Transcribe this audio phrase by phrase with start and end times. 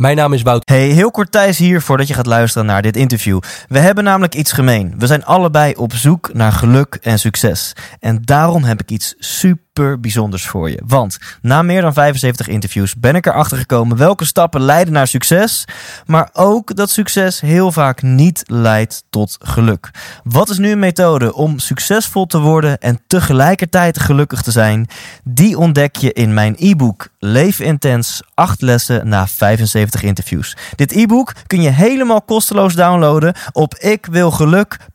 [0.00, 0.68] Mijn naam is Wout.
[0.68, 3.40] Hey, heel kort Thijs hier voordat je gaat luisteren naar dit interview.
[3.68, 4.94] We hebben namelijk iets gemeen.
[4.98, 7.72] We zijn allebei op zoek naar geluk en succes.
[7.98, 9.68] En daarom heb ik iets super
[10.00, 10.82] bijzonders voor je.
[10.86, 15.64] Want na meer dan 75 interviews ben ik erachter gekomen welke stappen leiden naar succes.
[16.06, 19.90] Maar ook dat succes heel vaak niet leidt tot geluk.
[20.24, 24.88] Wat is nu een methode om succesvol te worden en tegelijkertijd gelukkig te zijn?
[25.24, 30.56] Die ontdek je in mijn e-book Leef Intens 8 lessen na 75 interviews.
[30.76, 33.74] Dit e-book kun je helemaal kosteloos downloaden op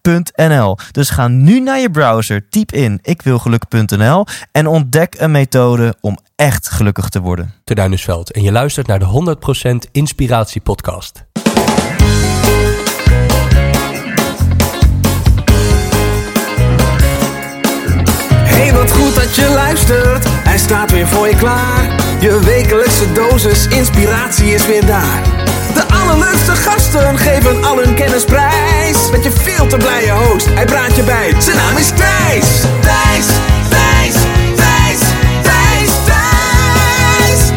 [0.06, 0.78] ikwilgeluk.nl.
[0.92, 6.70] Dus ga nu naar je browser, typ in ikwilgeluk.nl en ontdek een methode om echt
[6.70, 7.54] gelukkig te worden.
[7.64, 9.36] Te Duinersveld en je luistert naar de
[9.88, 11.24] 100% Inspiratie Podcast.
[18.44, 20.26] Hey, wat goed dat je luistert.
[20.28, 21.84] Hij staat weer voor je klaar.
[22.20, 25.35] Je wekelijkse dosis inspiratie is weer daar.
[26.16, 29.12] Allerleukste gasten geven al hun kennis prijs.
[29.12, 31.42] Met je veel te blije host, hij praat je bij.
[31.42, 32.62] Zijn naam is Thijs.
[32.82, 33.28] Thijs,
[33.70, 34.16] Thijs,
[34.56, 35.00] Thijs,
[35.42, 37.52] Thijs, Thijs.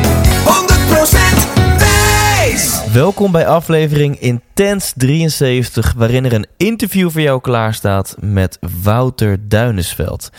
[0.44, 2.92] 100% Thijs.
[2.92, 10.30] Welkom bij aflevering Intens 73, waarin er een interview voor jou klaarstaat met Wouter Duinesveld.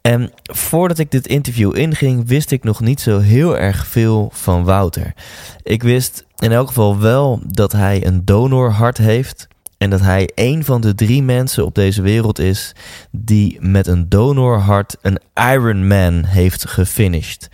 [0.00, 4.64] En voordat ik dit interview inging, wist ik nog niet zo heel erg veel van
[4.64, 5.14] Wouter.
[5.62, 9.48] Ik wist in elk geval wel dat hij een donorhart heeft.
[9.78, 12.72] En dat hij een van de drie mensen op deze wereld is
[13.10, 17.48] die met een donorhart een Ironman heeft gefinished.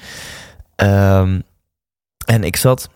[0.77, 1.41] Ehm,
[2.27, 2.89] en ik zat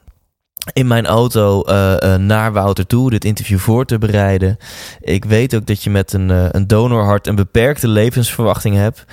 [0.72, 4.56] in mijn auto uh, uh, naar Wouter toe, dit interview voor te bereiden.
[5.00, 9.05] Ik weet ook dat je met een, uh, een donorhart een beperkte levensverwachting hebt.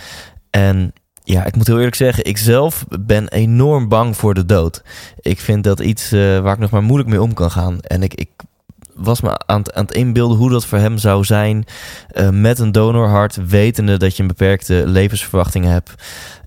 [0.49, 0.93] En
[1.23, 4.83] ja, ik moet heel eerlijk zeggen, ik zelf ben enorm bang voor de dood.
[5.19, 7.79] Ik vind dat iets waar ik nog maar moeilijk mee om kan gaan.
[7.81, 8.29] En ik, ik
[8.95, 11.65] was me aan het, aan het inbeelden hoe dat voor hem zou zijn
[12.31, 15.93] met een donorhart, wetende dat je een beperkte levensverwachting hebt.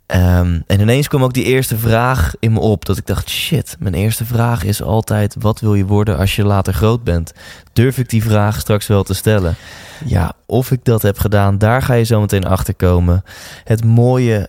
[0.06, 2.84] Um, en ineens kwam ook die eerste vraag in me op.
[2.84, 5.36] Dat ik dacht, shit, mijn eerste vraag is altijd...
[5.38, 7.32] wat wil je worden als je later groot bent?
[7.72, 9.56] Durf ik die vraag straks wel te stellen?
[10.04, 13.24] Ja, of ik dat heb gedaan, daar ga je zo meteen achter komen.
[13.64, 14.48] Het mooie,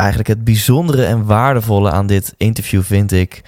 [0.00, 3.42] eigenlijk het bijzondere en waardevolle aan dit interview vind ik...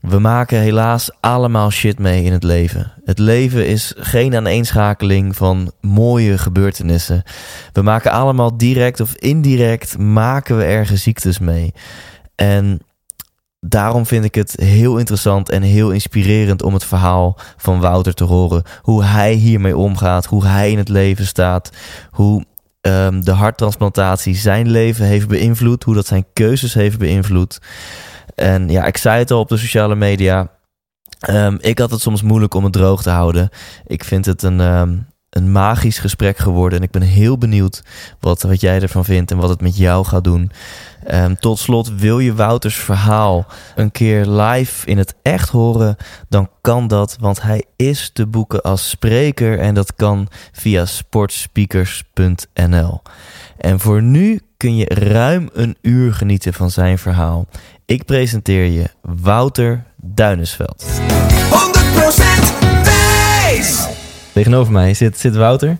[0.00, 2.92] We maken helaas allemaal shit mee in het leven.
[3.04, 7.22] Het leven is geen aaneenschakeling van mooie gebeurtenissen.
[7.72, 11.72] We maken allemaal direct of indirect maken we ergens ziektes mee.
[12.34, 12.80] En
[13.60, 18.24] daarom vind ik het heel interessant en heel inspirerend om het verhaal van Wouter te
[18.24, 18.62] horen.
[18.82, 21.70] Hoe hij hiermee omgaat, hoe hij in het leven staat,
[22.10, 22.44] hoe
[22.88, 27.60] um, de harttransplantatie zijn leven heeft beïnvloed, hoe dat zijn keuzes heeft beïnvloed.
[28.34, 30.50] En ja, ik zei het al op de sociale media.
[31.30, 33.48] Um, ik had het soms moeilijk om het droog te houden.
[33.86, 36.78] Ik vind het een, um, een magisch gesprek geworden.
[36.78, 37.82] En ik ben heel benieuwd
[38.20, 40.50] wat, wat jij ervan vindt en wat het met jou gaat doen.
[41.12, 45.96] Um, tot slot, wil je Wouters verhaal een keer live in het echt horen?
[46.28, 49.58] Dan kan dat, want hij is te boeken als spreker.
[49.58, 53.02] En dat kan via sportspeakers.nl.
[53.58, 57.46] En voor nu kun je ruim een uur genieten van zijn verhaal.
[57.86, 60.84] Ik presenteer je Wouter Duinesveld.
[60.84, 60.88] 100%
[62.82, 63.97] Thijs.
[64.38, 65.78] Tegenover mij zit, zit Wouter.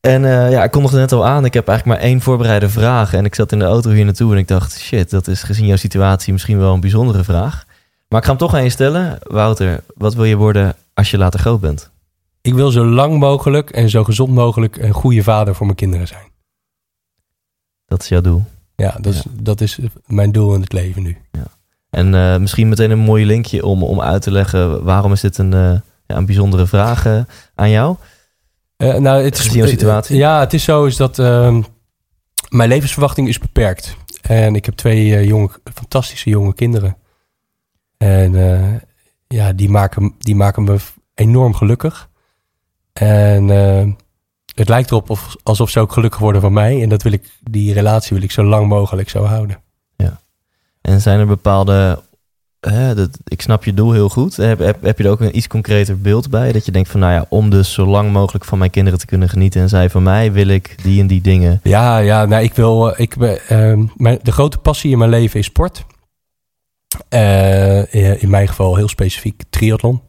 [0.00, 1.44] En uh, ja, ik nog net al aan.
[1.44, 3.14] Ik heb eigenlijk maar één voorbereide vraag.
[3.14, 4.80] En ik zat in de auto hier naartoe en ik dacht...
[4.80, 7.64] shit, dat is gezien jouw situatie misschien wel een bijzondere vraag.
[8.08, 9.18] Maar ik ga hem toch aan je stellen.
[9.22, 11.90] Wouter, wat wil je worden als je later groot bent?
[12.40, 16.06] Ik wil zo lang mogelijk en zo gezond mogelijk een goede vader voor mijn kinderen
[16.06, 16.28] zijn.
[17.86, 18.44] Dat is jouw doel?
[18.76, 21.16] Ja, dat is, dat is mijn doel in het leven nu.
[21.32, 21.46] Ja.
[21.90, 24.84] En uh, misschien meteen een mooi linkje om, om uit te leggen...
[24.84, 25.72] waarom is dit een, uh,
[26.06, 27.20] ja, een bijzondere vraag uh,
[27.54, 27.96] aan jou?
[28.76, 30.16] Uh, nou, het is jouw situatie.
[30.16, 31.58] ja, het is zo is dat uh,
[32.48, 33.96] mijn levensverwachting is beperkt.
[34.22, 36.96] En ik heb twee jonge, fantastische jonge kinderen.
[37.96, 38.32] En
[39.28, 40.76] ja, die maken, die maken me
[41.14, 42.08] enorm gelukkig.
[42.92, 43.48] En
[44.54, 46.82] het lijkt erop of, alsof ze ook gelukkig worden van mij.
[46.82, 49.62] En dat wil ik, die relatie wil ik zo lang mogelijk zo houden.
[49.96, 50.20] Ja.
[50.80, 52.02] En zijn er bepaalde
[52.64, 54.36] Hè, dat, ik snap je doel heel goed.
[54.36, 56.52] Heb, heb, heb je er ook een iets concreter beeld bij?
[56.52, 59.06] Dat je denkt van, nou ja, om dus zo lang mogelijk van mijn kinderen te
[59.06, 61.60] kunnen genieten en zij van mij, wil ik die en die dingen.
[61.62, 63.38] Ja, ja, nou, ik wil, ik, uh,
[63.96, 65.84] mijn, de grote passie in mijn leven is sport.
[67.10, 70.02] Uh, in mijn geval heel specifiek triathlon.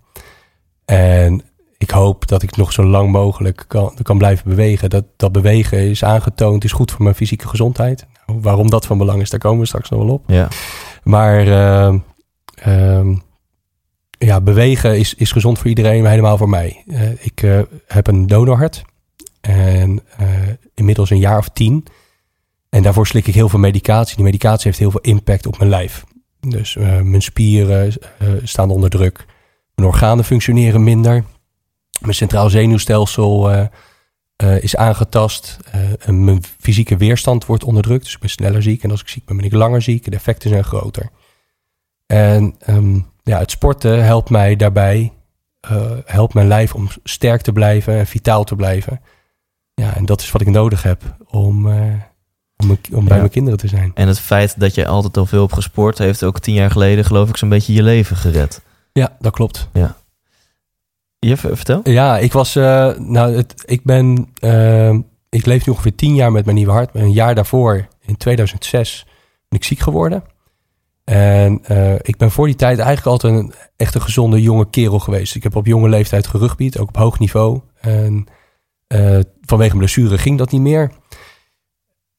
[0.85, 1.41] En
[1.77, 4.89] ik hoop dat ik nog zo lang mogelijk kan, kan blijven bewegen.
[4.89, 8.05] Dat, dat bewegen is aangetoond, is goed voor mijn fysieke gezondheid.
[8.25, 10.23] Nou, waarom dat van belang is, daar komen we straks nog wel op.
[10.27, 10.47] Ja.
[11.03, 11.95] Maar uh,
[12.67, 13.23] Um,
[14.17, 16.83] ja, bewegen is, is gezond voor iedereen, helemaal voor mij.
[16.87, 18.83] Eh, ik eh, heb een donorhart.
[19.41, 20.27] En eh,
[20.73, 21.85] inmiddels een jaar of tien.
[22.69, 24.15] En daarvoor slik ik heel veel medicatie.
[24.15, 26.03] Die medicatie heeft heel veel impact op mijn lijf.
[26.39, 27.93] Dus mijn spieren
[28.43, 29.25] staan onder druk.
[29.75, 31.23] Mijn organen functioneren minder.
[32.01, 33.67] Mijn centraal zenuwstelsel
[34.59, 35.57] is aangetast.
[36.05, 38.03] Mijn fysieke weerstand wordt onderdrukt.
[38.03, 38.83] Dus ik ben sneller ziek.
[38.83, 40.05] En als ik ziek ben, ben ik langer ziek.
[40.05, 41.09] De effecten zijn groter.
[42.05, 45.09] En ehm, ja, het sporten helpt mij daarbij.
[45.59, 49.01] eh, helpt mijn lijf om sterk te blijven en vitaal te blijven.
[49.73, 51.77] Ja, en dat is wat ik nodig heb om, eh,
[52.57, 53.19] om, om bij Ja.
[53.19, 53.91] mijn kinderen te zijn.
[53.93, 57.05] En het feit dat je altijd al veel hebt gesport, heeft ook tien jaar geleden,
[57.05, 58.61] geloof ik, zo'n beetje je leven gered.
[58.93, 59.69] Ja, dat klopt.
[61.19, 61.81] Je ver- vertel?
[61.83, 62.55] Ja, ik was.
[62.55, 64.27] eh, nou, het, ik ben.
[64.39, 64.89] eh,
[65.29, 66.89] ik leef nu ongeveer tien jaar met mijn nieuwe hart.
[66.95, 69.05] Een jaar daarvoor, in 2006,
[69.49, 70.23] ben ik ziek geworden.
[71.05, 74.99] En eh, ik ben voor die tijd eigenlijk altijd een echt een gezonde jonge kerel
[74.99, 75.35] geweest.
[75.35, 77.61] Ik heb op jonge leeftijd gerugbied, ook op hoog niveau.
[77.79, 78.25] En
[78.87, 80.91] eh, vanwege mijn blessure ging dat niet meer.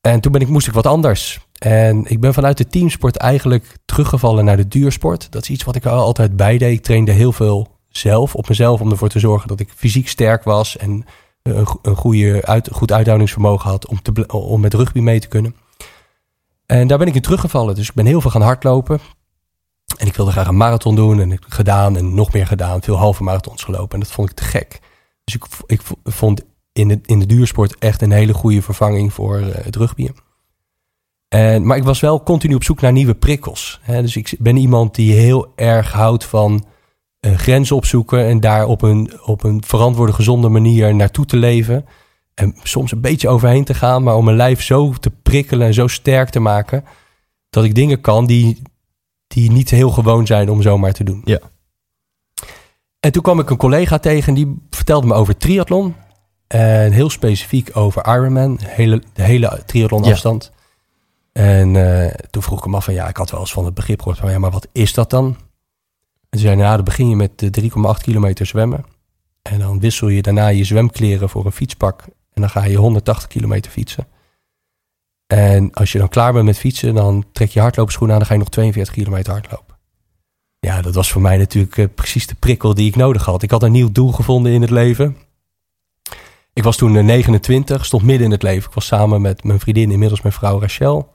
[0.01, 1.41] En toen ben ik, moest ik wat anders.
[1.59, 5.33] En ik ben vanuit de teamsport eigenlijk teruggevallen naar de duursport.
[5.33, 6.73] Dat is iets wat ik al altijd bijdeed.
[6.73, 10.45] Ik trainde heel veel zelf, op mezelf, om ervoor te zorgen dat ik fysiek sterk
[10.45, 11.05] was en
[11.43, 15.29] een, go- een goede uit, goed uithoudingsvermogen had om, te, om met rugby mee te
[15.29, 15.55] kunnen.
[16.67, 17.75] En daar ben ik in teruggevallen.
[17.75, 19.01] Dus ik ben heel veel gaan hardlopen.
[19.99, 21.21] En ik wilde graag een marathon doen.
[21.21, 22.83] En ik gedaan en nog meer gedaan.
[22.83, 23.95] Veel halve marathons gelopen.
[23.95, 24.81] En dat vond ik te gek.
[25.25, 26.43] Dus ik, ik vond
[26.73, 30.15] in de, in de duursport echt een hele goede vervanging voor eh, het rugbyen.
[31.29, 33.81] En, maar ik was wel continu op zoek naar nieuwe prikkels.
[33.87, 36.65] Dus ik ben iemand die heel erg houdt van
[37.21, 41.85] eh, grenzen opzoeken en daar op een, op een verantwoorde, gezonde manier naartoe te leven.
[42.41, 45.75] En soms een beetje overheen te gaan, maar om mijn lijf zo te prikkelen en
[45.75, 46.85] zo sterk te maken,
[47.51, 48.63] dat ik dingen kan die,
[49.27, 51.23] die niet heel gewoon zijn om zomaar te doen.
[51.25, 51.39] Ja.
[53.01, 55.95] En toen kwam ik een collega tegen en die vertelde me over triathlon.
[56.47, 60.53] En heel specifiek over Ironman, de hele, de hele triathlon afstand.
[61.33, 63.75] En eh, toen vroeg ik hem af van ja, ik had wel eens van het
[63.75, 65.37] begrip gehoord van ja, maar wat is dat dan?
[66.29, 67.63] En zei nou, dan begin je met eh,
[67.97, 68.85] 3,8 kilometer zwemmen.
[69.43, 72.05] En dan wissel je daarna je zwemkleren voor een fietspak.
[72.37, 74.07] En dan ga je 180 kilometer fietsen.
[75.27, 78.21] En als je dan klaar bent met fietsen, dan trek je hardloopschoenen aan.
[78.21, 79.77] Dan ga je nog 42 kilometer hardlopen.
[80.59, 83.43] Ja, dat was voor mij natuurlijk eh, precies de prikkel die ik nodig had.
[83.43, 85.17] Ik had een nieuw doel gevonden in het leven.
[86.53, 88.69] Ik was toen eh, 29, stond midden in het leven.
[88.69, 91.15] Ik was samen met mijn vriendin, inmiddels mijn vrouw Rachel.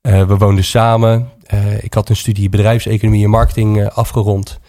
[0.00, 1.30] Eh, we woonden samen.
[1.46, 4.60] Eh, ik had een studie bedrijfseconomie en marketing eh, afgerond.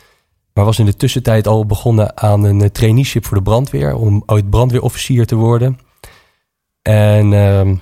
[0.55, 3.95] Maar was in de tussentijd al begonnen aan een eh, traineeship voor de brandweer.
[3.95, 5.79] Om ooit brandweerofficier te worden.
[6.81, 7.75] En ehm,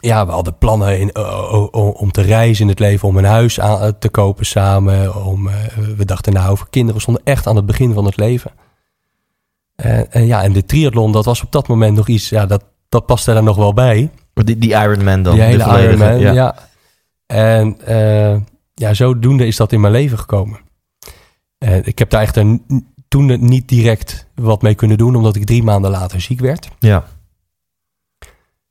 [0.00, 3.08] ja, we hadden plannen in, o- o- o- om te reizen in het leven.
[3.08, 5.24] Om een huis aan, eh, te kopen samen.
[5.24, 5.54] Om, eh,
[5.96, 6.94] we dachten nou over kinderen.
[6.96, 8.50] We stonden echt aan het begin van het leven.
[9.76, 12.28] En, en ja, en de triathlon, dat was op dat moment nog iets.
[12.28, 14.10] Ja, dat, dat paste daar nog wel bij.
[14.34, 15.34] Die, die Ironman dan?
[15.34, 16.32] Die de hele Ironman, ja.
[16.32, 16.54] ja.
[17.26, 18.36] En eh,
[18.74, 20.58] ja, zodoende is dat in mijn leven gekomen.
[21.78, 22.64] En ik heb daar echt een,
[23.08, 26.68] toen niet direct wat mee kunnen doen, omdat ik drie maanden later ziek werd.
[26.78, 27.04] Ja.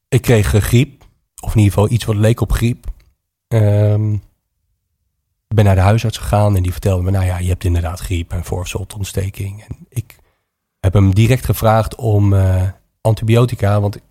[0.08, 1.04] Ik kreeg eh, griep,
[1.42, 2.86] of in ieder geval iets wat leek op griep.
[5.48, 8.00] Ik ben naar de huisarts gegaan en die vertelde me, nou ja, je hebt inderdaad
[8.00, 9.64] griep en voorzoltontsteking.
[9.68, 10.16] En ik
[10.80, 12.64] heb hem direct gevraagd om eh,
[13.02, 14.04] antibiotica, want ik,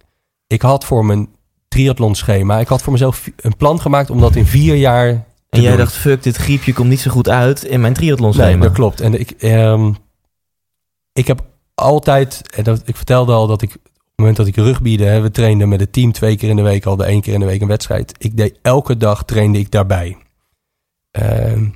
[0.47, 1.29] ik had voor mijn
[1.69, 5.71] triathlonschema, ik had voor mezelf een plan gemaakt om dat in vier jaar En jij
[5.71, 5.79] doen.
[5.79, 8.49] dacht, fuck, dit griepje komt niet zo goed uit in mijn triathlonschema.
[8.49, 9.01] Nee, dat klopt.
[9.01, 9.93] En ik, ehm,
[11.13, 14.57] ik heb altijd, en dat, ik vertelde al dat ik op het moment dat ik
[14.57, 17.21] rugbiede, hè, we trainden met het team twee keer in de week, al de één
[17.21, 18.15] keer in de week een wedstrijd.
[18.19, 20.17] Ik deed elke dag trainde ik daarbij.
[21.11, 21.69] Ehm,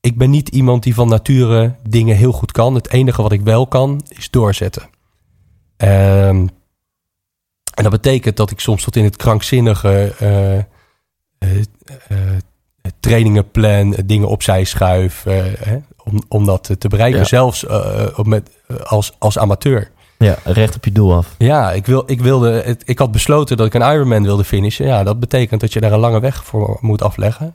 [0.00, 2.74] ik ben niet iemand die van nature dingen heel goed kan.
[2.74, 4.88] Het enige wat ik wel kan, is doorzetten.
[5.76, 6.46] Ehm,
[7.74, 10.64] en dat betekent dat ik soms tot in het krankzinnige eh, eh,
[12.08, 12.18] eh,
[13.00, 17.20] trainingen plan, eh, dingen opzij schuif, eh, hè, om, om dat te bereiken.
[17.20, 17.26] Ja.
[17.26, 19.90] Zelfs eh, op met, eh, als, als amateur.
[20.18, 21.34] Ja, recht op je doel af.
[21.38, 24.86] Ja, ik, wil, ik, wilde, ik had besloten dat ik een Ironman wilde finishen.
[24.86, 27.52] Ja, dat betekent dat je daar een lange weg voor moet afleggen.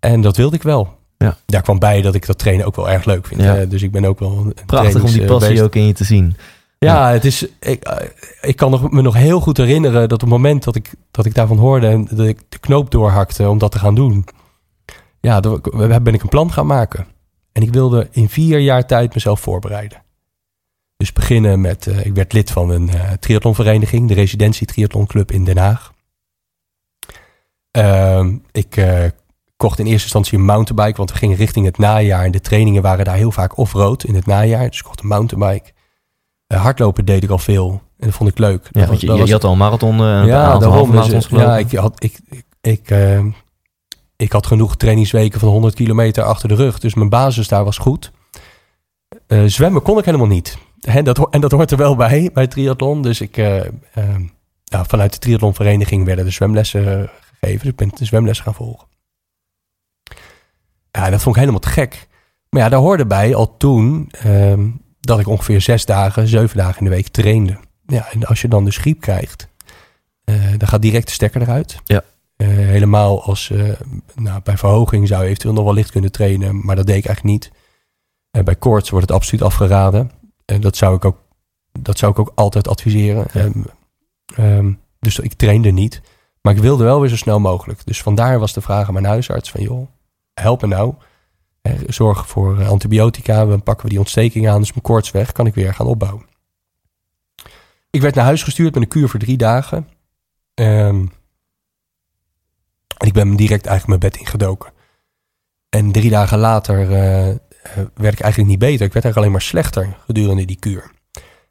[0.00, 0.96] En dat wilde ik wel.
[1.18, 1.36] Ja.
[1.46, 3.42] Daar kwam bij dat ik dat trainen ook wel erg leuk vind.
[3.42, 3.64] Ja.
[3.64, 5.62] Dus ik ben ook wel een Prachtig om die passie beest.
[5.62, 6.36] ook in je te zien.
[6.78, 8.06] Ja, het is, ik, eh,
[8.40, 11.34] ik kan me nog heel goed herinneren dat op het moment dat ik, dat ik
[11.34, 14.24] daarvan hoorde en dat ik de knoop doorhakte om dat te gaan doen.
[15.28, 17.06] Ja, dan ben ik een plan gaan maken.
[17.52, 20.02] En ik wilde in vier jaar tijd mezelf voorbereiden.
[20.96, 25.44] Dus beginnen met, eh, ik werd lid van een eh triathlonvereniging, de Residentie Triathlonclub in
[25.44, 25.92] Den Haag.
[27.70, 29.04] Ehm, ik eh,
[29.56, 32.24] kocht in eerste instantie een mountainbike, want we gingen richting het najaar.
[32.24, 34.68] En de trainingen waren daar heel vaak off-road in het najaar.
[34.68, 35.72] Dus ik kocht een mountainbike.
[36.46, 37.82] Hardlopen deed ik al veel.
[37.98, 38.68] En dat vond ik leuk.
[38.70, 40.90] Ja, Dat je, dat je, je had al een marathon, een ja, aantal daarom.
[40.90, 42.90] Dus, ja, ik had, ik, ik, ik,
[44.18, 46.78] ik had genoeg trainingsweken van 100 kilometer achter de rug.
[46.78, 48.12] Dus mijn basis daar was goed.
[49.26, 50.58] Eh, zwemmen kon ik helemaal niet.
[51.02, 53.02] Dat, en dat hoort er wel bij, bij triathlon.
[53.02, 53.70] Dus ik, eh, eh,
[54.64, 57.60] ja, vanuit de triathlonvereniging werden de zwemlessen gegeven.
[57.60, 58.86] Dus ik ben de zwemlessen gaan volgen.
[60.90, 62.08] Ja, dat vond ik helemaal te gek.
[62.50, 64.68] Maar ja, daar hoorde bij al toen ehm,
[65.00, 67.58] dat ik ongeveer zes dagen, zeven dagen in de week trainde.
[67.86, 69.48] Ja, en als je dan dus griep krijgt,
[70.56, 71.76] dan gaat direct de stekker eruit.
[71.84, 72.02] Ja.
[72.38, 73.72] Eh, helemaal als, eh,
[74.14, 77.06] nou, bij verhoging zou je eventueel nog wel licht kunnen trainen, maar dat deed ik
[77.06, 77.52] eigenlijk niet.
[78.30, 80.10] En bij koorts wordt het absoluut afgeraden.
[80.44, 81.18] En dat zou ik ook,
[81.80, 83.26] dat zou ik ook altijd adviseren.
[83.32, 83.40] Ja.
[83.40, 83.62] Ehm,
[84.34, 86.00] ehm, dus ik trainde niet.
[86.42, 87.86] Maar ik wilde wel weer zo snel mogelijk.
[87.86, 89.60] Dus vandaar was de vraag aan mijn huisarts van...
[89.60, 89.88] joh,
[90.34, 90.94] help me nou.
[91.62, 93.46] Eh, Zorg voor eh, antibiotica.
[93.46, 94.60] Dan pakken we die ontsteking aan.
[94.60, 95.32] Dus mijn koorts weg.
[95.32, 96.26] Kan ik weer gaan opbouwen.
[97.90, 99.88] Ik werd naar huis gestuurd met een kuur voor drie dagen.
[100.54, 101.06] Ehm,
[102.98, 104.72] en ik ben direct eigenlijk mijn bed ingedoken.
[105.68, 107.34] En drie dagen later eh,
[107.94, 108.86] werd ik eigenlijk niet beter.
[108.86, 110.90] Ik werd eigenlijk alleen maar slechter gedurende die kuur.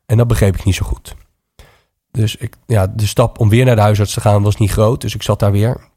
[0.06, 1.16] En dat begreep ik niet zo goed.
[2.12, 5.02] Dus ik, ja, de stap om weer naar de huisarts te gaan was niet groot.
[5.02, 5.90] Dus ik zat daar weer.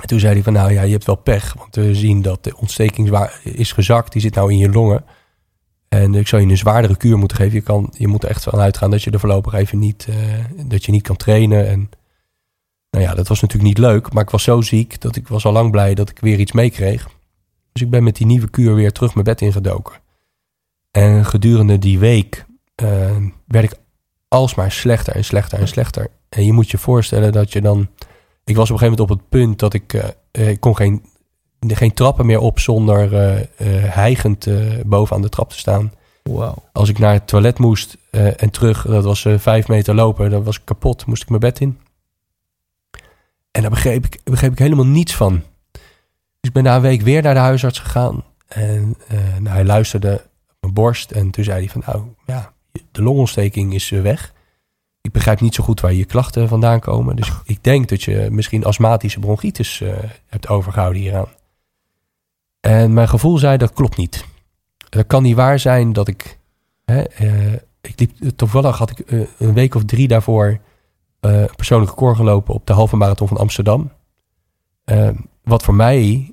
[0.00, 1.54] En toen zei hij van, nou ja, je hebt wel pech.
[1.54, 4.12] Want we zien dat de ontsteking is gezakt.
[4.12, 5.04] Die zit nou in je longen.
[5.88, 7.54] En ik zou je een zwaardere kuur moeten geven.
[7.54, 10.16] Je, kan, je moet er echt van uitgaan dat je er voorlopig even niet, eh,
[10.66, 11.68] dat je niet kan trainen.
[11.68, 11.90] En
[12.96, 14.12] nou ja, dat was natuurlijk niet leuk.
[14.12, 16.52] Maar ik was zo ziek dat ik was al lang blij dat ik weer iets
[16.52, 17.08] meekreeg.
[17.72, 19.94] Dus ik ben met die nieuwe kuur weer terug mijn bed ingedoken.
[20.90, 23.78] En gedurende die week eh, werd ik
[24.28, 26.08] alsmaar slechter en slechter en slechter.
[26.28, 27.88] En je moet je voorstellen dat je dan...
[28.44, 29.94] Ik was op een gegeven moment op het punt dat ik...
[30.32, 31.04] eh, ik kon geen,
[31.66, 33.46] geen trappen meer op zonder eh,
[33.94, 35.92] hijgend eh, bovenaan de trap te staan.
[36.22, 36.54] Wauw.
[36.72, 40.56] Als ik naar het toilet moest en terug, dat was vijf meter lopen, dan was
[40.56, 41.06] ik kapot.
[41.06, 41.78] Moest ik mijn bed in.
[43.56, 45.42] En daar begreep ik, begreep ik helemaal niets van.
[46.40, 48.24] Dus ik ben na een week weer naar de huisarts gegaan.
[48.48, 50.14] En eh, nou, hij luisterde
[50.46, 51.10] op mijn borst.
[51.10, 52.52] En toen zei hij van, nou ja,
[52.90, 54.32] de longontsteking is eh, weg.
[55.00, 57.16] Ik begrijp niet zo goed waar je klachten vandaan komen.
[57.16, 59.92] Dus ik denk dat je misschien astmatische bronchitis eh,
[60.26, 61.28] hebt overgehouden hieraan.
[62.60, 64.24] En mijn gevoel zei, dat klopt niet.
[64.88, 66.38] Dat kan niet waar zijn dat ik...
[66.84, 70.60] Hè, eh, ik liep, toevallig had ik een week of drie daarvoor...
[71.26, 73.90] eh, een persoonlijk record gelopen op de halve marathon van Amsterdam.
[74.84, 75.08] Eh,
[75.42, 76.30] wat voor mij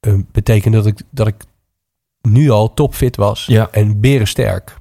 [0.00, 1.44] eh, betekende dat ik, dat ik
[2.20, 3.68] nu al topfit was Ja.
[3.70, 4.78] en berensterk.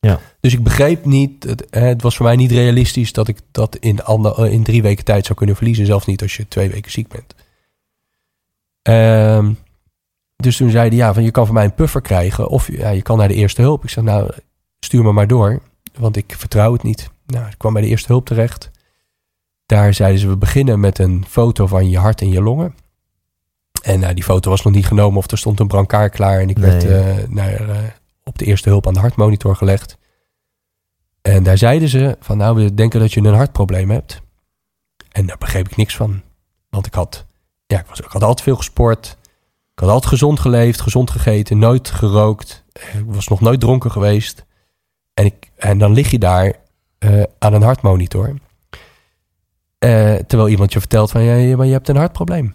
[0.00, 0.20] Ja.
[0.40, 3.76] Dus ik begreep niet, het, eh, het was voor mij niet realistisch dat ik dat
[3.76, 5.86] in, ander, eh, in drie weken tijd zou kunnen verliezen.
[5.86, 7.34] Zelfs niet als je twee weken ziek bent.
[8.82, 9.52] Ehm,
[10.36, 12.88] dus toen zei hij, ja, van je kan van mij een puffer krijgen of ja,
[12.88, 13.84] je kan naar de eerste hulp.
[13.84, 14.30] Ik zeg, nou,
[14.80, 15.62] stuur me maar door,
[15.98, 17.10] want ik vertrouw het niet.
[17.26, 18.70] Nou, ik kwam bij de eerste hulp terecht.
[19.66, 22.74] Daar zeiden ze, we beginnen met een foto van je hart en je longen.
[23.82, 26.40] En nou, die foto was nog niet genomen of er stond een brancard klaar.
[26.40, 26.70] En ik Nee.
[26.70, 27.78] werd eh, naar, eh,
[28.24, 29.98] op de eerste hulp aan de hartmonitor gelegd.
[31.22, 34.20] En daar zeiden ze van, nou, we denken dat je een hartprobleem hebt.
[35.12, 36.22] En daar begreep ik niks van.
[36.70, 37.26] Want ik had,
[37.66, 39.16] ja, ik, was, ik had altijd veel gesport.
[39.72, 42.64] Ik had altijd gezond geleefd, gezond gegeten, nooit gerookt.
[42.72, 44.44] Eh, Ik was nog nooit dronken geweest.
[45.14, 46.54] En, ik, en dan lig je daar
[46.98, 48.34] eh, aan een hartmonitor.
[49.78, 52.54] Eh, terwijl iemand je vertelt van, ja, maar je hebt een hartprobleem.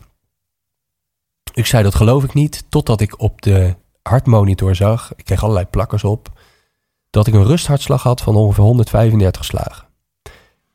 [1.53, 2.65] Ik zei, dat geloof ik niet.
[2.69, 6.29] Totdat ik op de hartmonitor zag, ik kreeg allerlei plakkers op,
[7.09, 9.87] dat ik een rusthartslag had van ongeveer 135 slagen.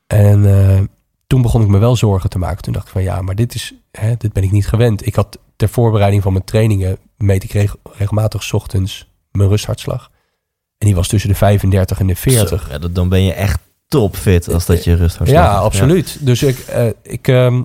[0.06, 0.82] En eh,
[1.26, 2.62] toen begon ik me wel zorgen te maken.
[2.62, 5.06] Toen dacht ik van ja, maar dit, is, hè, dit ben ik niet gewend.
[5.06, 10.10] Ik had ter voorbereiding van mijn trainingen, meet ik reg- regelmatig ochtends mijn rusthartslag.
[10.84, 12.62] En die was tussen de 35 en de 40.
[12.62, 16.16] Zo, ja, dat- dan ben je echt topfit als dat je rust Ja, absoluut.
[16.20, 17.62] Dus ik, eh, ik, ehm,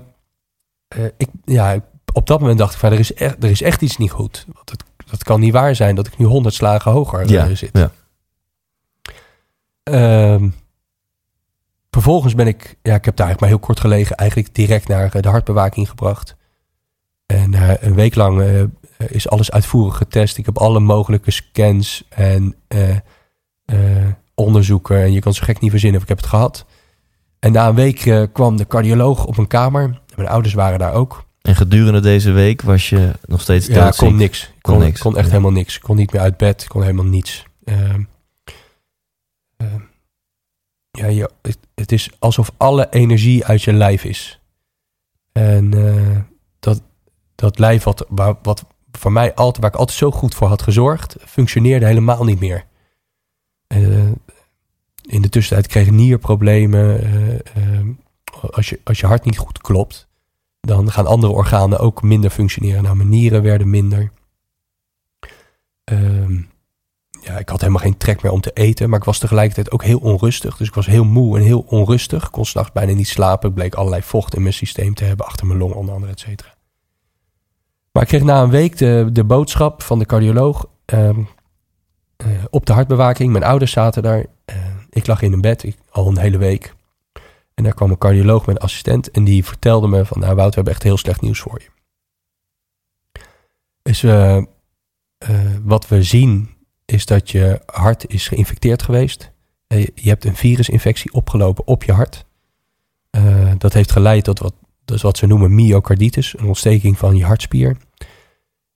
[0.88, 1.78] eh, ik, ja,
[2.12, 4.44] op dat moment dacht ik van er is echt, er is echt iets niet goed.
[4.54, 7.56] Want het, dat kan niet waar zijn dat ik nu 100 slagen hoger Ja, eh,
[7.56, 7.70] zit.
[7.72, 7.90] ja.
[9.82, 10.48] Ehm,
[11.90, 15.20] vervolgens ben ik, ja, ik heb daar eigenlijk maar heel kort gelegen, eigenlijk direct naar
[15.20, 16.36] de hartbewaking gebracht.
[17.26, 17.54] En
[17.86, 18.42] een week lang
[19.08, 20.36] is alles uitvoerig getest.
[20.38, 22.96] Ik heb alle mogelijke scans en eh,
[23.64, 25.02] eh, onderzoeken.
[25.02, 26.64] En je kan zo gek niet verzinnen of ik heb het gehad.
[27.38, 30.00] En na een week eh, kwam de cardioloog op mijn kamer.
[30.16, 31.24] Mijn ouders waren daar ook.
[31.42, 34.08] En gedurende deze week was je nog steeds Ja, doodziek.
[34.08, 34.42] kon niks.
[34.42, 35.30] Ik Kon kon, niks, kon echt ja.
[35.30, 35.76] helemaal niks.
[35.76, 36.66] Ik kon niet meer uit bed.
[36.66, 37.44] Kon helemaal niets.
[37.64, 38.02] Ehm,
[39.56, 39.80] ehm,
[40.90, 44.40] ja, je, het, het is alsof alle energie uit je lijf is.
[45.32, 46.16] En eh,
[46.58, 46.82] dat,
[47.34, 48.06] dat lijf wat,
[48.42, 52.40] wat voor mij altijd, waar ik altijd zo goed voor had gezorgd, functioneerde helemaal niet
[52.40, 52.64] meer.
[53.74, 54.10] Uh,
[55.02, 57.06] in de tussentijd kreeg ik nierproblemen.
[57.56, 60.08] Uh, als, je, als je hart niet goed klopt,
[60.60, 62.82] dan gaan andere organen ook minder functioneren.
[62.82, 64.12] Nou, mijn nieren werden minder.
[65.84, 66.50] Um,
[67.20, 69.84] ja, ik had helemaal geen trek meer om te eten, maar ik was tegelijkertijd ook
[69.84, 70.56] heel onrustig.
[70.56, 72.24] Dus ik was heel moe en heel onrustig.
[72.24, 73.48] Ik kon s'nachts bijna niet slapen.
[73.48, 76.20] Ik bleek allerlei vocht in mijn systeem te hebben, achter mijn long onder andere, et
[76.20, 76.54] cetera.
[77.92, 81.28] Maar ik kreeg na een week de, de boodschap van de cardioloog um,
[82.26, 83.32] uh, op de hartbewaking.
[83.32, 84.18] Mijn ouders zaten daar.
[84.18, 84.56] Uh,
[84.90, 86.74] ik lag in een bed, al een hele week.
[87.54, 90.20] En daar kwam een cardioloog met een assistent en die vertelde me van...
[90.20, 91.68] nou Wout, we hebben echt heel slecht nieuws voor je.
[93.82, 94.02] Dus
[95.64, 96.50] wat we zien
[96.84, 99.30] is dat je hart is geïnfecteerd geweest.
[99.94, 102.24] Je hebt een virusinfectie opgelopen op je hart.
[103.58, 104.54] Dat heeft geleid tot wat,
[104.90, 107.76] dus wat ze noemen myocarditis, een ontsteking van je hartspier.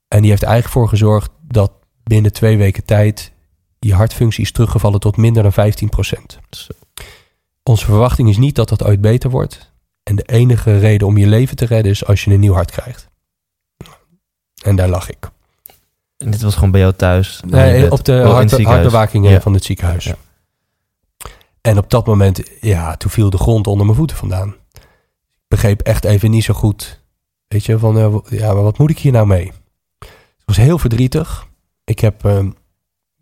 [0.09, 3.33] En die heeft eigenlijk voor gezorgd dat binnen twee weken tijd
[3.78, 6.56] je hartfunctie is teruggevallen tot minder dan 15%.
[7.62, 9.73] Onze verwachting is niet dat dat ooit beter wordt.
[10.02, 12.71] En de enige reden om je leven te redden is als je een nieuw hart
[12.71, 13.09] krijgt.
[14.62, 15.30] En daar lag ik.
[16.16, 17.40] En dit was gewoon bij jou thuis?
[17.47, 19.40] Nee, op de hart, hartbewaking ja.
[19.40, 20.04] van het ziekenhuis.
[20.04, 20.16] Ja.
[21.61, 24.54] En op dat moment, ja, toen viel de grond onder mijn voeten vandaan.
[25.54, 27.02] Begreep echt even niet zo goed.
[27.49, 29.52] Weet je, van uh, ja, maar wat moet ik hier nou mee?
[29.99, 31.49] Het was heel verdrietig.
[31.84, 32.46] Ik heb, uh,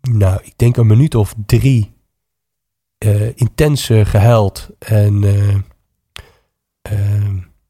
[0.01, 1.93] nou, ik denk een minuut of drie
[3.05, 4.69] uh, intens gehuild.
[4.79, 5.19] En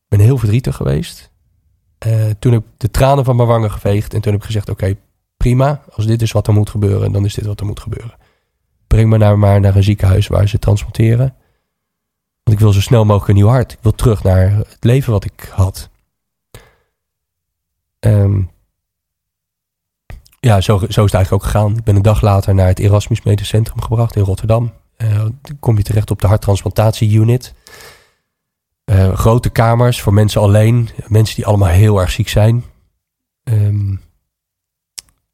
[0.07, 1.31] ben heel verdrietig geweest.
[2.39, 4.13] toen heb ik de tranen van mijn wangen geveegd.
[4.13, 4.95] En toen heb ik gezegd, oké,
[5.37, 5.83] prima.
[5.89, 8.17] Als dit is wat er moet gebeuren, dan is dit wat er moet gebeuren.
[8.87, 11.35] Breng me nou maar naar een ziekenhuis waar ze transporteren.
[12.43, 13.71] Want ik wil zo snel mogelijk een nieuw hart.
[13.71, 15.89] Ik wil terug naar het leven wat ik had.
[17.99, 18.51] Um,
[20.39, 21.77] ja, zo, zo is het eigenlijk ook gegaan.
[21.77, 24.73] Ik ben een dag later naar het Erasmus Medisch Centrum gebracht in Rotterdam.
[24.97, 27.53] Uh, dan kom je terecht op de harttransplantatie-unit.
[28.85, 30.89] Uh, grote kamers voor mensen alleen.
[31.07, 32.63] Mensen die allemaal heel erg ziek zijn.
[33.43, 34.01] Um,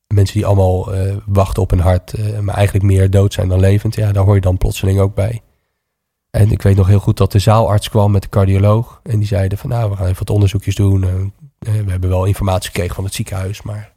[0.08, 3.96] mensen die allemaal uh, wachten op een hart, maar eigenlijk meer dood zijn dan levend.
[3.96, 5.42] Ja, daar hoor je dan plotseling ook bij.
[6.32, 9.00] En ik weet nog heel goed dat de zaalarts kwam met de cardioloog.
[9.04, 11.04] En die zeiden van nou, we gaan even wat onderzoekjes doen.
[11.04, 11.12] Uh,
[11.60, 13.94] we hebben wel informatie gekregen van het ziekenhuis, maar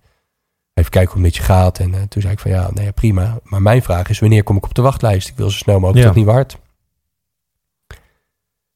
[0.74, 1.78] even kijken hoe het met je gaat.
[1.78, 3.38] En toen zei ik van ja, nee, ja, prima.
[3.42, 5.28] Maar mijn vraag is, wanneer kom ik op de wachtlijst?
[5.28, 6.12] Ik wil zo snel mogelijk ja.
[6.12, 6.58] dat niet hart.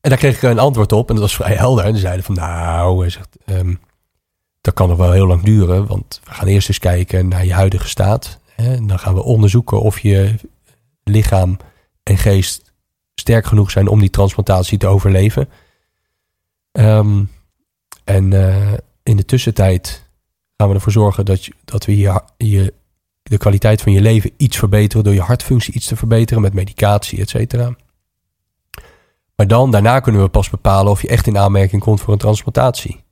[0.00, 1.84] En daar kreeg ik een antwoord op en dat was vrij helder.
[1.84, 3.80] En ze zeiden van nou, zegt, um,
[4.60, 7.52] dat kan nog wel heel lang duren, want we gaan eerst eens kijken naar je
[7.52, 8.38] huidige staat.
[8.56, 10.34] En dan gaan we onderzoeken of je
[11.04, 11.56] lichaam
[12.02, 12.65] en geest
[13.20, 15.48] sterk genoeg zijn om die transplantatie te overleven.
[16.72, 17.30] Um,
[18.04, 20.08] en uh, in de tussentijd
[20.56, 22.74] gaan we ervoor zorgen dat, je, dat we je, je,
[23.22, 27.20] de kwaliteit van je leven iets verbeteren door je hartfunctie iets te verbeteren met medicatie,
[27.20, 27.74] et cetera.
[29.36, 32.18] Maar dan, daarna kunnen we pas bepalen of je echt in aanmerking komt voor een
[32.18, 33.04] transplantatie.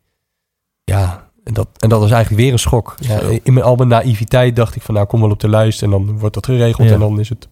[0.85, 2.95] Ja, en dat, en dat was eigenlijk weer een schok.
[3.01, 5.83] Ja, in mijn, al mijn naïviteit dacht ik van nou kom wel op de lijst
[5.83, 6.95] en dan wordt dat geregeld ja.
[6.95, 7.49] en dan is het...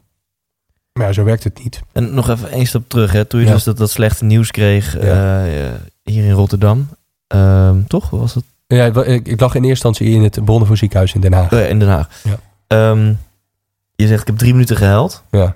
[0.93, 1.81] Maar ja, zo werkt het niet.
[1.93, 3.13] En nog even één stap terug.
[3.13, 3.25] Hè?
[3.25, 3.53] Toen je ja.
[3.53, 5.43] dus dat, dat slechte nieuws kreeg uh,
[6.03, 6.89] hier in Rotterdam.
[7.35, 8.11] Uh, toch?
[8.11, 8.45] Was het?
[8.67, 11.53] Ja, ik, ik, lag in eerste instantie in het Bonnenvoor ziekenhuis in Den Haag.
[11.53, 12.09] Uh, in Den Haag.
[12.69, 12.91] Ja.
[12.91, 13.19] Um,
[13.95, 15.23] je zegt ik heb drie minuten gehuild.
[15.31, 15.55] Ja.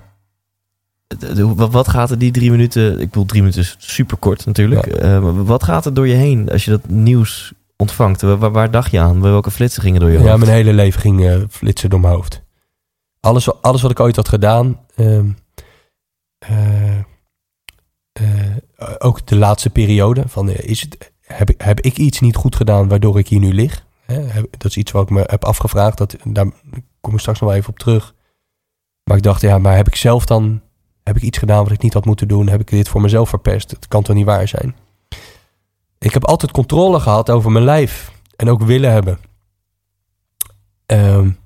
[1.35, 2.99] Wat, wat gaat er die drie minuten...
[2.99, 5.01] Ik bedoel, drie minuten is super kort natuurlijk.
[5.45, 8.21] Wat gaat er door je heen als je dat nieuws ontvangt.
[8.21, 9.21] Waar, waar, dacht je aan?
[9.21, 10.29] Welke flitsen gingen door je hoofd?
[10.29, 12.41] Ja, mijn hele leven ging flitsen door mijn hoofd.
[13.19, 14.85] Alles, alles wat ik ooit had gedaan.
[14.95, 15.23] Uh,
[16.49, 16.99] uh,
[18.97, 20.23] ook de laatste periode.
[20.27, 23.53] Van, is het, heb, ik, heb ik iets niet goed gedaan waardoor ik hier nu
[23.53, 23.85] lig?
[24.57, 25.97] Dat is iets wat ik me heb afgevraagd.
[25.97, 26.47] Dat, daar
[27.01, 28.15] kom ik straks nog wel even op terug.
[29.03, 30.61] Maar ik dacht, ja, maar heb ik zelf dan...
[31.03, 32.47] Heb ik iets gedaan wat ik niet had moeten doen?
[32.47, 33.71] Heb ik dit voor mezelf verpest?
[33.71, 34.75] Het kan toch niet waar zijn?
[35.99, 38.11] Ik heb altijd controle gehad over mijn lijf.
[38.35, 39.19] En ook willen hebben.
[40.85, 41.37] Um,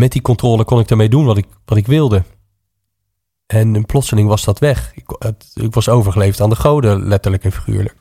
[0.00, 2.22] met die controle kon ik ermee doen wat ik, wat ik wilde.
[3.46, 4.92] En plotseling was dat weg.
[4.94, 7.96] Ik, het, ik was overgeleefd aan de goden, letterlijk en figuurlijk.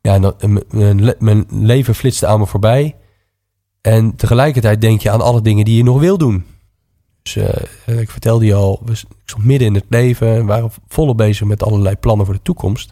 [0.00, 2.96] Ja, en dat, mijn, mijn leven flitste aan me voorbij.
[3.80, 6.44] En tegelijkertijd denk je aan alle dingen die je nog wil doen.
[7.22, 10.34] Dus uh, ik vertelde je al, ik stond midden in het leven.
[10.34, 12.90] en waren volop bezig met allerlei plannen voor de toekomst.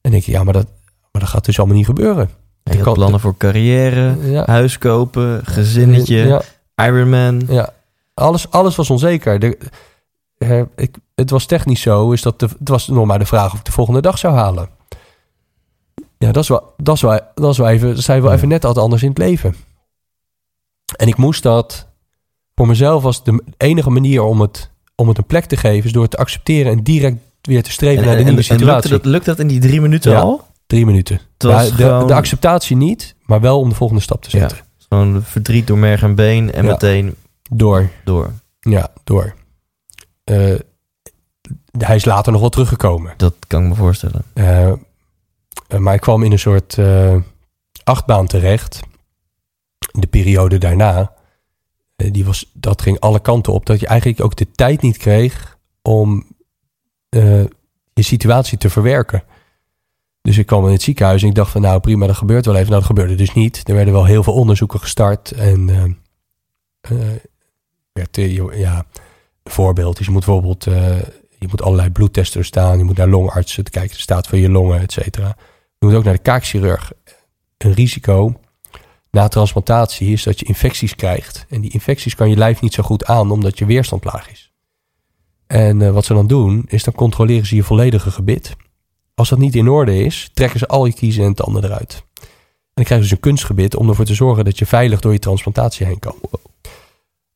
[0.00, 0.66] En denk je, ja, maar dat,
[1.12, 2.30] maar dat gaat dus allemaal niet gebeuren.
[2.62, 4.44] Je had plannen voor carrière, ja.
[4.46, 6.42] huis kopen, gezinnetje, ja.
[6.74, 7.42] Ironman.
[7.48, 7.72] Ja,
[8.14, 9.38] alles, alles was onzeker.
[9.38, 9.58] De,
[10.76, 13.58] ik, het was technisch zo, is dat de, het was nog maar de vraag of
[13.58, 14.68] ik de volgende dag zou halen.
[16.18, 18.36] Ja, dat is wel, dat is wel, dat is wel even, dat zijn wel Ja.
[18.36, 19.54] even net wat anders in het leven.
[20.96, 21.86] En ik moest dat
[22.54, 25.92] voor mezelf was de enige manier om het, om het een plek te geven, is
[25.92, 28.90] door het te accepteren en direct weer te streven naar de nieuwe situatie.
[28.90, 30.20] dat, lukt dat in die drie minuten Ja.
[30.20, 30.46] al?
[30.66, 31.20] Drie minuten.
[31.32, 34.30] Het was Ja, de, gewoon- de acceptatie niet, maar wel om de volgende stap te
[34.30, 34.58] zetten.
[34.88, 36.70] Gewoon verdriet door merg en been en Ja.
[36.70, 37.14] meteen
[37.50, 37.90] Door.
[38.04, 38.32] door.
[38.60, 39.34] Ja, door.
[40.24, 40.54] Eh,
[41.78, 43.14] hij is later nog wel teruggekomen.
[43.16, 44.22] Dat kan ik me voorstellen.
[44.32, 44.76] Eh, eh,
[45.78, 46.78] maar ik kwam in een soort
[47.84, 48.80] achtbaan terecht.
[49.92, 51.12] De periode daarna.
[51.96, 53.66] die was, dat ging alle kanten op.
[53.66, 56.26] Dat je eigenlijk ook de tijd niet kreeg om
[57.94, 59.22] je situatie te verwerken.
[60.28, 62.54] Dus ik kwam in het ziekenhuis en ik dacht van nou prima, dat gebeurt wel
[62.54, 62.66] even.
[62.66, 63.68] Nou, dat gebeurde dus niet.
[63.68, 65.30] Er werden wel heel veel onderzoeken gestart.
[65.30, 65.84] En eh,
[66.80, 67.16] eh,
[67.92, 68.86] werd, eh, je- ja,
[69.44, 70.66] voorbeeld je moet bijvoorbeeld...
[70.66, 70.98] eh,
[71.38, 72.78] je moet allerlei bloedtesten staan.
[72.78, 75.36] Je moet naar longartsen te kijken de staat van je longen, et cetera.
[75.78, 76.92] Je moet ook naar de kaakchirurg.
[77.58, 78.40] Een risico
[79.10, 81.46] na transplantatie is dat je infecties krijgt.
[81.48, 84.52] En die infecties kan je lijf niet zo goed aan, omdat je weerstand laag is.
[85.46, 88.56] En eh, wat ze dan doen, is dan controleren ze je volledige gebit.
[89.14, 92.04] Als dat niet in orde is, trekken ze al je kiezen en tanden eruit.
[92.20, 95.12] En dan krijg je dus een kunstgebit om ervoor te zorgen dat je veilig door
[95.12, 96.14] je transplantatie heen kan.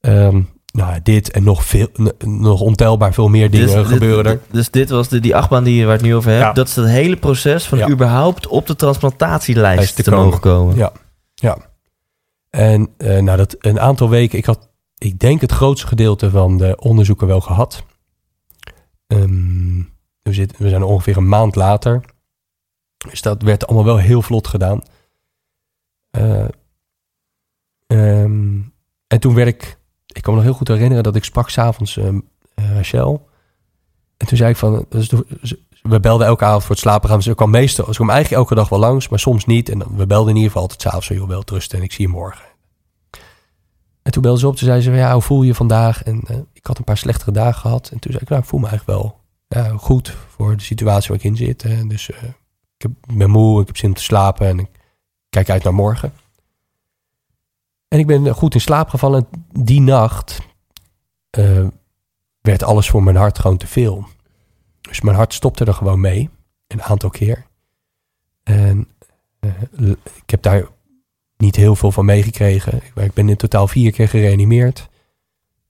[0.00, 0.40] Ehm,
[0.72, 1.88] nou, dit en nog, veel,
[2.24, 4.40] nog ontelbaar veel meer dingen dus, dit- gebeuren er.
[4.50, 6.42] Dus dit was de, die achtbaan die je waar het nu over hebt.
[6.42, 6.52] Ja.
[6.52, 7.88] Dat is het hele proces van Ja.
[7.88, 10.76] überhaupt op de transplantatielijst Lijst te, mogen komen.
[10.76, 10.92] Ja.
[11.34, 11.56] Ja.
[12.50, 16.56] En eh nou, dat een aantal weken, ik had, ik denk het grootste gedeelte van
[16.56, 17.82] de onderzoeken wel gehad.
[19.06, 19.80] Ehm,
[20.28, 22.04] we, zitten, we zijn ongeveer een maand later.
[23.08, 24.82] Dus dat werd allemaal wel heel vlot gedaan.
[26.10, 26.44] Eh,
[27.86, 28.60] ehm,
[29.06, 31.96] en toen werd ik, ik kan me nog heel goed herinneren dat ik sprak s'avonds
[31.96, 33.28] um, Rachel.
[34.16, 34.86] En toen zei ik van,
[35.82, 37.22] we belden elke avond voor het slapen gaan.
[37.22, 39.68] Ze kwam meestal, ze kwam eigenlijk elke dag wel langs, maar soms niet.
[39.68, 42.12] En we belden in ieder geval altijd s'avonds, joh, wel rusten en ik zie je
[42.12, 42.44] morgen.
[44.02, 46.02] En toen belde ze op, toen zei ze, ja, hoe voel je je vandaag?
[46.02, 47.88] En eh, ik had een paar slechtere dagen gehad.
[47.92, 51.08] En toen zei ik, nou, ik voel me eigenlijk wel ja, goed voor de situatie
[51.08, 51.62] waar ik in zit.
[51.62, 51.86] hè.
[51.86, 52.22] Dus eh,
[52.76, 54.70] ik, heb, ben moe, ik heb zin om te slapen en ik
[55.28, 56.12] kijk uit naar morgen.
[57.88, 59.26] En ik ben eh, goed in slaap gevallen.
[59.30, 60.40] En die nacht
[61.30, 61.66] eh,
[62.40, 64.06] werd alles voor mijn hart gewoon te veel.
[64.80, 66.30] Dus mijn hart stopte er gewoon mee.
[66.66, 67.46] Een aantal keer.
[68.42, 68.88] En
[69.40, 69.90] eh,
[70.22, 70.68] ik heb daar
[71.36, 72.76] niet heel veel van meegekregen.
[72.76, 74.88] Ik, ik ben in totaal vier keer gereanimeerd.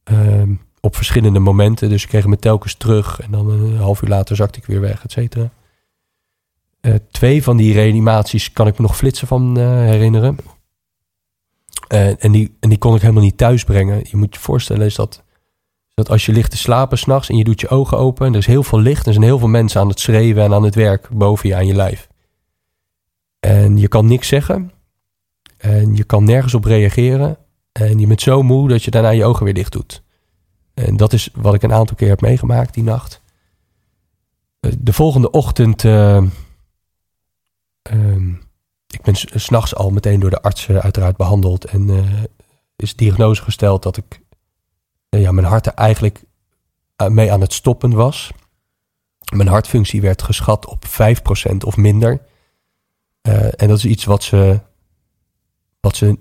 [0.05, 0.55] Ehm,
[0.88, 1.88] op verschillende momenten.
[1.88, 3.20] Dus ik kreeg me telkens terug.
[3.20, 5.51] En dan een half uur later zakte ik weer weg, et cetera.
[6.81, 10.37] Eh, twee van die reanimaties kan ik me nog flitsen van eh, herinneren.
[11.88, 14.01] Eh, en, die, en die kon ik helemaal niet thuis brengen.
[14.11, 15.24] Je moet je voorstellen is dat,
[15.94, 18.27] dat als je ligt te slapen s'nachts en je doet je ogen open.
[18.27, 19.07] En er is heel veel licht.
[19.07, 21.66] Er zijn heel veel mensen aan het schreeuwen en aan het werk boven je aan
[21.66, 22.09] je lijf.
[23.40, 24.72] En je kan niks zeggen.
[25.57, 27.37] En je kan nergens op reageren.
[27.72, 30.03] En je bent zo moe dat je daarna je ogen weer dicht doet.
[30.87, 33.21] En dat is wat ik een aantal keer heb meegemaakt die nacht.
[34.61, 35.85] Eh, De volgende ochtend.
[35.85, 36.23] eh,
[37.83, 38.29] ehm,
[38.87, 41.64] ik ben s- s'nachts al meteen door de artsen uiteraard behandeld.
[41.64, 42.23] En eh,
[42.77, 44.21] is diagnose gesteld dat ik.
[45.09, 46.25] eh, ja, mijn hart er eigenlijk
[46.97, 48.31] eh, mee aan het stoppen was.
[49.35, 52.23] Mijn hartfunctie werd geschat op 5% of minder.
[53.21, 54.61] Eh, en dat is iets wat ze,
[55.81, 56.19] wat ze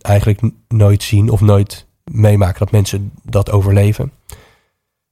[0.00, 4.12] eigenlijk nooit zien of nooit meemaken dat mensen dat overleven.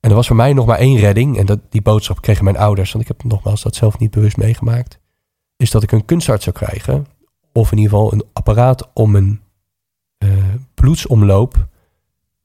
[0.00, 1.38] En er was voor mij nog maar één redding.
[1.38, 2.92] En dat, die boodschap kregen mijn ouders.
[2.92, 4.98] Want ik heb nogmaals dat zelf niet bewust meegemaakt.
[5.56, 7.06] Is dat ik een kunstarts zou krijgen.
[7.52, 9.40] Of in ieder geval een apparaat om een
[10.18, 10.28] eh,
[10.74, 11.68] bloedsomloop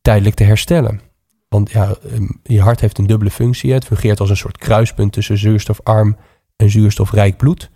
[0.01, 1.01] tijdelijk te herstellen.
[1.49, 3.73] Want ja, ehm, je hart heeft een dubbele functie.
[3.73, 6.17] Het fungeert als een soort kruispunt tussen zuurstofarm
[6.55, 7.71] en zuurstofrijk bloed.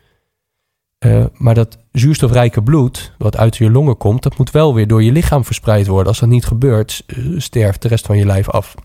[0.97, 5.03] Eh, maar dat zuurstofrijke bloed, wat uit je longen komt, dat moet wel weer door
[5.03, 6.07] je lichaam verspreid worden.
[6.07, 8.75] Als dat niet gebeurt, eh, sterft de rest van je lijf af.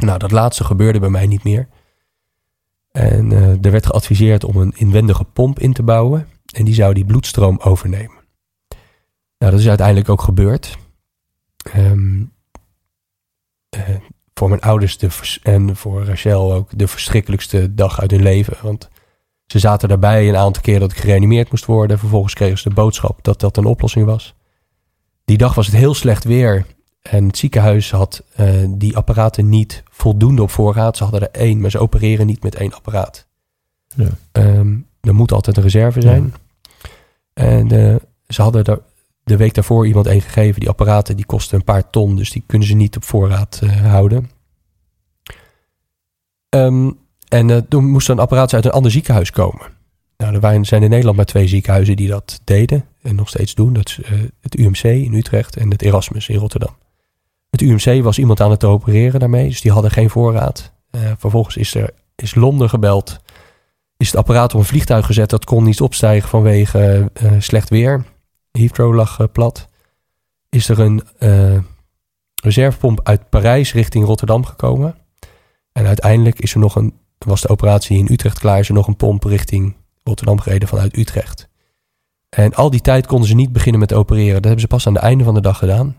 [0.00, 1.68] Nou, dat laatste gebeurde bij mij niet meer.
[2.90, 6.28] En eh, er werd geadviseerd om een inwendige pomp in te bouwen.
[6.54, 8.16] En die zou die bloedstroom overnemen.
[9.38, 10.76] Nou, dat is uiteindelijk ook gebeurd.
[11.72, 12.22] Ehm,
[13.68, 13.96] eh,
[14.34, 14.98] voor mijn ouders
[15.42, 18.56] en voor Rachel ook de verschrikkelijkste dag uit hun leven.
[18.62, 18.88] Want
[19.48, 21.98] ze zaten daarbij een aantal keer dat ik gereanimeerd moest worden.
[21.98, 24.34] Vervolgens kregen ze de boodschap dat dat een oplossing was.
[25.24, 26.66] Die dag was het heel slecht weer.
[27.02, 30.96] En het ziekenhuis had eh, die apparaten niet voldoende op voorraad.
[30.96, 33.26] Ze hadden er één, maar ze opereren niet met één apparaat.
[33.96, 34.08] Ja.
[34.32, 36.34] Ehm, er moet altijd een reserve zijn.
[37.34, 37.96] En eh,
[38.28, 38.80] ze hadden er
[39.24, 40.60] de week daarvoor iemand één gegeven.
[40.60, 43.90] Die apparaten die kosten een paar ton, dus die kunnen ze niet op voorraad eh,
[43.90, 44.30] houden.
[46.48, 46.90] Ehm,
[47.28, 49.66] en eh, toen moest er een apparaat uit een ander ziekenhuis komen.
[50.16, 53.72] Nou, er zijn in Nederland maar twee ziekenhuizen die dat deden en nog steeds doen.
[53.72, 56.76] Dat is eh, het UMC in Utrecht en het Erasmus in Rotterdam.
[57.50, 60.72] Het UMC was iemand aan het opereren daarmee, dus die hadden geen voorraad.
[60.90, 63.18] Eh, vervolgens is er is Londen gebeld,
[63.96, 65.30] is het apparaat op een vliegtuig gezet.
[65.30, 68.04] Dat kon niet opstijgen vanwege slecht weer.
[68.52, 69.68] Heathrow lag plat.
[70.48, 71.02] Is er een
[72.42, 74.94] reservepomp uit Parijs richting Rotterdam gekomen.
[75.72, 78.58] En uiteindelijk is er nog een, was de operatie in Utrecht klaar.
[78.58, 81.48] Is er nog een pomp richting Rotterdam gereden vanuit Utrecht.
[82.28, 84.34] En al die tijd konden ze niet beginnen met opereren.
[84.34, 85.96] Dat hebben ze pas aan het einde van de dag gedaan.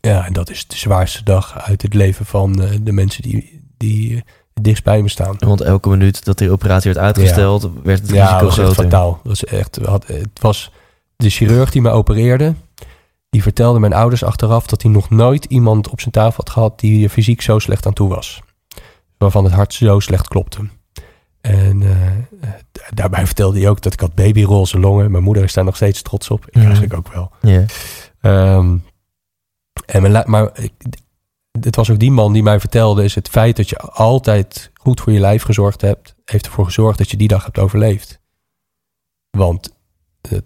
[0.00, 3.60] Ja, en dat is de zwaarste dag uit het leven van eh, de mensen die,
[3.76, 4.16] die
[4.54, 5.36] het dichtst bij me staan.
[5.38, 8.74] Want elke minuut dat die operatie werd uitgesteld, werd het Ja, risico was groter.
[8.84, 9.10] fataal.
[9.10, 10.70] Dat was echt, had, het was
[11.16, 12.54] de chirurg die me opereerde.
[13.30, 16.80] Die vertelde mijn ouders achteraf dat hij nog nooit iemand op zijn tafel had gehad
[16.80, 18.42] die er fysiek zo slecht aan toe was.
[19.18, 20.68] Waarvan het hart zo slecht klopte.
[21.40, 22.50] En eh,
[22.94, 25.10] daarbij vertelde hij ook dat ik had babyroze longen.
[25.10, 26.46] Mijn moeder is daar nog steeds trots op.
[26.46, 26.64] Ik Mhm.
[26.64, 27.30] eigenlijk ook wel.
[27.40, 27.64] Ja.
[28.20, 28.76] Ehm,
[29.86, 30.72] en mijn, maar ik,
[31.60, 33.04] het was ook die man die mij vertelde...
[33.04, 36.14] is het feit dat je altijd goed voor je lijf gezorgd hebt...
[36.24, 38.20] heeft ervoor gezorgd dat je die dag hebt overleefd.
[39.30, 39.76] Want
[40.20, 40.38] eh,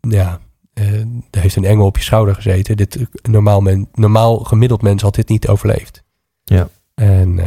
[0.00, 0.40] ja,
[0.72, 2.76] eh, er heeft een engel op je schouder gezeten.
[2.76, 6.02] Dit, normaal, men, normaal gemiddeld mens had dit niet overleefd.
[6.44, 6.68] Ja.
[6.94, 7.38] En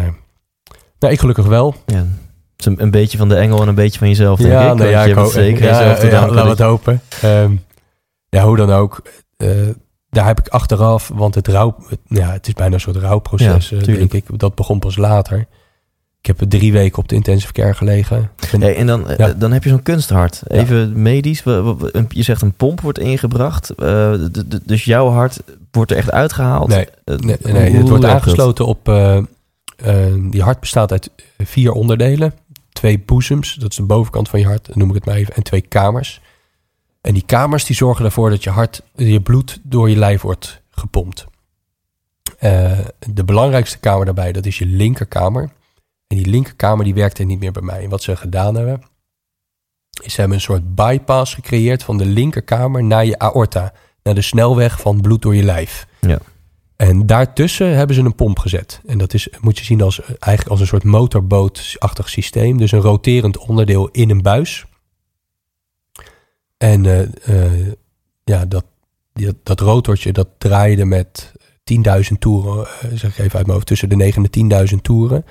[1.03, 1.75] nou, ik gelukkig wel.
[1.85, 1.95] Ja.
[1.97, 2.05] Het
[2.57, 4.57] is een, een beetje van de engel en een beetje van jezelf, denk ik.
[4.59, 6.57] nou ja, je ik hebt hoop- het zeker ja, jezelf te ja, danken laten we
[6.57, 7.01] dat het hopen.
[7.21, 7.51] Ehm,
[8.29, 9.01] ja, hoe dan ook.
[9.37, 9.49] eh,
[10.09, 13.69] daar heb ik achteraf, want het rouw, het, ja, het is bijna een soort rouwproces,
[13.69, 14.25] Ja, eh, denk ik.
[14.39, 15.45] Dat begon pas later.
[16.19, 18.29] Ik heb er drie weken op de intensive care gelegen.
[18.39, 19.33] Ik ben- Hey, en dan, eh, Ja.
[19.33, 20.41] dan heb je zo'n kunsthart.
[20.47, 21.43] Even medisch.
[22.09, 23.69] Je zegt een pomp wordt ingebracht.
[23.69, 24.13] eh,
[24.63, 25.39] dus jouw hart
[25.71, 26.67] wordt er echt uitgehaald.
[26.67, 28.87] Nee, nee, nee, het wordt aangesloten op...
[30.29, 32.33] die hart bestaat uit vier onderdelen.
[32.71, 35.35] Twee boezems, dat is de bovenkant van je hart, noem ik het maar even.
[35.35, 36.21] En twee kamers.
[37.01, 40.61] En die kamers die zorgen ervoor dat je hart, je bloed door je lijf wordt
[40.69, 41.25] gepompt.
[42.39, 45.43] Eh, de belangrijkste kamer daarbij, dat is je linkerkamer.
[46.07, 47.83] En die linkerkamer die werkte niet meer bij mij.
[47.83, 48.81] En wat ze gedaan hebben,
[50.01, 53.73] is ze hebben een soort bypass gecreëerd van de linkerkamer naar je aorta.
[54.03, 55.87] Naar de snelweg van bloed door je lijf.
[55.99, 56.17] Ja.
[56.75, 58.81] En daartussen hebben ze een pomp gezet.
[58.85, 62.57] En dat is, moet je zien als, eigenlijk als een soort motorbootachtig systeem.
[62.57, 64.65] Dus een roterend onderdeel in een buis.
[66.57, 67.73] En eh, eh,
[68.23, 68.65] ja, dat,
[69.43, 71.31] dat rotortje dat draaide met
[72.11, 74.81] 10.000 toeren, eh, zeg ik even uit mijn hoofd, tussen de 9 en de 10.000
[74.81, 75.25] toeren.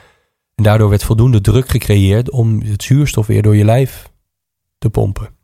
[0.54, 4.10] En daardoor werd voldoende druk gecreëerd om het zuurstof weer door je lijf
[4.78, 5.41] te pompen.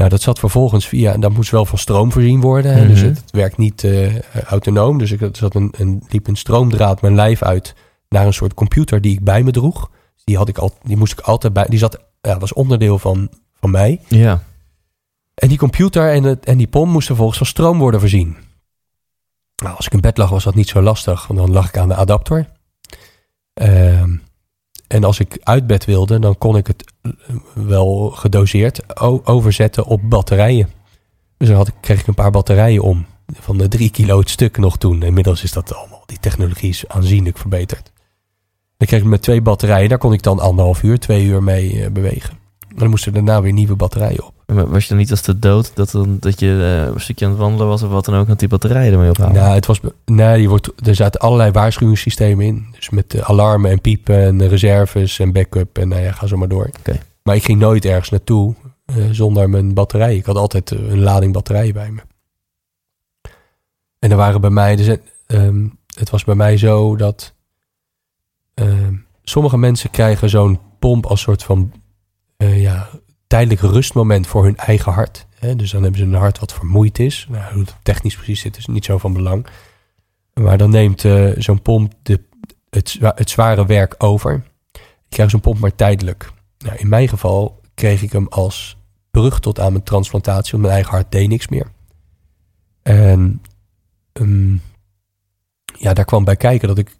[0.00, 2.88] Nou, dat zat vervolgens via, en dat moest wel van stroom voorzien worden.
[2.88, 3.08] Dus Mhm.
[3.08, 4.98] het, het werkt niet eh, autonoom.
[4.98, 7.74] Dus ik zat een, een, liep een stroomdraad mijn lijf uit
[8.08, 9.90] naar een soort computer die ik bij me droeg.
[10.24, 11.66] Die, had ik al, die moest ik altijd bij.
[11.68, 13.28] Die zat, ja, was onderdeel van,
[13.60, 14.00] van mij.
[14.08, 14.42] Ja.
[15.34, 18.36] En die computer en, het, en die pomp moesten vervolgens van stroom worden voorzien.
[19.62, 21.76] Nou, als ik in bed lag was dat niet zo lastig, want dan lag ik
[21.78, 22.48] aan de adapter.
[23.54, 24.16] Ehm,
[24.90, 27.12] en als ik uit bed wilde, dan kon ik het eh,
[27.54, 30.68] wel gedoseerd overzetten op batterijen.
[31.36, 33.06] Dus dan had ik, kreeg ik een paar batterijen om.
[33.32, 35.02] Van de drie kilo het stuk nog toen.
[35.02, 37.92] Inmiddels is dat allemaal, die technologie is aanzienlijk verbeterd.
[38.76, 41.84] Dan kreeg ik met twee batterijen, daar kon ik dan anderhalf uur, twee uur mee
[41.84, 42.38] eh, bewegen.
[42.68, 44.39] En dan moesten daarna weer nieuwe batterijen op.
[44.54, 47.30] Was je dan niet als de dood dat, dan, dat je eh, een stukje aan
[47.30, 49.34] het wandelen was of wat dan ook, dat die batterijen ermee ophalen?
[49.34, 52.66] Nou, het was, nee, je wordt, er zaten allerlei waarschuwingssystemen in.
[52.74, 56.48] Dus met alarmen en piepen en reserves en backup en nou ja, ga zo maar
[56.48, 56.70] door.
[56.78, 57.00] Oké.
[57.22, 60.16] Maar ik ging nooit ergens naartoe eh, zonder mijn batterij.
[60.16, 62.00] Ik had altijd eh, een lading batterijen bij me.
[63.98, 64.96] En er waren bij mij, dus,
[65.94, 67.34] het was bij mij zo dat
[68.54, 71.72] ehm, sommige mensen krijgen zo'n pomp als soort van
[72.36, 72.88] ja,
[73.30, 75.26] tijdelijk rustmoment voor hun eigen hart.
[75.38, 75.56] Hè?
[75.56, 77.26] Dus dan hebben ze een hart wat vermoeid is.
[77.28, 79.46] Nou, hoe het technisch precies zit is niet zo van belang.
[80.34, 82.20] Maar dan neemt eh, zo'n pomp de,
[82.70, 84.42] het, zwa- het zware werk over.
[84.72, 86.32] Ik krijg zo'n pomp maar tijdelijk.
[86.58, 88.76] Nou, in mijn geval kreeg ik hem als
[89.10, 90.50] brug tot aan mijn transplantatie.
[90.50, 91.66] Want mijn eigen hart deed niks meer.
[92.82, 93.42] En
[94.12, 94.54] ehm,
[95.78, 96.96] ja, daar kwam bij kijken dat ik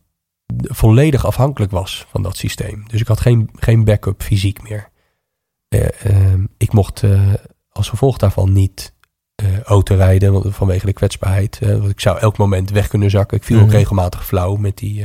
[0.62, 2.84] volledig afhankelijk was van dat systeem.
[2.86, 4.88] Dus ik had geen, geen backup fysiek meer.
[5.70, 7.34] Eh, ehm, ik mocht eh,
[7.70, 8.94] als gevolg daarvan niet
[9.34, 11.58] eh auto rijden vanwege de kwetsbaarheid.
[11.60, 13.36] want ik zou elk moment weg kunnen zakken.
[13.36, 13.74] Ik viel ook Mhm.
[13.76, 15.04] regelmatig flauw met die,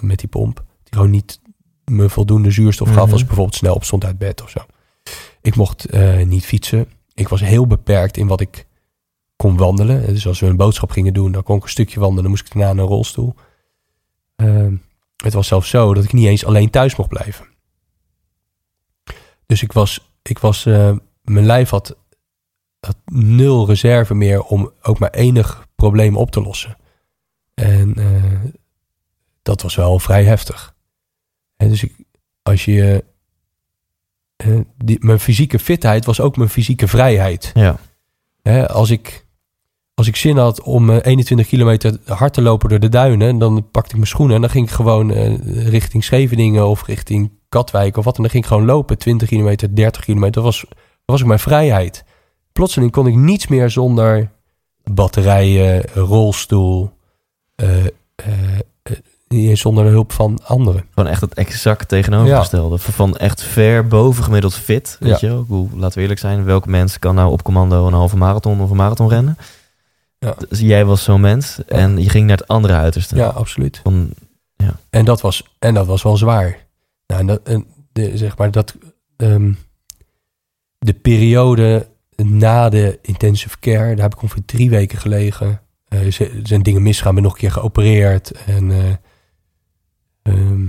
[0.00, 0.64] met die pomp.
[0.82, 1.40] Die gewoon niet
[1.84, 3.12] me voldoende zuurstof gaf Mhm.
[3.12, 4.58] als ik bijvoorbeeld snel opstond uit bed of zo.
[5.40, 5.86] Ik mocht
[6.26, 6.88] niet fietsen.
[7.14, 8.66] Ik was heel beperkt in wat ik
[9.36, 10.06] kon wandelen.
[10.06, 12.22] Dus als we een boodschap gingen doen, dan kon ik een stukje wandelen.
[12.22, 13.34] Dan moest ik daarna in een rolstoel.
[14.36, 14.74] Ehm,
[15.24, 17.46] het was zelfs zo dat ik niet eens alleen thuis mocht blijven.
[19.52, 21.96] Dus ik was, ik was eh, mijn lijf had,
[22.80, 26.76] had nul reserve meer om ook maar enig probleem op te lossen.
[27.54, 28.50] En eh,
[29.42, 30.74] dat was wel vrij heftig.
[31.56, 31.94] En dus ik,
[32.42, 33.04] als je,
[34.36, 37.52] eh, die, mijn fysieke fitheid was ook mijn fysieke vrijheid.
[37.54, 37.78] Ja.
[38.66, 39.21] Als, ik,
[40.02, 43.66] als ik zin had om eh, 21 kilometer hard te lopen door de duinen, dan
[43.70, 47.96] pakte ik mijn schoenen en dan ging ik gewoon eh, richting Scheveningen of richting Katwijk
[47.96, 48.16] of wat.
[48.16, 50.32] En dan ging ik gewoon lopen, 20 kilometer, 30 kilometer.
[50.34, 52.04] Dat was, dat was ook mijn vrijheid.
[52.52, 54.30] Plotseling kon ik niets meer zonder
[54.84, 56.90] batterijen, rolstoel,
[57.54, 57.90] eh, eh,
[58.82, 58.96] eh,
[59.28, 60.84] eens zonder de hulp van anderen.
[60.94, 62.78] Gewoon echt het exact tegenovergestelde.
[62.78, 64.96] Van echt ver boven gemiddeld fit.
[65.00, 65.16] Weet Ja.
[65.20, 65.40] je wel?
[65.40, 66.44] Ik bedoel, laten we eerlijk zijn.
[66.44, 69.36] Welke mens kan nou op commando een halve marathon of een marathon rennen?
[70.22, 70.34] Ja.
[70.48, 71.64] Dus jij was zo'n mens.
[71.64, 73.16] En je ging naar het andere uiterste.
[73.16, 73.80] Ja, absoluut.
[73.82, 74.10] Van,
[74.90, 76.66] En dat was, en dat was wel zwaar.
[77.06, 78.76] Nou, en dat, en de, zeg maar dat
[79.16, 79.52] ehm,
[80.78, 85.60] de periode na de intensive care, daar heb ik ongeveer drie weken gelegen.
[85.88, 88.30] Er zijn dingen misgaan, ben nog een keer geopereerd.
[88.30, 88.94] En eh,
[90.22, 90.66] ehm,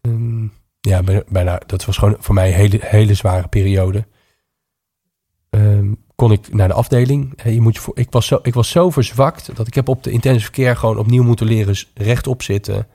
[0.00, 0.44] ehm,
[0.80, 4.06] ja, bijna, dat was gewoon voor mij een hele, hele zware periode.
[5.50, 7.42] Ehm, kon ik naar de afdeling.
[7.44, 10.02] Je moet je voor, ik, was zo, ik was zo verzwakt dat ik heb op
[10.02, 12.86] de intensive care gewoon opnieuw moeten leren rechtop zitten,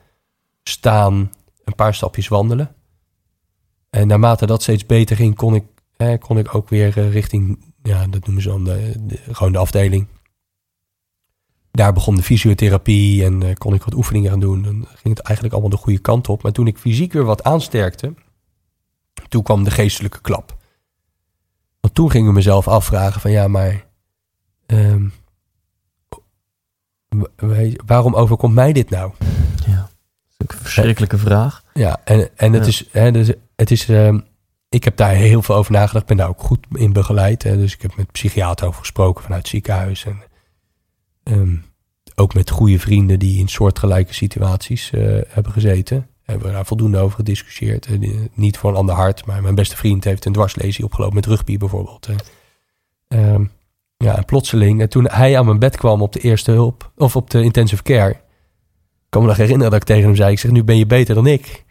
[0.62, 1.32] staan,
[1.64, 2.74] een paar stapjes wandelen.
[3.90, 5.64] En naarmate dat steeds beter ging, kon ik,
[6.18, 8.68] kon ik ook weer eh, richting, ja, dat noemen ze dan
[9.30, 10.06] gewoon de afdeling.
[11.72, 14.62] Daar begon de fysiotherapie en eh, kon ik wat oefeningen gaan doen.
[14.62, 16.42] Dan ging het eigenlijk allemaal de goede kant op.
[16.42, 18.14] Maar toen ik fysiek weer wat aansterkte,
[19.28, 20.56] toen kwam de geestelijke klap.
[21.82, 23.84] Want toen ging ik mezelf afvragen van ja, maar
[24.66, 25.08] ehm,
[27.86, 29.12] waarom overkomt mij dit nou?
[29.66, 29.76] ja.
[29.76, 29.88] Dat
[30.28, 31.64] is ook een verschrikkelijke vraag.
[31.74, 32.68] Ja, en, en het Ja.
[32.68, 34.18] is, hè, dus het is ehm,
[34.68, 36.00] ik heb daar heel veel over nagedacht.
[36.02, 37.42] Ik ben daar ook goed in begeleid.
[37.42, 40.04] Hè, dus ik heb met psychiater over gesproken vanuit het ziekenhuis.
[40.04, 40.22] En
[41.22, 41.56] ehm,
[42.14, 46.06] ook met goede vrienden die in soortgelijke situaties eh, hebben gezeten.
[46.24, 47.86] Hebben we daar voldoende over gediscussieerd.
[47.86, 47.98] Eh,
[48.34, 51.56] niet voor een ander hart, maar mijn beste vriend heeft een dwarslesie opgelopen met rugby
[51.56, 52.08] bijvoorbeeld.
[52.08, 52.16] eh.
[53.08, 53.44] Ehm,
[53.96, 57.16] ja, en plotseling, en toen hij aan mijn bed kwam op de eerste hulp, of
[57.16, 58.20] op de intensive care, ik
[59.08, 61.14] kan me nog herinneren dat ik tegen hem zei, ik zeg, nu ben je beter
[61.14, 61.64] dan ik.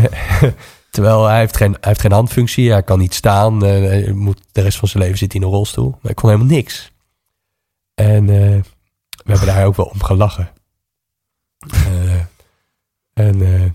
[0.90, 4.40] Terwijl hij heeft, geen, hij heeft geen handfunctie, hij kan niet staan, eh, hij moet,
[4.52, 5.98] de rest van zijn leven zit hij in een rolstoel.
[6.02, 6.92] Maar ik kon helemaal niks.
[7.94, 8.62] En eh,
[9.24, 10.50] we hebben daar ook wel om gelachen.
[11.68, 12.07] Eh,
[13.18, 13.70] en eh,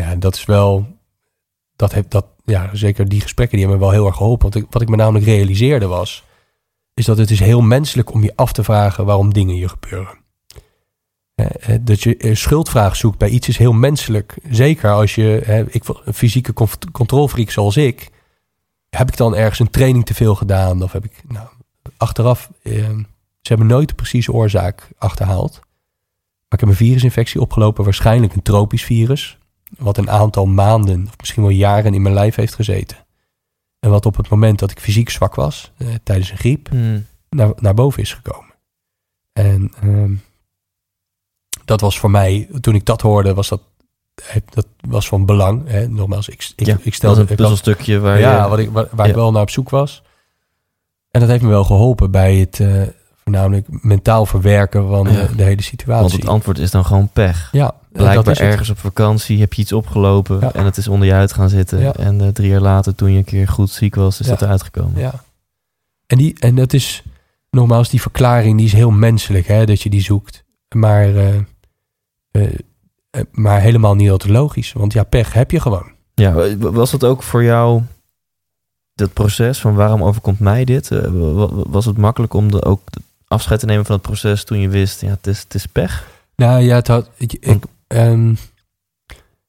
[0.00, 0.86] ja, dat is wel,
[1.76, 4.50] dat heeft, dat, ja, zeker die gesprekken die hebben me wel heel erg geholpen.
[4.50, 6.24] Want ik, wat ik me namelijk realiseerde was,
[6.94, 10.18] is dat het is heel menselijk om je af te vragen waarom dingen je gebeuren.
[11.34, 14.38] Eh, eh, Dat je schuldvraag zoekt bij iets is heel menselijk.
[14.50, 16.52] Zeker als je, ik, een fysieke
[16.92, 18.10] controlfreak zoals ik,
[18.88, 20.82] heb ik dan ergens een training te veel gedaan?
[20.82, 21.48] Of heb ik, nou,
[21.96, 25.65] achteraf, ze hebben nooit de precieze oorzaak achterhaald.
[26.48, 29.38] Maar ik heb een virusinfectie opgelopen, waarschijnlijk een tropisch virus.
[29.78, 32.96] Wat een aantal maanden, of misschien wel jaren in mijn lijf heeft gezeten.
[33.78, 37.06] En wat op het moment dat ik fysiek zwak was, eh, tijdens een griep, Hmm.
[37.28, 38.54] naar, naar boven is gekomen.
[39.32, 40.14] En ehm,
[41.64, 43.62] dat was voor mij, toen ik dat hoorde, was dat,
[44.14, 45.68] eh, dat was van belang.
[45.68, 45.88] Hè?
[45.88, 48.48] Nogmaals, ik, ik, ja, ik stelde een puzzelstukje waar ja, je...
[48.48, 49.10] wat ik, waar, waar ja.
[49.10, 50.02] ik wel naar op zoek was.
[51.10, 52.82] En dat heeft me wel geholpen bij het eh,
[53.30, 56.00] voornamelijk mentaal verwerken van de, de hele situatie.
[56.08, 57.48] Want het antwoord is dan gewoon pech.
[57.52, 60.52] ja, Blijkbaar ergens op vakantie heb je iets opgelopen Ja.
[60.52, 61.80] en het is onder je uit gaan zitten.
[61.80, 61.92] Ja.
[61.92, 64.32] En eh, drie jaar later, toen je een keer goed ziek was, is Ja.
[64.32, 65.00] dat eruit gekomen.
[65.00, 65.12] Ja.
[66.06, 67.02] En, die, en dat is,
[67.50, 70.44] nogmaals, die verklaring die is heel menselijk, hè, dat je die zoekt.
[70.74, 71.34] Maar, eh,
[72.30, 72.50] eh,
[73.32, 74.72] maar helemaal niet altijd logisch.
[74.72, 75.90] Want ja, pech heb je gewoon.
[76.14, 77.82] Ja, was dat ook voor jou
[78.94, 80.88] dat proces van waarom overkomt mij dit?
[80.88, 82.80] Wa- wa- Was het makkelijk om de, ook
[83.28, 86.08] afscheid te nemen van het proces toen je wist, ja, het is, het is pech?
[86.36, 88.34] Nou ja, het had, ik, ik, ehm,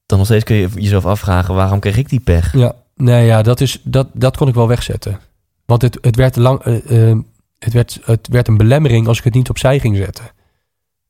[0.05, 2.53] Dan nog steeds kun je jezelf afvragen, waarom kreeg ik die pech?
[2.53, 5.19] ja, nee, ja dat, is, dat, dat kon ik wel wegzetten.
[5.65, 7.17] Want het, het, werd lang, eh, eh,
[7.59, 10.25] het, werd, het werd een belemmering als ik het niet opzij ging zetten.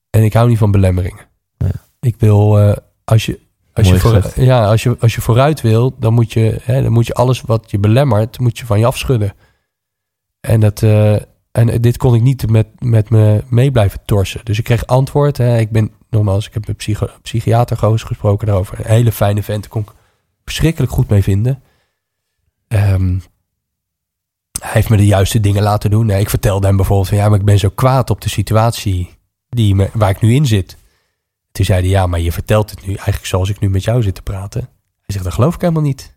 [0.09, 1.25] En ik hou niet van belemmeringen.
[1.57, 1.71] Ja.
[1.99, 3.39] Ik wil, eh, als je,
[3.73, 6.91] als je, voor, ja, als, je, als je vooruit wil, dan moet je, hè, dan
[6.91, 9.33] moet je alles wat je belemmert, moet je van je afschudden.
[10.39, 11.15] En, dat, eh,
[11.57, 14.41] en dit kon ik niet met, met me mee blijven torsen.
[14.43, 15.37] Dus ik kreeg antwoord.
[15.37, 15.57] Hè.
[15.57, 18.79] Ik ben, nogmaals, ik heb met psycho, psychiater goos gesproken daarover.
[18.79, 19.91] Een hele fijne vent, daar kon ik
[20.43, 21.61] verschrikkelijk goed mee vinden.
[22.67, 23.17] Ehm,
[24.59, 26.05] hij heeft me de juiste dingen laten doen.
[26.05, 29.09] Nee, ik vertelde hem bijvoorbeeld van ja, maar ik ben zo kwaad op de situatie
[29.49, 30.77] die me, waar ik nu in zit.
[31.51, 34.01] Toen zei hij ja, maar je vertelt het nu eigenlijk zoals ik nu met jou
[34.01, 34.61] zit te praten.
[34.61, 36.15] Hij zegt, dat geloof ik helemaal niet.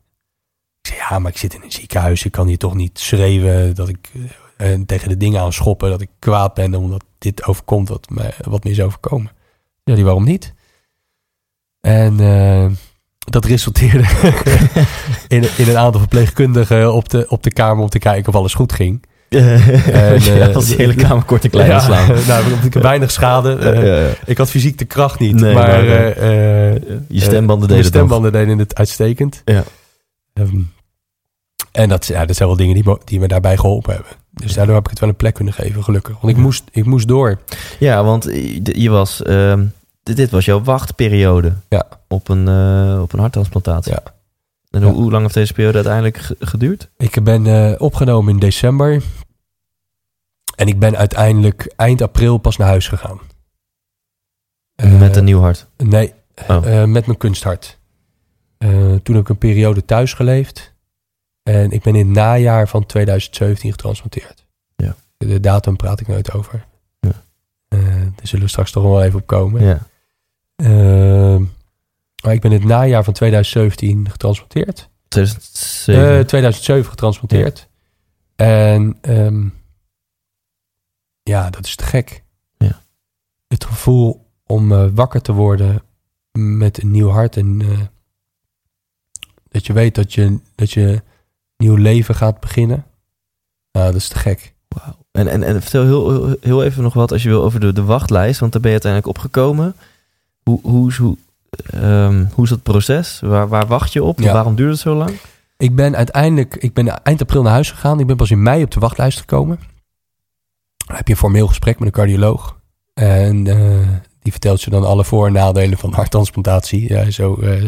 [0.83, 2.25] Ik zeg, ja, maar ik zit in een ziekenhuis.
[2.25, 4.11] Ik kan hier toch niet schreeuwen dat ik
[4.61, 5.91] eh, tegen de dingen aan schoppen.
[5.91, 9.31] Dat ik kwaad ben omdat dit overkomt wat me, wat me is overkomen.
[9.85, 10.55] Ja, die waarom niet?
[11.81, 12.67] En eh,
[13.19, 14.05] dat resulteerde
[15.29, 18.55] in, in een aantal verpleegkundigen op de, op de kamer om te kijken of alles
[18.55, 19.03] goed ging.
[19.31, 19.43] En,
[20.15, 22.07] eh, ja, als die hele kamer kort en klein Ja, slaan.
[22.27, 23.55] nou, ik heb weinig schade.
[23.57, 24.11] Eh, Ja, ja.
[24.27, 27.95] Ik had fysiek de kracht niet, Nee, maar, eh, eh, Je stembanden de deden het
[27.95, 29.43] stembanden deden het uitstekend.
[29.45, 29.65] Ja.
[30.33, 30.61] Ehm,
[31.73, 34.13] en dat, ja, dat zijn wel dingen die, me- die me daarbij geholpen hebben.
[34.41, 36.21] Dus daardoor heb ik het wel een plek kunnen geven, gelukkig.
[36.21, 37.39] Want ik moest, ik moest door.
[37.79, 38.25] Ja, want
[38.63, 39.67] je was, ehm,
[40.03, 41.87] dit, was jouw wachtperiode Ja.
[42.09, 43.93] op, een, eh, op een harttransplantatie.
[43.93, 44.03] Ja.
[44.71, 44.87] En Ja.
[44.93, 46.89] hoe, lang heeft deze periode uiteindelijk ge- geduurd?
[46.97, 49.03] Ik ben eh, opgenomen in december.
[50.57, 53.21] En ik ben uiteindelijk eind april pas naar huis gegaan.
[54.77, 55.67] Met Eh, een nieuw hart.
[55.77, 56.13] Nee,
[56.49, 56.85] Oh.
[56.85, 57.79] met mijn kunsthart.
[59.03, 60.75] Toen heb ik een periode thuis geleefd.
[61.43, 64.47] En ik ben in het najaar van 2017 getransplanteerd.
[64.77, 64.97] Ja.
[65.17, 66.67] De datum praat ik nooit over.
[67.01, 67.23] Ja.
[67.69, 69.63] Eh, daar zullen we straks toch wel even op komen.
[69.65, 69.87] Ja.
[70.57, 71.41] Eh,
[72.23, 74.89] maar ik ben in het najaar van 2017 getransplanteerd.
[75.09, 76.19] 2007.
[76.19, 77.69] Eh, 2007 getransplanteerd.
[78.37, 79.49] En ehm,
[81.23, 82.23] ja, dat is te gek.
[82.57, 82.83] Ja.
[83.49, 85.83] Het gevoel om eh, wakker te worden
[86.33, 87.81] met een nieuw hart en eh,
[89.49, 91.03] dat je weet dat je, dat je
[91.61, 92.85] nieuw leven gaat beginnen.
[93.73, 94.53] Nou, dat is te gek.
[94.69, 94.97] Wauw.
[95.13, 97.73] En, en, en vertel heel, heel, heel even nog wat als je wil over de,
[97.73, 99.75] de wachtlijst, want daar ben je uiteindelijk opgekomen.
[100.43, 101.17] Hoe, hoe, is- hoe,
[101.71, 103.21] ehm, hoe is dat proces?
[103.21, 104.21] Waar, waar wacht je op?
[104.21, 104.33] Ja.
[104.33, 105.11] Waarom duurt het zo lang?
[105.57, 108.01] Ik ben uiteindelijk, ik ben eind april naar huis gegaan.
[108.01, 109.59] Ik ben pas in mei op de wachtlijst gekomen.
[110.87, 112.59] Dan heb je een formeel gesprek met een cardioloog.
[112.95, 113.89] En eh,
[114.23, 116.89] die vertelt je dan alle voor- en nadelen van harttransplantatie.
[116.89, 117.63] Ja, zo, eh,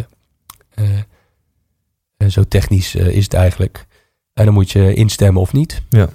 [2.30, 3.86] zo technisch eh, is het eigenlijk.
[4.32, 5.82] En dan moet je instemmen of niet.
[5.88, 6.08] Ja.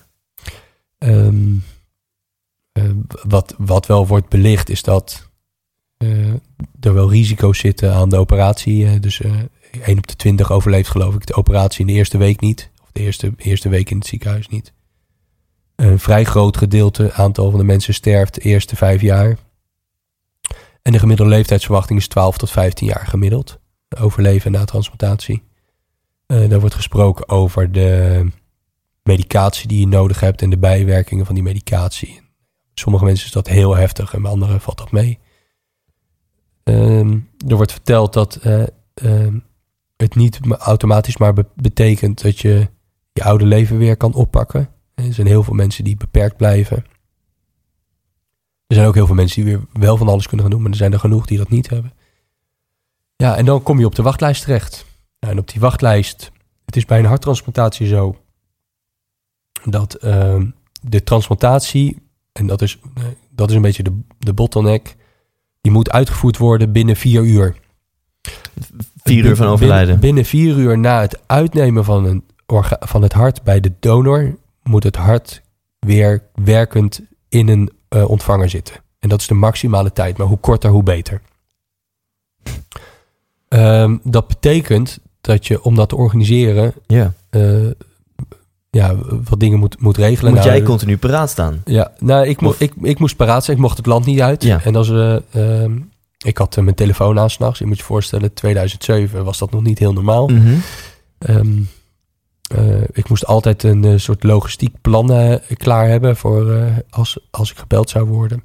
[0.97, 1.55] Ehm,
[2.72, 2.84] eh,
[3.24, 5.30] wat, wat wel wordt belicht is dat
[5.97, 6.34] eh,
[6.80, 8.99] er wel risico's zitten aan de operatie.
[8.99, 9.32] dus eh
[9.84, 12.70] 1 op de 20 overleeft geloof ik de operatie in de eerste week niet.
[12.84, 14.74] Of de eerste, eerste week in het ziekenhuis niet.
[15.76, 19.38] Een vrij groot gedeelte, aantal van de mensen sterft de eerste vijf jaar.
[20.82, 23.60] En de gemiddelde leeftijdsverwachting is 12 tot 15 jaar gemiddeld.
[23.99, 25.43] Overleven na transplantatie.
[26.28, 28.26] Eh daar wordt gesproken over de
[29.04, 32.22] medicatie die je nodig hebt en de bijwerkingen van die medicatie.
[32.74, 35.20] Sommige mensen is dat heel heftig en bij anderen valt dat mee.
[36.64, 38.64] Ehm, er wordt verteld dat eh,
[38.94, 39.40] ehm,
[39.98, 42.68] het niet ma- automatisch maar be- betekent dat je
[43.14, 44.70] je oude leven weer kan oppakken.
[44.96, 46.78] Er zijn heel veel mensen die beperkt blijven.
[48.68, 50.72] Er zijn ook heel veel mensen die weer wel van alles kunnen gaan doen, maar
[50.72, 51.94] er zijn er genoeg die dat niet hebben.
[53.16, 54.86] Ja, en dan kom je op de wachtlijst terecht.
[55.20, 56.32] Ja, en op die wachtlijst,
[56.65, 58.15] het is bij een harttransplantatie zo
[59.63, 60.45] dat ehm,
[60.82, 62.01] de transplantatie,
[62.32, 64.95] en dat is, eh, dat is een beetje de, de bottleneck,
[65.61, 67.55] die moet uitgevoerd worden binnen vier uur.
[69.03, 69.99] Vier uur van overlijden.
[69.99, 74.38] Binnen vier uur na het uitnemen van, een orga- van het hart bij de donor,
[74.63, 75.41] moet het hart
[75.80, 78.76] weer werkend in een eh, ontvanger zitten.
[78.99, 81.22] En dat is de maximale tijd, maar hoe korter, hoe beter.
[83.47, 87.14] Ehm, dat betekent dat je, om dat te organiseren, Ja.
[87.30, 87.70] eh,
[88.70, 88.96] ja,
[89.30, 90.32] wat dingen moet, moet regelen.
[90.34, 91.62] Moet Nou, jij continu paraat staan?
[91.66, 93.58] ja, nou, ik, mo ik, ik moest paraat zijn.
[93.58, 94.44] Ik mocht het land niet uit.
[94.44, 94.64] Ja.
[94.64, 94.90] En als
[95.32, 95.78] ehm,
[96.26, 97.60] ik had eh, mijn telefoon aan s'nachts.
[97.60, 100.28] Je moet je voorstellen, 2007 was dat nog niet heel normaal.
[100.28, 100.56] Mhm.
[101.18, 101.62] Ehm,
[102.56, 107.90] eh, ik moest altijd een soort logistiek plan klaar hebben voor als, als ik gebeld
[107.90, 108.44] zou worden.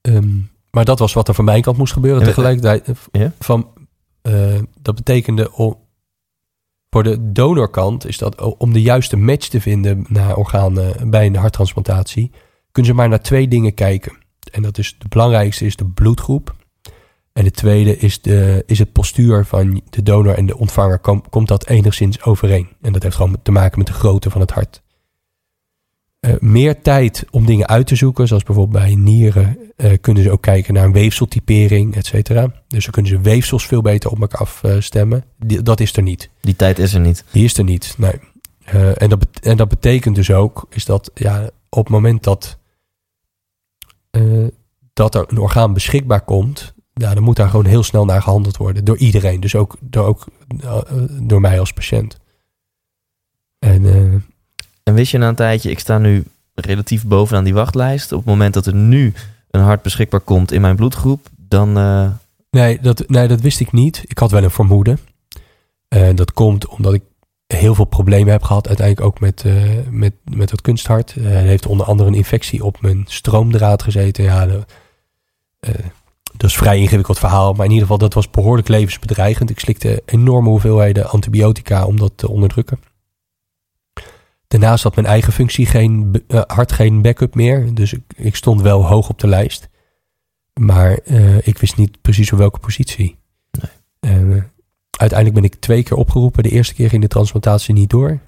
[0.00, 0.28] Ehm,
[0.70, 2.88] maar dat was wat er van mijn kant moest gebeuren tegelijkertijd.
[3.12, 3.32] Ja?
[3.38, 3.68] Van,
[4.24, 5.76] eh, dat betekende om,
[6.90, 11.36] voor de donorkant is dat om de juiste match te vinden naar organen bij een
[11.36, 12.30] harttransplantatie,
[12.72, 14.12] kunnen ze maar naar twee dingen kijken.
[14.52, 16.54] En dat is de belangrijkste is de bloedgroep.
[17.32, 20.98] En de tweede is, de, is het postuur van de donor en de ontvanger.
[20.98, 22.68] Kom, komt dat enigszins overeen?
[22.80, 24.82] En dat heeft gewoon te maken met de grootte van het hart.
[26.24, 30.30] Eh, meer tijd om dingen uit te zoeken, zoals bijvoorbeeld bij nieren, eh, kunnen ze
[30.30, 32.52] ook kijken naar een weefseltypering, et cetera.
[32.68, 35.24] Dus dan kunnen ze weefsels veel beter op elkaar afstemmen.
[35.38, 36.30] Die- Dat is er niet.
[36.40, 37.24] Die tijd is er niet.
[37.32, 38.12] Die is er niet, nee.
[38.64, 42.58] Eh, en, dat en dat betekent dus ook, is dat ja, op het moment dat,
[44.92, 48.56] dat er een orgaan beschikbaar komt, ja, dan moet daar gewoon heel snel naar gehandeld
[48.56, 48.84] worden.
[48.84, 50.26] Door iedereen, dus ook door, ook,
[51.22, 52.18] door mij als patiënt.
[53.58, 53.82] En
[54.84, 56.24] En wist je na een tijdje, ik sta nu
[56.54, 58.12] relatief bovenaan die wachtlijst.
[58.12, 59.12] Op het moment dat er nu
[59.50, 62.06] een hart beschikbaar komt in mijn bloedgroep, dan, eh,
[62.54, 64.04] Nee dat, nee, dat wist ik niet.
[64.06, 64.98] Ik had wel een vermoeden.
[65.88, 67.02] En dat komt omdat ik
[67.46, 68.68] heel veel problemen heb gehad.
[68.68, 71.14] Uiteindelijk ook met, eh, met, met dat kunsthart.
[71.18, 74.24] Uh, heeft onder andere een infectie op mijn stroomdraad gezeten.
[74.24, 74.54] Ja, uh,
[76.36, 77.52] dat is vrij ingewikkeld verhaal.
[77.52, 79.50] Maar in ieder geval, dat was behoorlijk levensbedreigend.
[79.50, 82.78] Ik slikte enorme hoeveelheden antibiotica om dat te onderdrukken.
[84.60, 87.74] Daarnaast had mijn eigen functie geen, hart geen backup meer.
[87.74, 89.68] Dus ik, ik stond wel hoog op de lijst.
[90.60, 90.98] Maar
[91.42, 93.16] ik wist niet precies op welke positie.
[94.00, 94.42] Nee
[94.96, 96.42] uiteindelijk ben ik twee keer opgeroepen.
[96.42, 98.18] De eerste keer ging de transplantatie niet door.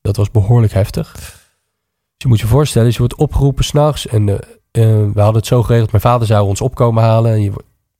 [0.00, 1.12] Dat was behoorlijk heftig.
[1.12, 1.22] Dus
[2.16, 4.06] je moet je voorstellen, je wordt opgeroepen s'nachts.
[4.06, 4.36] En uh,
[4.72, 7.32] we hadden het zo geregeld, mijn vader zou ons opkomen halen.
[7.32, 7.52] En je,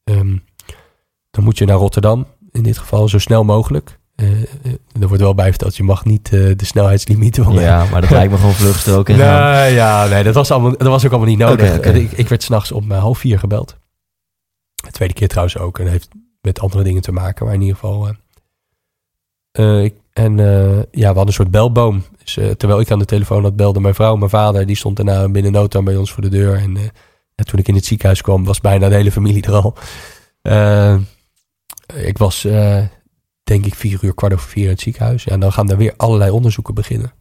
[0.04, 0.44] um,
[1.30, 3.98] dan moet je naar Rotterdam, in dit geval zo snel mogelijk.
[4.16, 4.42] Uh,
[5.00, 7.52] er wordt wel bij verteld, je mag niet de snelheidslimieten.
[7.52, 9.08] Ja, maar dat lijkt me gewoon vluchtstrook.
[9.08, 11.66] nee, ja, nee, dat was, allemaal, dat was ook allemaal niet nodig.
[11.66, 12.00] Okay, okay.
[12.00, 13.76] Ik, ik, werd s'nachts om half vier gebeld.
[14.74, 15.78] De tweede keer trouwens ook.
[15.78, 16.08] En heeft
[16.40, 17.44] met andere dingen te maken.
[17.44, 18.08] Maar in ieder geval.
[19.82, 22.04] Ik, en ja, we hadden een soort belboom.
[22.24, 24.66] Dus, terwijl ik aan de telefoon had, belde mijn vrouw, mijn vader.
[24.66, 26.56] Die stond daarna binnen nood bij ons voor de deur.
[26.56, 26.74] En
[27.34, 29.74] ja, toen ik in het ziekenhuis kwam, was bijna de hele familie er al.
[31.94, 32.46] ik was,
[33.44, 35.24] denk ik, vier uur, kwart over vier in het ziekenhuis.
[35.24, 37.12] Ja, en dan gaan er weer allerlei onderzoeken beginnen.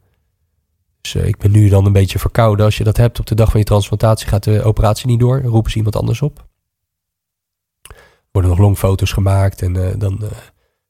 [1.02, 2.66] Dus ik ben nu dan een beetje verkouden.
[2.66, 5.42] Als je dat hebt op de dag van je transplantatie, gaat de operatie niet door.
[5.42, 6.46] Roepen ze iemand anders op
[8.34, 9.62] worden nog longfoto's gemaakt.
[9.62, 10.30] En uh, dan uh,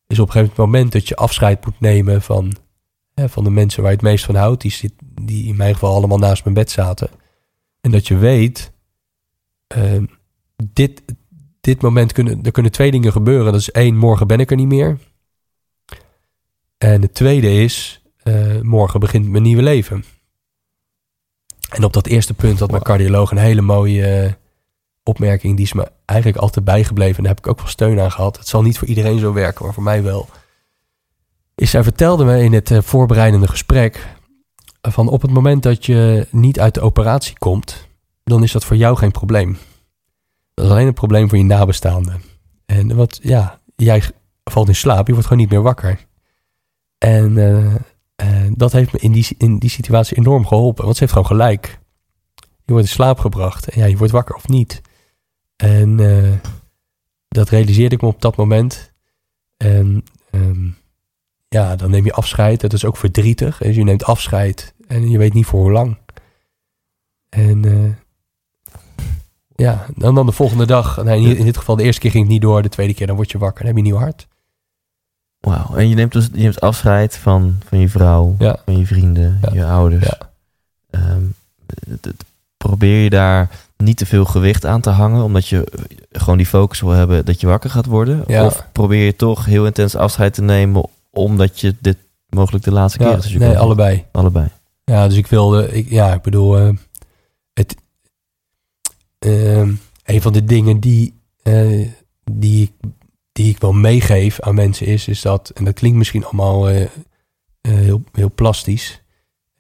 [0.08, 2.56] is op een gegeven moment dat je afscheid moet nemen van,
[3.16, 4.62] van de mensen waar je het meest van houdt.
[4.62, 7.10] Die, zit, die in mijn geval allemaal naast mijn bed zaten.
[7.82, 8.72] En dat je weet,
[9.68, 10.06] ehm,
[10.74, 11.04] dit,
[11.62, 13.52] dit moment kunnen, er kunnen twee dingen gebeuren.
[13.52, 14.98] Dat is één, morgen ben ik er niet meer.
[16.84, 18.02] En het tweede is,
[18.62, 20.04] morgen begint mijn nieuwe leven.
[21.70, 24.38] En op dat eerste punt had mijn cardioloog een hele mooie
[25.04, 27.18] opmerking die is me eigenlijk altijd bijgebleven.
[27.18, 28.38] En daar heb ik ook wel steun aan gehad.
[28.38, 30.30] Het zal niet voor iedereen zo werken, maar voor mij wel.
[31.56, 34.08] Is zij vertelde me in het uh, voorbereidende gesprek.
[34.82, 37.88] van op het moment dat je niet uit de operatie komt.
[38.24, 39.58] dan is dat voor jou geen probleem.
[40.54, 42.22] Dat is alleen een probleem voor je nabestaanden.
[42.66, 44.04] En wat, ja, jij
[44.44, 46.12] valt in slaap, je wordt gewoon niet meer wakker.
[47.04, 47.76] En uh,
[48.24, 50.84] uh, dat heeft me in die, in die situatie enorm geholpen.
[50.84, 51.80] Want ze heeft gewoon gelijk.
[52.36, 54.82] Je wordt in slaap gebracht en ja, je wordt wakker of niet.
[55.56, 56.34] En uh,
[57.28, 58.94] dat realiseerde ik me op dat moment.
[59.58, 60.76] En um,
[61.50, 62.62] ja, dan neem je afscheid.
[62.62, 63.58] Dat is ook verdrietig.
[63.58, 65.98] Dus je neemt afscheid en je weet niet voor hoe lang.
[67.30, 67.98] En
[69.56, 70.98] ja, dan, dan de volgende dag.
[70.98, 72.62] In dit geval de eerste keer ging het niet door.
[72.62, 73.66] De tweede keer dan word je wakker.
[73.66, 74.28] Dan heb je nieuw hart.
[75.48, 75.76] Wauw.
[75.76, 78.58] En je neemt dus je neemt afscheid van, van je vrouw, ja.
[78.66, 79.54] van je vrienden, ja.
[79.54, 80.06] je ouders.
[80.06, 80.30] Ja.
[81.12, 81.34] Um,
[82.58, 85.68] probeer je daar niet te veel gewicht aan te hangen, omdat je
[86.12, 88.46] gewoon die focus wil hebben dat je wakker gaat worden?
[88.46, 91.98] Of probeer je toch heel intens afscheid te nemen, omdat je dit
[92.30, 93.34] mogelijk de laatste keer is?
[93.34, 94.06] nee, allebei.
[94.12, 94.48] Allebei.
[94.84, 96.74] Ja, dus ik wilde, ik, ja, ik bedoel, uh,
[97.54, 97.76] het,
[99.26, 99.68] uh,
[100.04, 101.14] een van de dingen die,
[101.44, 101.88] uh,
[102.32, 102.74] die,
[103.34, 106.66] die ik wel meegeef aan mensen is, is dat, en dat klinkt misschien allemaal
[107.62, 109.04] heel, heel plastisch,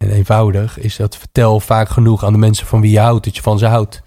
[0.03, 3.35] en eenvoudig is dat vertel vaak genoeg aan de mensen van wie je houdt dat
[3.35, 4.01] je van ze houdt.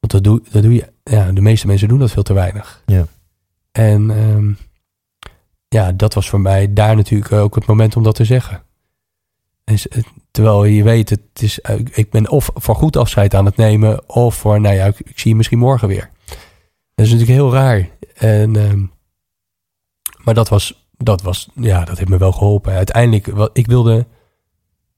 [0.00, 2.82] Want dat doe, dat doe je, ja, de meeste mensen doen dat veel te weinig.
[2.86, 3.06] Ja.
[3.72, 4.58] En um,
[5.68, 8.62] ja, dat was voor mij daar natuurlijk ook het moment om dat te zeggen.
[9.64, 9.76] En,
[10.30, 11.58] terwijl je weet, het is,
[11.90, 15.18] ik ben of voor goed afscheid aan het nemen, of voor, nou ja, ik, ik
[15.18, 16.10] zie je misschien morgen weer.
[16.98, 17.88] Dat is natuurlijk heel raar.
[18.14, 18.90] En, um,
[20.24, 22.72] maar dat was, dat was, ja, dat heeft me wel geholpen.
[22.72, 24.06] Uiteindelijk, wat, ik wilde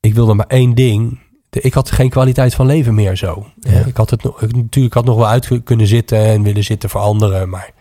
[0.00, 1.20] ik wilde maar één ding.
[1.50, 3.46] Ik had geen kwaliteit van leven meer zo.
[3.60, 3.84] Ja.
[3.84, 4.22] Ik had het
[4.54, 7.72] natuurlijk had nog wel uit kunnen zitten en willen zitten voor anderen, maar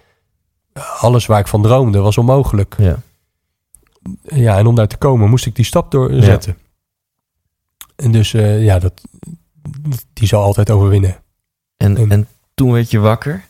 [1.00, 2.76] alles waar ik van droomde was onmogelijk.
[2.78, 3.02] Ja,
[4.24, 6.58] ja en om daar te komen moest ik die stap doorzetten.
[6.58, 6.66] Ja.
[7.96, 9.02] En dus uh, ja, dat,
[10.14, 11.24] die zal altijd overwinnen.
[11.78, 13.48] En, en, en toen werd je wakker.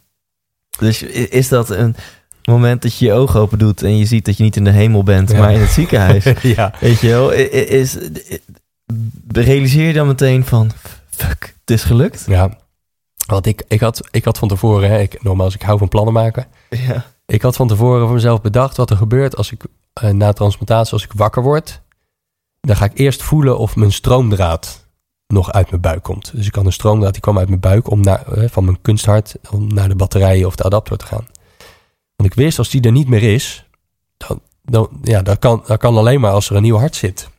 [0.80, 1.96] Dus is dat een
[2.44, 4.70] moment dat je je ogen open doet en je ziet dat je niet in de
[4.70, 6.24] hemel bent, maar in het ziekenhuis.
[6.56, 6.74] ja.
[6.80, 7.98] Weet je wel, is,
[9.28, 10.72] realiseer je dan meteen van,
[11.10, 12.24] fuck, het is gelukt?
[12.28, 12.58] Ja,
[13.26, 16.14] want ik, ik, had, ik had van tevoren, hè, ik, nogmaals, ik hou van plannen
[16.14, 16.48] maken.
[16.70, 17.06] Ja.
[17.26, 19.64] Ik had van tevoren voor mezelf bedacht wat er gebeurt als ik
[20.04, 21.82] uh, na transplantatie, als ik wakker word.
[22.60, 24.88] Dan ga ik eerst voelen of mijn stroomdraad
[25.34, 26.32] nog uit mijn buik komt.
[26.36, 28.82] Dus ik had een stroomdraad die kwam uit mijn buik om naar, uh, van mijn
[28.82, 31.26] kunsthart om naar de batterijen of de adapter te gaan.
[32.16, 33.66] Want ik wist, als die er niet meer is,
[34.18, 37.30] dan, dan ja, dat kan, dat kan alleen maar als er een nieuw hart zit.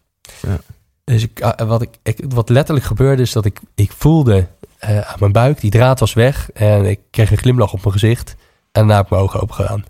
[0.42, 0.58] Ja.
[1.04, 4.48] Dus ik, ah, wat, ik, ik, wat letterlijk gebeurde is dat ik, ik voelde
[4.84, 7.92] uh, aan mijn buik, die draad was weg en ik kreeg een glimlach op mijn
[7.92, 8.36] gezicht.
[8.72, 9.84] daarna heb ik mijn ogen open gedaan.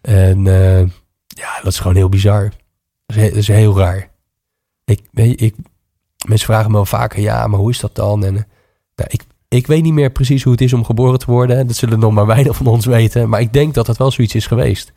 [0.00, 0.80] En eh,
[1.26, 2.52] ja, dat is gewoon heel bizar.
[3.06, 4.10] Dat is, he- dat is heel raar.
[4.84, 5.54] Ik, ik,
[6.28, 8.24] mensen vragen me wel vaker, ja, maar hoe is dat dan?
[8.24, 8.42] En, eh,
[8.94, 11.66] nou, ik, ik weet niet meer precies hoe het is om geboren te worden.
[11.66, 13.28] Dat zullen nog maar weinig van ons weten.
[13.28, 14.92] Maar ik denk dat dat wel zoiets is geweest.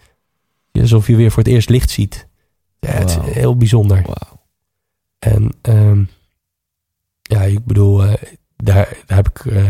[0.71, 2.27] Alsof je weer voor het eerst licht ziet.
[2.79, 4.05] Ja, het is heel bijzonder.
[5.19, 6.03] En ehm,
[7.21, 8.13] ja, ik bedoel, eh,
[8.55, 9.63] daar, daar heb ik eh,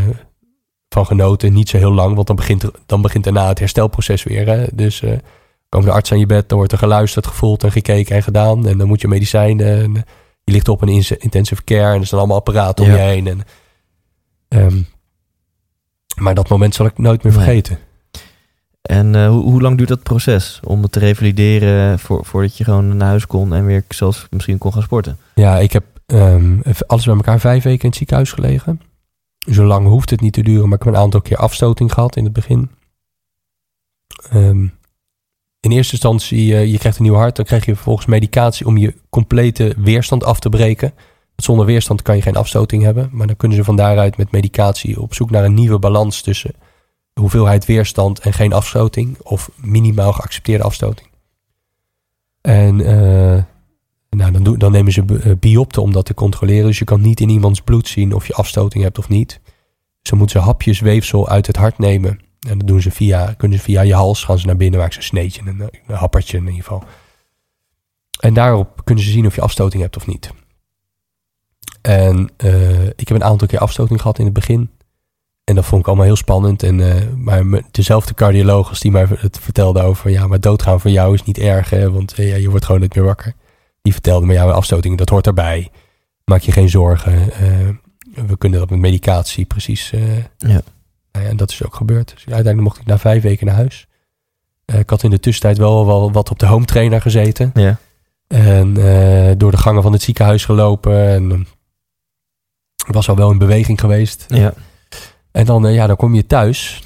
[0.90, 1.54] van genoten.
[1.54, 4.48] Niet zo heel lang, want dan begint, dan begint daarna het herstelproces weer.
[4.48, 4.66] Hè?
[4.74, 5.18] Dus eh
[5.70, 8.68] komen de arts aan je bed, dan wordt er geluisterd, gevoeld en gekeken en gedaan.
[8.68, 10.04] En dan moet je medicijnen.
[10.50, 12.96] Je ligt op een intensive care en er staan allemaal apparaten om Ja.
[12.98, 13.28] je heen.
[13.28, 13.42] En,
[14.48, 14.82] ehm,
[16.16, 17.44] maar dat moment zal ik nooit meer Nee.
[17.44, 17.80] vergeten.
[18.82, 22.64] En eh, hoe, hoe lang duurt dat proces om het te revalideren voor, voordat je
[22.64, 25.18] gewoon naar huis kon en weer zelfs misschien kon gaan sporten?
[25.36, 25.84] Ja, ik heb
[26.64, 28.82] even alles bij elkaar vijf weken in het ziekenhuis gelegen.
[29.52, 32.16] Zo lang hoeft het niet te duren, maar ik heb een aantal keer afstoting gehad
[32.16, 32.70] in het begin.
[34.30, 34.68] Ehm,
[35.60, 38.78] in eerste instantie, eh, je krijgt een nieuw hart, dan krijg je vervolgens medicatie om
[38.78, 40.94] je complete weerstand af te breken.
[40.96, 44.32] Want zonder weerstand kan je geen afstoting hebben, maar dan kunnen ze van daaruit met
[44.32, 46.54] medicatie op zoek naar een nieuwe balans tussen
[47.14, 51.08] hoeveelheid weerstand en geen afstoting, of minimaal geaccepteerde afstoting.
[52.42, 53.44] En eh,
[54.10, 56.66] nou, dan, dan nemen ze eh, biopten om dat te controleren.
[56.66, 59.40] Dus je kan niet in iemands bloed zien of je afstoting hebt of niet.
[60.02, 62.20] Dus dan moeten ze hapjes weefsel uit het hart nemen.
[62.48, 64.94] En dat doen ze via, kunnen ze via je hals, gaan ze naar binnen, maken
[64.94, 66.84] ze een sneetje, een, een happertje in ieder geval.
[68.20, 70.32] En daarop kunnen ze zien of je afstoting hebt of niet.
[71.82, 74.70] En eh, ik heb een aantal keer afstoting gehad in het begin.
[75.44, 76.64] En dat vond ik allemaal heel spannend.
[76.64, 80.10] En, eh, maar dezelfde cardioloog als die mij het vertelde over...
[80.10, 82.82] ja, maar doodgaan voor jou is niet erg, hè, want eh, ja, je wordt gewoon
[82.82, 83.34] niet meer wakker.
[83.82, 85.70] Die vertelde me, ja, afstoting, dat hoort erbij.
[86.26, 87.32] Maak je geen zorgen.
[88.28, 89.94] we kunnen dat met medicatie precies...
[90.38, 90.62] Ja.
[91.20, 92.08] Nou ja, en dat is ook gebeurd.
[92.10, 93.88] Dus uiteindelijk mocht ik na vijf weken naar huis.
[94.66, 97.52] Eh, ik had in de tussentijd wel, wel wat op de home trainer gezeten.
[97.54, 97.78] Ja.
[98.28, 101.08] En eh, door de gangen van het ziekenhuis gelopen.
[101.08, 101.40] En eh,
[102.88, 104.26] was al wel in beweging geweest.
[104.28, 104.54] Ja.
[105.32, 106.82] En dan, eh, ja, dan kom je thuis.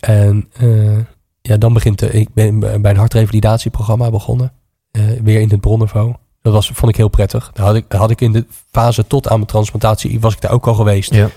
[0.00, 0.98] En eh,
[1.40, 1.98] ja, dan begint...
[1.98, 4.52] de- ik ben bij een hartrevalidatieprogramma begonnen.
[4.90, 6.18] Eh, weer in het Bronnenvo.
[6.42, 7.50] Dat was, vond ik heel prettig.
[7.52, 10.20] Daar had ik, had ik in de fase tot aan mijn transplantatie...
[10.20, 11.14] was ik daar ook al geweest.
[11.14, 11.28] Ja.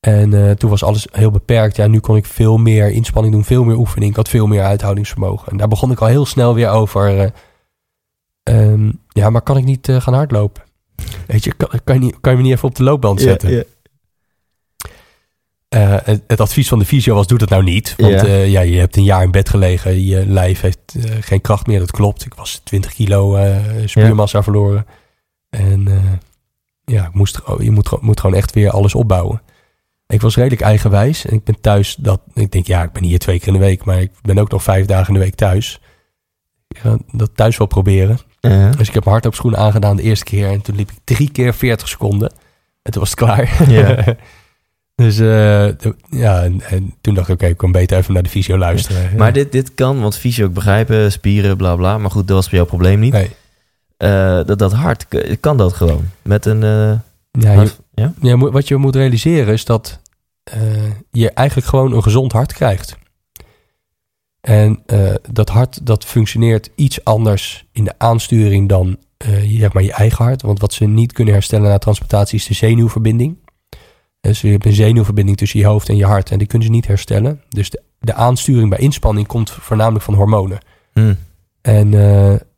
[0.00, 1.76] En eh, toen was alles heel beperkt.
[1.76, 4.10] Ja, nu kon ik veel meer inspanning doen, veel meer oefening.
[4.10, 5.48] Ik had veel meer uithoudingsvermogen.
[5.52, 7.18] En daar begon ik al heel snel weer over.
[7.18, 7.30] eh,
[8.42, 10.62] ehm, ja, maar kan ik niet eh, gaan hardlopen?
[11.26, 13.50] Weet je, kan, kan, je niet, kan je me niet even op de loopband zetten?
[15.68, 17.94] Het, het advies van de fysio was, doe dat nou niet.
[17.96, 18.60] Want Ja.
[18.60, 20.04] je hebt een jaar in bed gelegen.
[20.04, 21.78] Je lijf heeft geen kracht meer.
[21.78, 22.24] Dat klopt.
[22.24, 23.38] Ik was 20 kilo
[23.84, 24.86] spiermassa verloren.
[25.50, 25.86] En
[26.84, 27.70] ja, ik moest, gewoon- je
[28.00, 29.42] moet gewoon echt weer alles opbouwen.
[30.08, 31.26] Ik was redelijk eigenwijs.
[31.26, 32.20] En ik ben thuis dat...
[32.34, 33.84] Ik denk, ja, ik ben hier twee keer in de week.
[33.84, 35.80] Maar ik ben ook nog vijf dagen in de week thuis.
[36.68, 38.18] Ik ga dat thuis wel proberen.
[38.40, 38.70] Ja.
[38.70, 40.48] Dus ik heb mijn hardloopschoenen aangedaan de eerste keer.
[40.50, 42.32] En toen liep ik drie keer 40 seconden.
[42.82, 43.70] En toen was het klaar.
[43.70, 44.04] Ja.
[45.04, 48.28] dus eh, ja, en, en toen dacht ik, oké, ik kan beter even naar de
[48.28, 49.16] fysio luisteren.
[49.16, 51.98] Maar dit, dit kan, want fysio ook begrijpen, spieren, bla bla.
[51.98, 53.12] Maar goed, dat was bij jouw probleem niet.
[53.12, 53.30] Nee.
[53.96, 56.04] Eh, dat, dat hart, k- kan dat gewoon?
[56.22, 56.62] Met een...
[56.62, 56.92] eh,
[57.42, 58.12] Ja, je, ja?
[58.20, 60.00] ja, wat je moet realiseren is dat
[60.42, 60.60] eh,
[61.10, 62.96] je eigenlijk gewoon een gezond hart krijgt.
[64.40, 68.96] En eh, dat hart dat functioneert iets anders in de aansturing dan
[69.42, 70.42] je, zeg maar, je eigen hart.
[70.42, 73.36] Want wat ze niet kunnen herstellen na transplantatie is de zenuwverbinding.
[74.20, 76.72] Dus je hebt een zenuwverbinding tussen je hoofd en je hart en die kunnen ze
[76.72, 77.42] niet herstellen.
[77.48, 80.58] Dus de, de aansturing bij inspanning komt voornamelijk van hormonen.
[80.92, 81.14] Hm.
[81.60, 81.94] En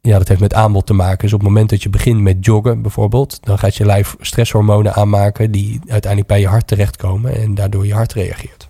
[0.03, 1.19] ja, dat heeft met aanbod te maken.
[1.19, 4.95] Dus op het moment dat je begint met joggen bijvoorbeeld, dan gaat je lijf stresshormonen
[4.95, 8.69] aanmaken die uiteindelijk bij je hart terechtkomen en daardoor je hart reageert.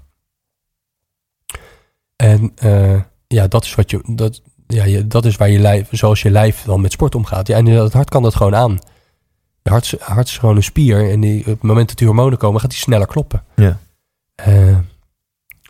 [2.17, 5.89] En eh, ja, dat is wat je, dat, ja, je, dat is waar je lijf,
[5.91, 7.47] zoals je lijf dan met sport omgaat.
[7.47, 8.73] Ja, en het hart kan dat gewoon aan.
[9.63, 12.07] Het hart, is- hart is gewoon een spier en die, op het moment dat die
[12.07, 13.45] hormonen komen, gaat die sneller kloppen.
[13.57, 13.79] Ja.
[14.35, 14.79] Eh,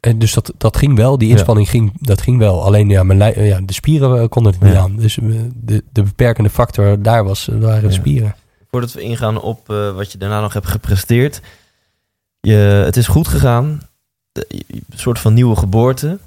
[0.00, 1.34] en dus dat, dat ging wel, die Ja.
[1.34, 2.64] inspanning ging, dat ging wel.
[2.64, 4.78] Alleen ja, mijn lij- ja, de spieren eh, konden het niet Ja.
[4.80, 4.96] aan.
[4.96, 8.34] Dus eh, de, de beperkende factor daar was, eh, waren de spieren.
[8.70, 11.40] Voordat we ingaan op eh, wat je daarna nog hebt gepresteerd.
[12.40, 13.80] Je, het is goed gegaan.
[14.32, 16.18] De- een soort van nieuwe geboorte.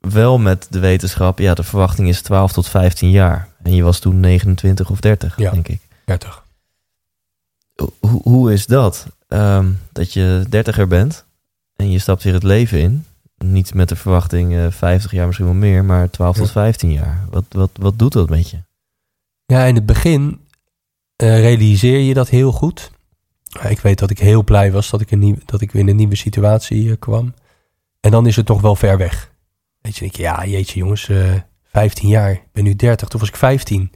[0.00, 3.48] Wel met de wetenschap, ja, de verwachting is 12 tot 15 jaar.
[3.62, 5.50] En je was toen 29 of 30, Ja.
[5.50, 5.80] denk ik.
[6.04, 6.42] 30.
[8.00, 9.06] Hoe, hoe is dat?
[9.28, 11.24] Ehm, dat je dertiger bent
[11.76, 13.04] en je stapt weer het leven in.
[13.44, 16.52] Niet met de verwachting eh 50 jaar, misschien wel meer, maar 12 tot Ja.
[16.52, 17.24] 15 jaar.
[17.30, 18.58] Wat, wat, wat doet dat met je?
[19.46, 20.40] Ja, in het begin
[21.16, 22.90] eh, realiseer je dat heel goed.
[23.68, 25.88] Ik weet dat ik heel blij was dat ik, een nieuw, dat ik weer in
[25.88, 27.34] een nieuwe situatie eh, kwam.
[28.00, 29.30] En dan is het toch wel ver weg.
[29.80, 31.34] Weet je, denk je, ja, jeetje jongens, eh
[31.64, 32.30] 15 jaar.
[32.32, 33.90] Ik ben nu 30, toen was ik 15.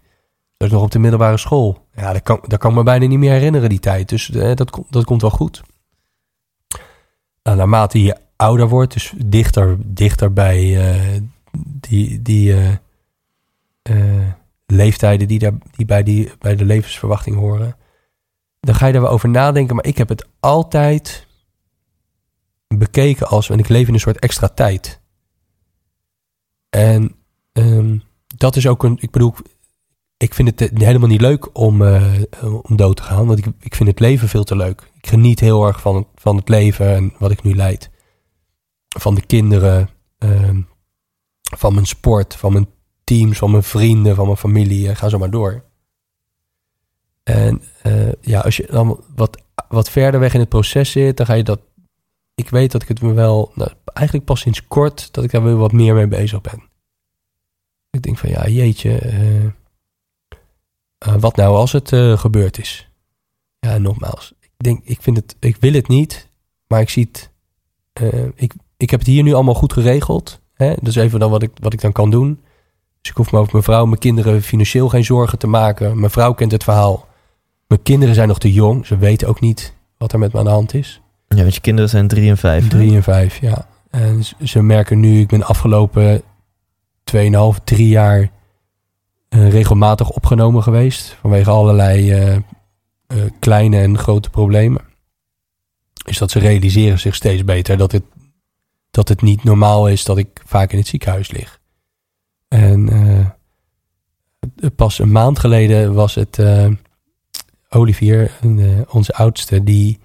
[0.57, 1.87] Dat is nog op de middelbare school.
[1.95, 4.09] Ja, dat kan, dat kan ik me bijna niet meer herinneren, die tijd.
[4.09, 5.63] Dus dat, komt- dat komt wel goed.
[7.43, 11.21] Nou, naarmate je ouder wordt, dus dichter, dichter bij eh,
[11.53, 12.73] die, die eh,
[13.83, 14.33] eh,
[14.67, 17.77] leeftijden die, daar, die, bij die bij de levensverwachting horen,
[18.61, 19.75] dan ga je daar wel over nadenken.
[19.75, 21.27] Maar ik heb het altijd
[22.69, 25.01] bekeken als, en ik leef in een soort extra tijd.
[26.71, 27.15] En
[27.53, 27.99] ehm,
[28.37, 29.35] dat is ook een, ik bedoel,
[30.17, 31.83] ik vind het helemaal niet leuk om,
[32.43, 34.91] om dood te gaan, want ik, ik vind het leven veel te leuk.
[35.01, 37.91] Ik geniet heel erg van, van het leven en wat ik nu leid.
[38.97, 39.89] Van de kinderen,
[40.19, 40.61] ehm,
[41.43, 42.67] van mijn sport, van mijn
[43.05, 44.89] teams, van mijn vrienden, van mijn familie.
[44.89, 45.65] eh, Ga zo maar door.
[47.23, 51.27] En eh, ja, als je dan wat, wat verder weg in het proces zit, dan
[51.27, 51.61] ga je dat.
[52.35, 55.43] Ik weet dat ik het me wel, nou, eigenlijk pas sinds kort, dat ik daar
[55.45, 56.63] weer wat meer mee bezig ben.
[57.91, 59.47] Ik denk van ja, jeetje, eh,
[61.19, 61.89] wat nou als het
[62.21, 62.89] gebeurd is?
[63.61, 66.29] Ja, nogmaals, ik denk, ik vind het, ik wil het niet,
[66.67, 67.31] maar ik zie het,
[68.35, 68.53] ik,
[68.85, 70.41] ik heb het hier nu allemaal goed geregeld.
[70.55, 70.69] Hè?
[70.69, 72.41] Dat is even dan wat ik, wat ik dan kan doen.
[73.01, 75.99] Dus ik hoef me over mijn vrouw, mijn kinderen financieel geen zorgen te maken.
[75.99, 77.07] Mijn vrouw kent het verhaal.
[77.67, 78.87] Mijn kinderen zijn nog te jong.
[78.87, 81.01] Ze weten ook niet wat er met me aan de hand is.
[81.29, 82.63] Ja, want je kinderen zijn drie en vijf.
[82.63, 82.69] hè?
[82.69, 83.67] Drie en vijf, ja.
[83.91, 86.23] En ze merken nu, ik ben afgelopen
[87.15, 88.31] 2,5, drie jaar
[89.29, 91.17] eh, regelmatig opgenomen geweest.
[91.21, 92.43] Vanwege allerlei eh, eh,
[93.39, 94.83] kleine en grote problemen.
[96.07, 98.03] Is dat ze realiseren zich steeds beter dat het,
[98.95, 101.61] dat het niet normaal is dat ik vaak in het ziekenhuis lig.
[102.49, 106.67] En eh, pas een maand geleden was het eh,
[107.69, 109.99] Olivier, eh, onze oudste, die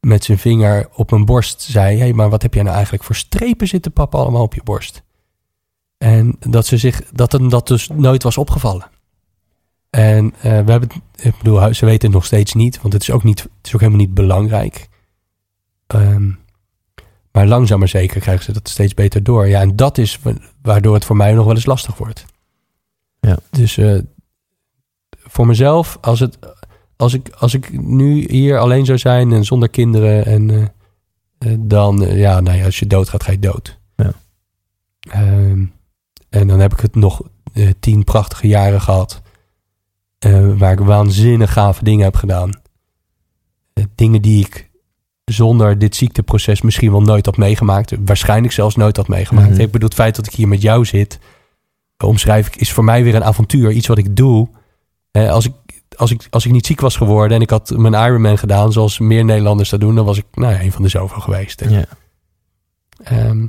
[0.00, 3.04] met zijn vinger op mijn borst zei: Hé, hey, maar wat heb jij nou eigenlijk
[3.04, 5.02] voor strepen zitten, papa, allemaal op je borst?
[5.98, 8.90] En dat ze zich, dat hem dat dus nooit was opgevallen.
[9.90, 13.24] En we hebben, ik bedoel, ze weten het nog steeds niet, want het is ook,
[13.24, 14.88] niet, het is ook helemaal niet belangrijk.
[15.86, 16.30] Ehm,
[17.34, 19.46] maar langzaam maar zeker krijgen ze dat steeds beter door.
[19.48, 22.24] Ja, en dat is wa- waardoor het voor mij nog wel eens lastig wordt.
[23.20, 23.38] Ja.
[23.50, 23.98] Dus eh,
[25.10, 26.38] voor mezelf, als, het,
[26.96, 30.62] als, ik, als ik nu hier alleen zou zijn en zonder kinderen, en, eh,
[31.52, 33.78] eh, dan, ja, nou ja, als je doodgaat, ga je dood.
[33.96, 34.12] Ja.
[35.00, 35.64] Ehm,
[36.28, 37.22] en dan heb ik het nog
[37.80, 39.22] tien prachtige jaren gehad,
[40.18, 42.62] eh, waar ik waanzinnig gave dingen heb gedaan.
[43.94, 44.70] Dingen die ik
[45.24, 47.92] zonder dit ziekteproces misschien wel nooit had meegemaakt.
[48.04, 49.50] Waarschijnlijk zelfs nooit had meegemaakt.
[49.50, 49.60] Mhm.
[49.60, 51.18] Ik bedoel, het feit dat ik hier met jou zit,
[52.04, 53.70] omschrijf ik, is voor mij weer een avontuur.
[53.70, 54.48] Iets wat ik doe.
[55.10, 55.52] Eh, als, ik,
[55.96, 58.98] als, ik, als ik niet ziek was geworden en ik had mijn Ironman gedaan, zoals
[58.98, 61.60] meer Nederlanders dat doen, dan was ik nou ja, een van de zoveel geweest.
[61.60, 61.68] hè.
[61.68, 61.84] Ja.
[63.02, 63.46] Ehm,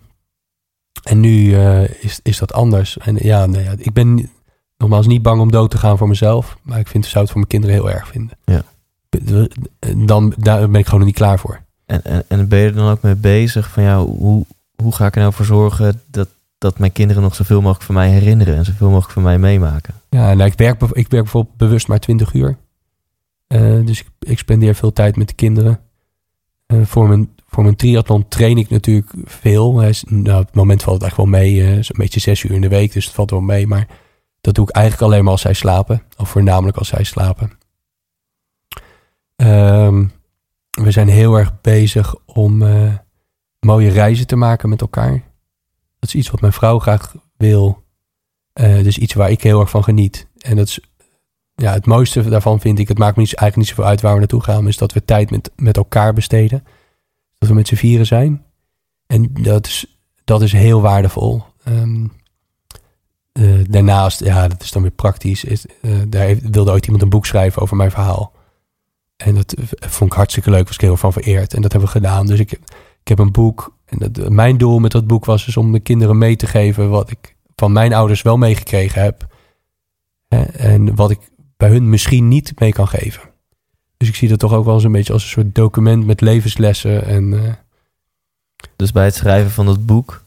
[1.03, 2.97] en nu eh, is, is dat anders.
[2.97, 4.29] En ja, nee, ja, ik ben
[4.77, 7.37] nogmaals niet bang om dood te gaan voor mezelf, maar ik vind, zou het voor
[7.39, 8.37] mijn kinderen heel erg vinden.
[8.43, 8.63] Ja.
[9.97, 11.64] Dan daar ben ik gewoon nog niet klaar voor.
[11.85, 15.05] En, en, en ben je er dan ook mee bezig van ja, hoe, hoe ga
[15.05, 16.27] ik er nou voor zorgen dat,
[16.57, 19.93] dat mijn kinderen nog zoveel mogelijk van mij herinneren en zoveel mogelijk van mij meemaken?
[20.09, 22.57] Ja, nou, ik, werk, ik werk bijvoorbeeld bewust maar 20 uur.
[23.47, 25.79] Eh, dus ik, spendeer veel tijd met de kinderen.
[26.65, 29.81] Eh, voor, mijn, voor mijn triathlon train ik natuurlijk veel.
[29.81, 31.63] Is, nou, op het moment valt het echt wel mee.
[31.63, 33.67] eh, Zo'n beetje zes uur in de week, dus het valt wel mee.
[33.67, 33.87] Maar
[34.41, 36.01] dat doe ik eigenlijk alleen maar als zij slapen.
[36.17, 37.51] Of voornamelijk als zij slapen.
[39.35, 40.05] Ehm,
[40.75, 42.93] we zijn heel erg bezig om eh,
[43.59, 45.11] mooie reizen te maken met elkaar.
[45.99, 47.83] Dat is iets wat mijn vrouw graag wil.
[48.53, 50.27] Eh, dus iets waar ik heel erg van geniet.
[50.37, 50.79] En dat is,
[51.55, 54.13] ja, het mooiste daarvan vind ik, het maakt me niet, eigenlijk niet zoveel uit waar
[54.13, 56.63] we naartoe gaan, is dat we tijd met, met elkaar besteden.
[57.37, 58.45] Dat we met z'n vieren zijn.
[59.07, 61.43] En dat is, dat is heel waardevol.
[61.63, 62.05] Ehm,
[63.31, 65.43] eh, daarnaast, ja, dat is dan weer praktisch.
[65.43, 65.65] Is,
[66.07, 68.33] daar heeft- wilde ooit iemand een boek schrijven over mijn verhaal.
[69.17, 71.53] En dat vond ik hartstikke leuk, was ik heel van vereerd.
[71.53, 72.25] En dat hebben we gedaan.
[72.25, 72.51] Dus ik,
[73.01, 73.75] ik heb een boek.
[73.85, 76.89] En dat, mijn doel met dat boek was dus om de kinderen mee te geven
[76.89, 79.27] wat ik van mijn ouders wel meegekregen heb.
[80.27, 81.19] Hè, en wat ik
[81.57, 83.21] bij hun misschien niet mee kan geven.
[83.97, 86.21] Dus ik zie dat toch ook wel eens een beetje als een soort document met
[86.21, 87.05] levenslessen.
[87.05, 87.53] En eh,
[88.75, 90.23] Dus bij het schrijven van dat boek,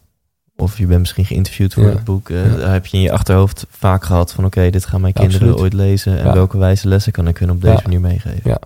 [0.56, 1.88] of je bent misschien geïnterviewd voor Ja.
[1.90, 2.68] het boek, eh, Ja.
[2.68, 5.62] heb je in je achterhoofd vaak gehad van oké, dit gaan mijn kinderen Absoluut.
[5.62, 6.32] ooit lezen en Ja.
[6.32, 8.40] welke wijze lessen kan ik hun op deze manier meegeven.
[8.50, 8.58] Ja.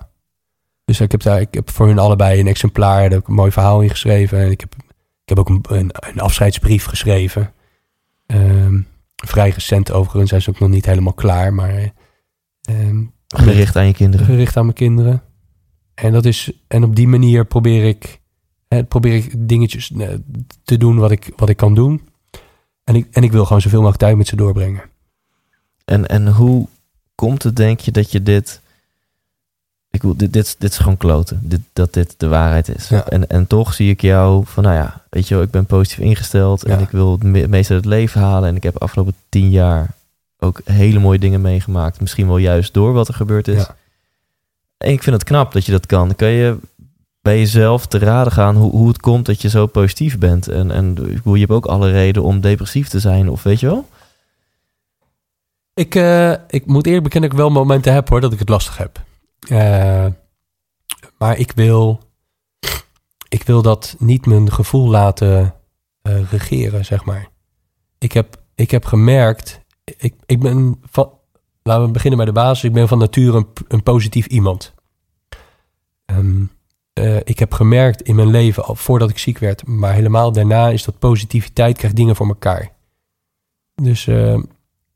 [0.84, 3.34] Dus ik heb, daar, ik heb voor hun allebei een exemplaar, daar heb ik een
[3.34, 4.38] mooi verhaal in geschreven.
[4.38, 4.74] En ik heb,
[5.22, 7.52] ik heb ook een, een, een afscheidsbrief geschreven.
[8.26, 8.80] Ehm,
[9.16, 11.92] vrij recent overigens, hij is ook nog niet helemaal klaar, maar
[12.62, 13.04] ehm,
[13.36, 14.26] Gericht aan je kinderen.
[14.26, 15.22] gericht aan mijn kinderen.
[15.94, 18.20] En, dat is, en op die manier probeer ik,
[18.68, 20.08] hè, probeer ik dingetjes eh,
[20.64, 22.08] te doen wat ik, wat ik kan doen.
[22.84, 24.82] En ik, en ik wil gewoon zoveel mogelijk tijd met ze doorbrengen.
[25.84, 26.68] En, en hoe
[27.14, 28.60] komt het, denk je, dat je dit...
[29.94, 31.40] Ik wil, dit, dit, dit is gewoon kloten.
[31.42, 32.88] Dit, dat dit de waarheid is.
[32.88, 33.08] Ja.
[33.08, 35.98] En, en toch zie ik jou van, nou ja, weet je wel, ik ben positief
[36.04, 36.64] ingesteld.
[36.64, 36.82] En Ja.
[36.84, 38.48] ik wil het me- meest uit het leven halen.
[38.48, 39.94] En ik heb afgelopen tien jaar
[40.38, 42.00] ook hele mooie dingen meegemaakt.
[42.00, 43.58] Misschien wel juist door wat er gebeurd is.
[43.60, 43.76] Ja.
[44.78, 46.16] En ik vind het knap dat je dat kan.
[46.16, 46.56] Kan je
[47.22, 50.48] bij jezelf te raden gaan hoe, hoe het komt dat je zo positief bent?
[50.48, 53.88] En, en je hebt ook alle reden om depressief te zijn, of weet je wel?
[55.74, 58.48] Ik, eh, ik moet eerlijk bekennen dat ik wel momenten heb hoor, dat ik het
[58.48, 59.00] lastig heb.
[59.48, 60.06] Eh,
[61.18, 62.00] maar ik wil,
[63.28, 65.54] ik wil dat niet mijn gevoel laten
[66.02, 67.28] eh, regeren, zeg maar.
[67.98, 71.12] Ik heb, ik heb gemerkt, ik, ik ben van,
[71.62, 72.64] laten we beginnen bij de basis.
[72.64, 74.74] Ik ben van nature een, een positief iemand.
[76.04, 76.44] Ehm,
[76.92, 80.68] eh, ik heb gemerkt in mijn leven, al voordat ik ziek werd, maar helemaal daarna,
[80.68, 82.72] is dat positiviteit krijgt dingen voor elkaar.
[83.74, 84.34] Dus eh,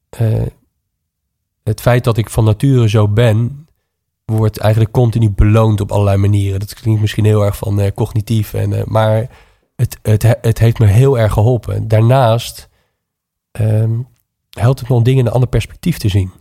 [0.09, 0.47] eh,
[1.63, 3.66] het feit dat ik van nature zo ben,
[4.33, 6.61] wordt eigenlijk continu beloond op allerlei manieren.
[6.61, 9.31] Dat klinkt misschien heel erg van eh, cognitief, en, eh, maar
[9.77, 11.89] het, het, he- het heeft me heel erg geholpen.
[11.89, 12.69] Daarnaast
[13.51, 14.01] ehm,
[14.51, 16.33] helpt het me om dingen in een ander perspectief te zien.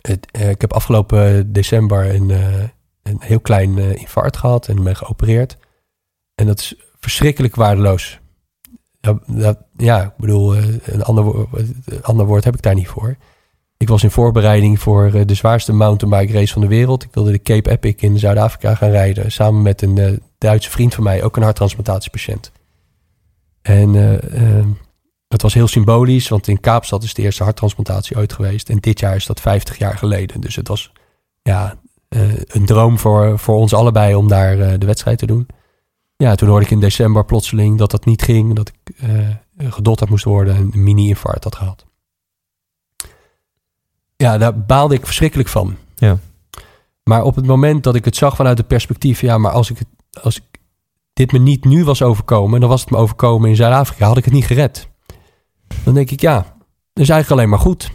[0.00, 2.30] Eh, ik heb afgelopen december een,
[3.02, 5.56] een heel klein infarct gehad en ben geopereerd.
[6.34, 8.20] En dat is verschrikkelijk waardeloos.
[9.00, 11.46] Ja, dat, ja ik bedoel, een ander,
[11.84, 13.16] een ander woord heb ik daar niet voor.
[13.84, 17.02] Ik was in voorbereiding voor eh, de zwaarste mountainbike race van de wereld.
[17.02, 19.32] Ik wilde de Cape Epic in Zuid-Afrika gaan rijden.
[19.32, 22.52] Samen met een eh, Duitse vriend van mij, ook een harttransplantatiepatiënt.
[23.62, 24.66] En eh, eh,
[25.28, 28.68] het was heel symbolisch, want in Kaapstad is de eerste harttransplantatie ooit geweest.
[28.68, 30.40] En dit jaar is dat 50 jaar geleden.
[30.40, 30.92] Dus het was
[31.42, 31.74] ja,
[32.46, 35.46] een droom voor, voor ons allebei om daar de wedstrijd te doen.
[36.16, 38.54] Ja, toen hoorde ik in december plotseling dat dat niet ging.
[38.54, 41.84] Dat ik eh gedotterd moest worden en een mini-infarct had gehad.
[44.24, 45.76] Ja, daar baalde ik verschrikkelijk van.
[45.94, 46.18] Ja.
[47.02, 49.20] Maar op het moment dat ik het zag vanuit het perspectief...
[49.20, 49.88] ja, maar als ik, het,
[50.22, 50.60] als ik
[51.12, 52.60] dit me niet nu was overkomen...
[52.60, 54.06] dan was het me overkomen in Zuid-Afrika...
[54.06, 54.88] had ik het niet gered.
[55.84, 56.36] Dan denk ik, ja,
[56.92, 57.90] dat is eigenlijk alleen maar goed.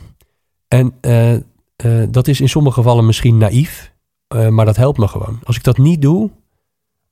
[0.67, 1.41] En eh, eh,
[2.09, 3.93] dat is in sommige gevallen misschien naïef...
[4.27, 5.39] eh, maar dat helpt me gewoon.
[5.43, 6.29] Als ik dat niet doe...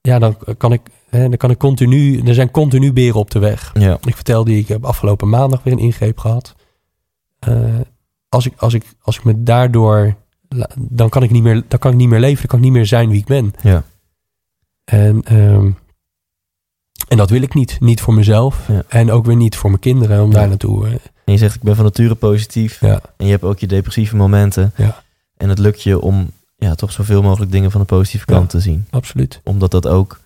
[0.00, 2.20] ja, dan kan ik, hè, dan kan ik continu...
[2.20, 3.70] er zijn continu beren op de weg.
[3.74, 3.98] Ja.
[4.04, 6.54] Ik vertelde ik heb afgelopen maandag weer een ingreep gehad.
[8.28, 10.14] Als, ik, als, ik, als ik me daardoor...
[10.76, 12.36] Dan kan, ik niet meer, dan kan ik niet meer leven.
[12.38, 13.54] Dan kan ik niet meer zijn wie ik ben.
[13.62, 13.82] Ja.
[14.84, 15.70] En, ehm,
[17.08, 17.80] en dat wil ik niet.
[17.80, 18.68] Niet voor mezelf.
[18.68, 18.82] Ja.
[18.88, 20.22] En ook weer niet voor mijn kinderen.
[20.22, 20.38] Om Ja.
[20.38, 20.86] daar naartoe...
[21.24, 22.80] En je zegt, ik ben van nature positief.
[22.80, 23.00] Ja.
[23.16, 24.72] En je hebt ook je depressieve momenten.
[24.76, 25.02] Ja.
[25.36, 28.60] En het lukt je om ja, toch zoveel mogelijk dingen van de positieve kant te
[28.60, 28.86] zien.
[28.90, 29.40] absoluut.
[29.44, 30.20] Omdat dat ook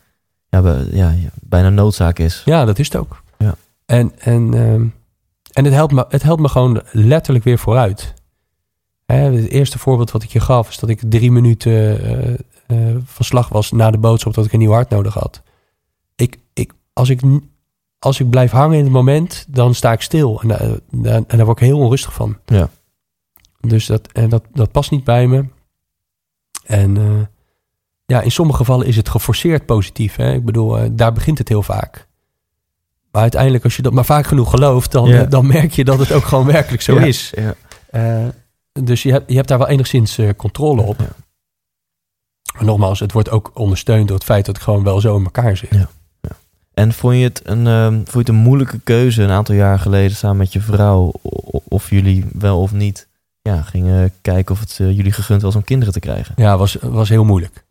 [0.49, 2.43] ja, ja, bijna noodzaak is.
[2.45, 3.23] Ja, dat is het ook.
[3.39, 3.55] Ja.
[3.87, 4.85] En, en, ehm,
[5.53, 8.15] en het, helpt me, het helpt me gewoon letterlijk weer vooruit.
[9.07, 11.73] Hè, het eerste voorbeeld wat ik je gaf is dat ik drie minuten
[12.05, 12.33] eh,
[12.67, 15.43] eh, van slag was na de boodschap dat ik een nieuw hart nodig had.
[16.17, 17.21] Ik, ik, als, ik,
[17.99, 20.41] als ik blijf hangen in het moment, dan sta ik stil.
[20.43, 22.39] En, eh, daar- en daar word ik heel onrustig van.
[22.45, 22.69] Ja.
[23.61, 25.45] Dus dat, en dat, dat past niet bij me.
[26.67, 27.29] En
[28.07, 30.17] ja, in sommige gevallen is het geforceerd positief.
[30.17, 30.33] Hè?
[30.33, 32.09] Ik bedoel, daar begint het heel vaak.
[33.13, 36.13] Maar uiteindelijk, als je dat maar vaak genoeg gelooft, dan, dan merk je dat het
[36.13, 37.07] ook gewoon werkelijk zo Ja.
[37.07, 37.33] is.
[37.35, 37.55] Ja.
[37.91, 38.29] Eh,
[38.85, 40.99] dus je hebt, je hebt daar wel enigszins eh, controle op.
[41.01, 41.07] Ja.
[42.55, 45.25] Maar nogmaals, het wordt ook ondersteund door het feit dat ik gewoon wel zo in
[45.25, 45.71] elkaar zit.
[45.71, 45.89] Ja.
[46.75, 49.79] En vond je, het een, ehm, vond je het een moeilijke keuze een aantal jaar
[49.79, 51.13] geleden samen met je vrouw?
[51.69, 53.09] Of jullie wel of niet
[53.43, 56.35] ja, gingen kijken of het eh, jullie gegund was om kinderen te krijgen?
[56.37, 57.65] Ja, was, was heel moeilijk.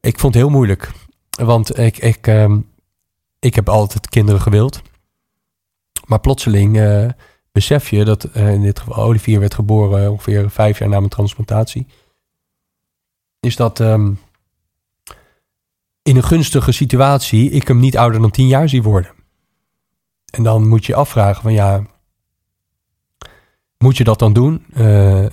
[0.00, 0.90] Ik vond het heel moeilijk.
[1.30, 2.58] Want ik, ik, ehm,
[3.44, 4.82] ik heb altijd kinderen gewild.
[6.06, 7.08] Maar plotseling eh,
[7.52, 11.10] besef je dat eh, in dit geval Olivier werd geboren ongeveer vijf jaar na mijn
[11.10, 11.86] transplantatie.
[13.40, 14.12] Is dat ehm,
[16.02, 19.12] in een gunstige situatie ik hem niet ouder dan tien jaar zie worden.
[20.30, 21.86] En dan moet je afvragen van ja,
[23.78, 24.64] moet je dat dan doen?
[24.72, 25.26] Eh,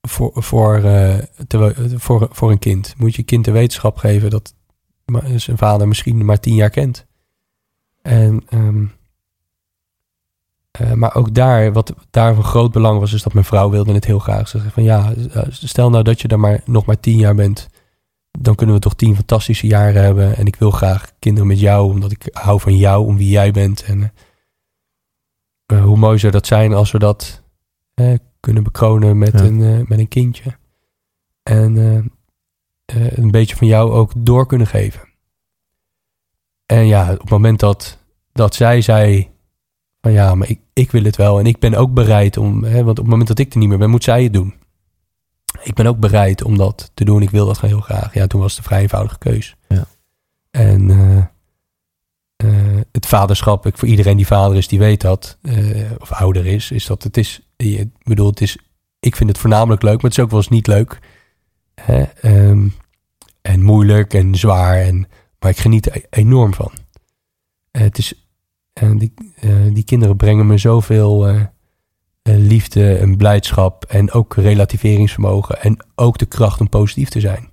[0.00, 0.82] voor, voor,
[1.96, 2.94] voor, voor een kind.
[2.96, 4.54] Moet je kind de wetenschap geven dat
[5.36, 7.06] zijn vader misschien maar tien jaar kent.
[8.06, 8.84] En, ehm,
[10.70, 13.92] eh, maar ook daar, wat daar van groot belang was, is dat mijn vrouw wilde
[13.92, 14.48] het heel graag.
[14.48, 17.34] Ze zei van ja, eh, stel nou dat je er maar nog maar tien jaar
[17.34, 17.68] bent.
[18.38, 20.36] Dan kunnen we toch tien fantastische jaren hebben.
[20.36, 23.50] En ik wil graag kinderen met jou, omdat ik hou van jou, om wie jij
[23.50, 23.82] bent.
[23.82, 24.12] En
[25.66, 27.42] eh, hoe mooi zou dat zijn als we dat
[28.40, 29.44] kunnen bekronen met, Ja.
[29.44, 30.56] een, met een kindje.
[31.42, 31.76] En
[32.94, 35.05] een beetje van jou ook door kunnen geven.
[36.66, 37.98] En ja, op het moment dat,
[38.32, 39.30] dat zij zei
[40.00, 41.38] van ja, maar ik, ik wil het wel.
[41.38, 43.68] En ik ben ook bereid om, hè, want op het moment dat ik er niet
[43.68, 44.54] meer ben, moet zij het doen.
[45.62, 47.22] Ik ben ook bereid om dat te doen.
[47.22, 48.14] Ik wil dat heel graag.
[48.14, 49.56] Ja, toen was het een vrij eenvoudige keus.
[49.68, 49.86] Ja.
[50.50, 51.16] En eh,
[52.36, 56.46] eh, het vaderschap, ik, voor iedereen die vader is, die weet dat, eh, of ouder
[56.46, 58.58] is, is dat het is, ik bedoel, het is,
[59.00, 60.98] ik vind het voornamelijk leuk, maar het is ook wel eens niet leuk.
[61.74, 62.02] Hè?
[62.02, 62.68] Ehm,
[63.42, 65.08] en moeilijk en zwaar, en,
[65.38, 66.72] maar ik geniet er enorm van.
[67.70, 68.14] Eh, het is,
[68.72, 71.40] en die, eh, die kinderen brengen me zoveel eh,
[72.22, 77.50] eh, liefde en blijdschap en ook relativeringsvermogen en ook de kracht om positief te zijn.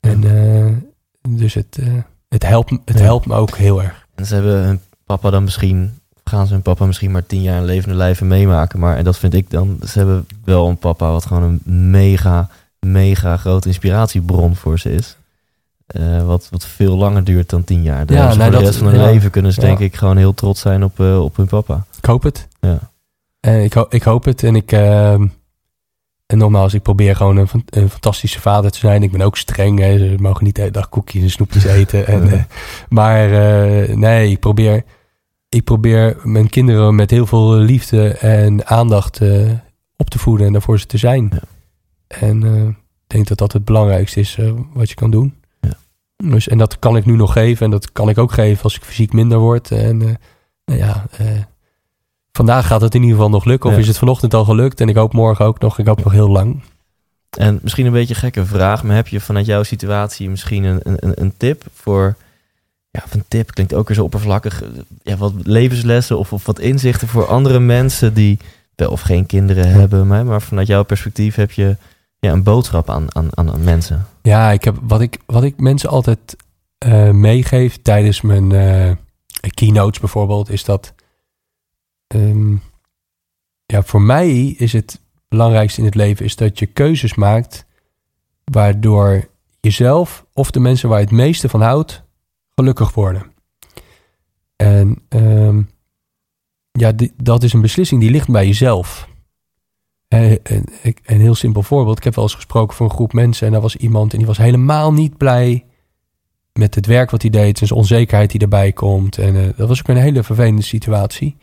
[0.00, 0.72] En eh,
[1.36, 1.94] dus het, eh,
[2.28, 3.04] het, helpt, het Ja.
[3.04, 4.06] helpt me ook heel erg.
[4.14, 7.58] En ze hebben hun papa dan misschien, gaan ze hun papa misschien maar tien jaar
[7.58, 8.78] in levende lijven meemaken.
[8.78, 12.48] Maar, en dat vind ik dan, ze hebben wel een papa wat gewoon een mega,
[12.80, 15.16] mega grote inspiratiebron voor ze is.
[15.86, 18.06] Eh, wat, wat veel langer duurt dan tien jaar.
[18.06, 19.06] Daar Ja, nou, voor de rest van hun ja.
[19.10, 19.66] leven kunnen ze Ja.
[19.66, 21.84] denk ik gewoon heel trots zijn op, eh, op hun papa.
[21.98, 22.48] Ik hoop het.
[22.60, 22.78] Ja.
[23.40, 24.42] En ik, ho- ik hoop het.
[24.42, 24.72] En ik.
[24.72, 25.26] ehm,
[26.26, 29.02] en nogmaals, ik probeer gewoon een, een fantastische vader te zijn.
[29.02, 29.78] Ik ben ook streng.
[29.78, 29.98] Hè.
[29.98, 32.06] Ze mogen niet de hele dag koekjes en snoepjes eten.
[32.06, 32.42] En, eh,
[32.88, 34.82] maar eh, nee, ik probeer,
[35.48, 39.50] ik probeer mijn kinderen met heel veel liefde en aandacht eh,
[39.96, 41.30] op te voeden en daarvoor ze te zijn.
[41.32, 41.40] Ja.
[42.08, 42.74] En eh, ik
[43.06, 45.34] denk dat dat het belangrijkste is eh, wat je kan doen.
[46.16, 47.64] Dus, en dat kan ik nu nog geven.
[47.64, 49.70] En dat kan ik ook geven als ik fysiek minder word.
[49.70, 50.14] En eh,
[50.64, 51.26] nou ja, eh,
[52.32, 53.68] vandaag gaat het in ieder geval nog lukken.
[53.70, 53.82] Of Ja.
[53.82, 54.80] is het vanochtend al gelukt?
[54.80, 55.78] En ik hoop morgen ook nog.
[55.78, 56.62] Ik hoop nog heel lang.
[57.38, 60.80] En misschien een beetje een gekke vraag, maar heb je vanuit jouw situatie misschien een,
[60.82, 62.16] een, een tip voor...
[62.90, 64.62] Ja, of een tip klinkt ook weer zo oppervlakkig.
[65.02, 68.38] Ja, wat levenslessen of, of wat inzichten voor andere mensen die
[68.74, 70.06] wel of geen kinderen hebben.
[70.06, 71.76] Maar, maar vanuit jouw perspectief heb je
[72.18, 74.06] ja, een boodschap aan, aan, aan, aan mensen.
[74.26, 76.36] Ja, ik heb, wat, ik, wat ik mensen altijd
[76.78, 78.92] eh, meegeef tijdens mijn eh,
[79.54, 80.94] keynotes bijvoorbeeld, is dat.
[82.06, 82.56] ehm,
[83.66, 87.66] ja, voor mij is het belangrijkste in het leven is dat je keuzes maakt
[88.44, 89.28] waardoor
[89.60, 92.02] jezelf of de mensen waar je het meeste van houdt
[92.54, 93.32] gelukkig worden.
[94.56, 95.62] En ehm,
[96.72, 99.08] ja, dat is een beslissing die ligt bij jezelf.
[100.08, 100.38] Eh, Een,
[100.82, 101.98] een, een heel simpel voorbeeld.
[101.98, 104.26] Ik heb wel eens gesproken voor een groep mensen en daar was iemand en die
[104.26, 105.64] was helemaal niet blij
[106.52, 109.18] met het werk wat hij deed en zijn onzekerheid die erbij komt.
[109.18, 111.36] En eh, dat was ook een hele vervelende situatie.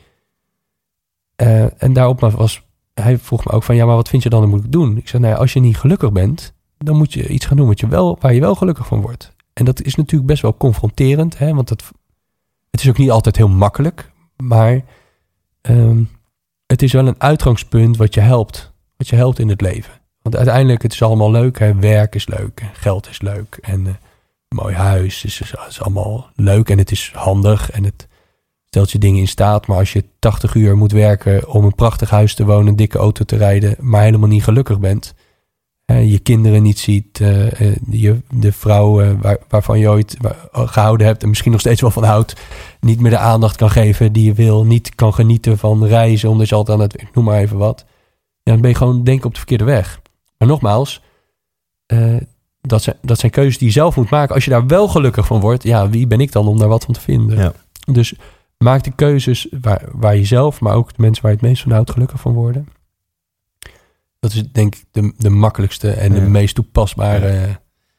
[1.35, 2.61] Eh, en daarop was,
[2.93, 4.97] hij vroeg me ook van, ja, maar wat vind je dan dat moet ik doen?
[4.97, 7.67] Ik zei, nou ja, als je niet gelukkig bent, dan moet je iets gaan doen
[7.67, 9.35] wat je wel, waar je wel gelukkig van wordt.
[9.53, 11.83] En dat is natuurlijk best wel confronterend, hè, want het,
[12.71, 14.81] het is ook niet altijd heel makkelijk, maar
[15.61, 16.03] ehm,
[16.73, 19.93] het is wel een uitgangspunt wat je helpt, wat je helpt in het leven.
[20.21, 23.87] Want uiteindelijk, het is allemaal leuk, hè, werk is leuk, en geld is leuk en
[23.87, 23.93] eh,
[24.49, 28.07] mooi huis is, is, is allemaal leuk en het is handig en het
[28.65, 29.67] stelt je dingen in staat.
[29.67, 32.97] Maar als je 80 uur moet werken om een prachtig huis te wonen, een dikke
[32.97, 35.13] auto te rijden, maar helemaal niet gelukkig bent,
[35.85, 40.17] je kinderen niet ziet, eh, eh, je, de vrouw eh, waar, waarvan je ooit
[40.51, 42.35] gehouden hebt en misschien nog steeds wel van houdt,
[42.79, 46.49] niet meer de aandacht kan geven die je wil, niet kan genieten van reizen omdat
[46.49, 47.85] je altijd aan het noem maar even wat.
[48.43, 50.01] Ja, dan ben je gewoon denk ik op de verkeerde weg.
[50.37, 51.01] Maar nogmaals,
[52.61, 54.35] dat, zijn, dat zijn keuzes die je zelf moet maken.
[54.35, 56.83] Als je daar wel gelukkig van wordt, ja, wie ben ik dan om daar wat
[56.85, 57.37] van te vinden?
[57.37, 57.53] Ja.
[57.85, 58.13] Dus
[58.57, 61.61] maak de keuzes waar, waar je zelf, maar ook de mensen waar je het meest
[61.61, 62.67] van houdt, gelukkig van worden.
[64.23, 66.19] Dat is denk ik de, de makkelijkste en Ja.
[66.19, 67.27] de meest toepasbare.
[67.27, 67.57] En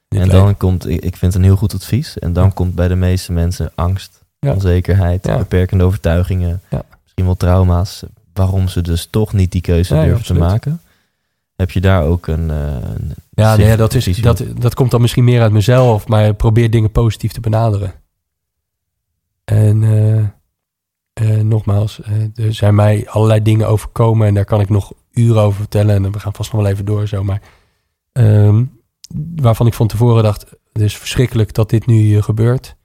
[0.09, 0.29] leven.
[0.29, 2.18] dan komt, ik vind het een heel goed advies.
[2.18, 6.83] En dan komt bij de meeste mensen angst, onzekerheid, beperkende overtuigingen, Ja.
[7.03, 8.03] misschien wel trauma's.
[8.33, 10.81] Waarom ze dus toch niet die keuze durven te maken.
[11.57, 12.51] Heb je daar ook een.
[12.51, 12.57] eh,
[12.95, 16.70] een Ja, nee, dat, is, dat, dat komt dan misschien meer uit mezelf, maar probeer
[16.70, 17.93] dingen positief te benaderen.
[19.45, 20.18] En eh,
[21.12, 22.01] eh, nogmaals,
[22.35, 26.05] er zijn mij allerlei dingen overkomen en daar kan ik nog uren over vertellen.
[26.05, 27.25] En we gaan vast nog wel even door zo.
[27.25, 27.43] Maar
[28.12, 28.65] ehm,
[29.37, 32.77] waarvan ik van tevoren dacht, het is verschrikkelijk dat dit nu gebeurt.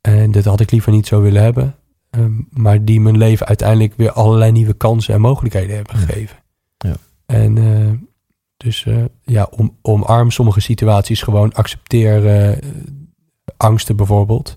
[0.00, 1.74] En dit had ik liever niet zo willen hebben.
[2.10, 6.36] Ehm, maar die mijn leven uiteindelijk weer allerlei nieuwe kansen en mogelijkheden hebben gegeven.
[6.78, 6.96] Ja.
[7.26, 7.92] En eh,
[8.56, 11.52] dus eh, ja, om, omarm sommige situaties gewoon.
[11.52, 12.58] Accepteer eh,
[13.56, 14.56] angsten bijvoorbeeld.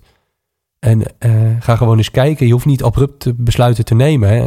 [0.78, 1.02] En
[1.60, 2.46] ga gewoon eens kijken.
[2.46, 4.28] Je hoeft niet abrupt besluiten te nemen.
[4.28, 4.42] Hè.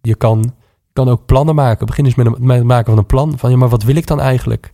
[0.00, 0.54] Je kan,
[0.94, 1.86] kan ook plannen maken.
[1.86, 3.38] Begin eens met, een- met het maken van een plan.
[3.38, 4.72] Van ja, maar wat wil ik dan eigenlijk?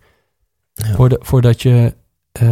[0.74, 0.94] Ja.
[0.94, 1.94] Voordat, voordat je
[2.32, 2.48] eh,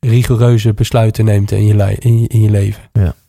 [0.00, 2.82] rigoureuze besluiten neemt in je, in, je, in je leven.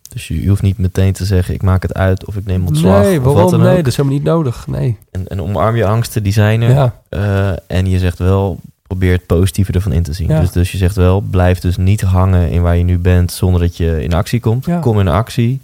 [0.09, 2.67] Dus je, je hoeft niet meteen te zeggen: ik maak het uit of ik neem
[2.67, 3.01] ontslag.
[3.01, 3.51] nee, of wat waarom?
[3.51, 3.77] dan Nee, ook.
[3.77, 4.67] dat is helemaal niet nodig.
[4.67, 4.97] Nee.
[5.11, 6.69] En, en omarm je angsten, die zijn er.
[6.69, 10.27] Ja, Eh, en je zegt wel, probeer het positieve ervan in te zien.
[10.29, 10.39] Ja.
[10.39, 13.61] Dus, dus je zegt wel, blijf dus niet hangen in waar je nu bent zonder
[13.61, 14.65] dat je in actie komt.
[14.65, 14.79] Ja.
[14.79, 15.61] Kom in actie.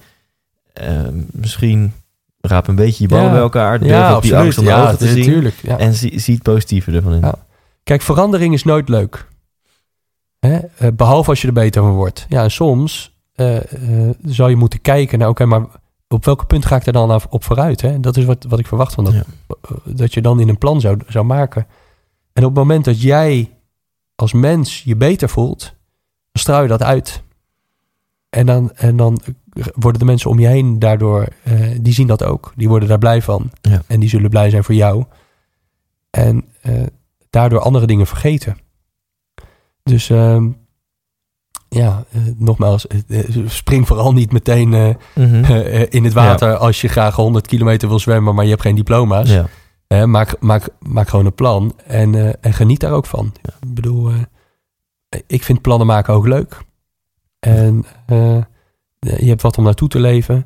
[0.74, 0.88] eh,
[1.32, 1.94] misschien
[2.42, 3.32] raap een beetje je ballen Ja.
[3.32, 3.80] bij elkaar.
[3.80, 4.40] Durf Ja, die absoluut.
[4.40, 5.52] angst onder Ja, ogen te zien.
[5.62, 5.78] Ja.
[5.78, 7.24] En zie, zie het positieve ervan in.
[7.84, 9.28] Kijk, verandering is nooit leuk.
[10.40, 10.58] Hè?
[10.58, 12.26] Eh, behalve als je er beter van wordt.
[12.30, 15.30] Ja, en soms eh, eh, zou je moeten kijken naar...
[15.30, 15.66] oké, maar
[16.08, 17.82] op welke punt ga ik er dan af- op vooruit?
[17.82, 18.00] Hè?
[18.00, 19.14] Dat is wat, wat ik verwacht van dat.
[19.84, 21.68] Dat je dan in een plan zou, zou maken.
[22.34, 23.52] En op het moment dat jij
[24.16, 25.60] als mens je beter voelt...
[25.60, 27.22] dan straal je dat uit.
[28.30, 29.20] En dan, en dan
[29.76, 31.28] worden de mensen om je heen daardoor...
[31.44, 32.54] eh, die zien dat ook.
[32.56, 33.52] Die worden daar blij van.
[33.62, 33.82] Ja.
[33.88, 35.04] En die zullen blij zijn voor jou.
[36.10, 36.74] En eh,
[37.30, 38.58] daardoor andere dingen vergeten.
[39.84, 40.48] Dus ehm,
[41.70, 42.88] ja, eh, nogmaals,
[43.46, 45.44] spring vooral niet meteen Mhm.
[45.98, 49.30] in het water als je graag 100 kilometer wil zwemmen, maar je hebt geen diploma's.
[49.30, 49.46] ja.
[50.06, 53.34] Maak, maak, maak gewoon een plan en, en geniet daar ook van.
[53.62, 54.12] Ik bedoel,
[55.28, 56.58] ik vind plannen maken ook leuk.
[57.40, 57.86] En
[59.00, 60.46] je hebt wat om naartoe te leven.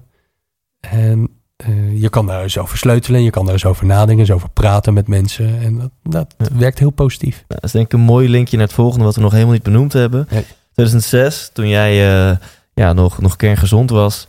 [0.80, 4.32] En eh, je kan daar eens over sleutelen, je kan daar eens over nadenken, eens
[4.32, 5.62] over praten met mensen.
[5.62, 6.58] En dat, dat Ja.
[6.58, 7.36] werkt heel positief.
[7.36, 9.54] Nou, dat is denk ik een mooi linkje naar het volgende wat we nog helemaal
[9.54, 10.28] niet benoemd hebben.
[10.30, 10.46] Nee.
[10.74, 11.92] 2006, toen jij
[12.32, 12.38] eh,
[12.74, 14.28] ja, nog, nog kerngezond was,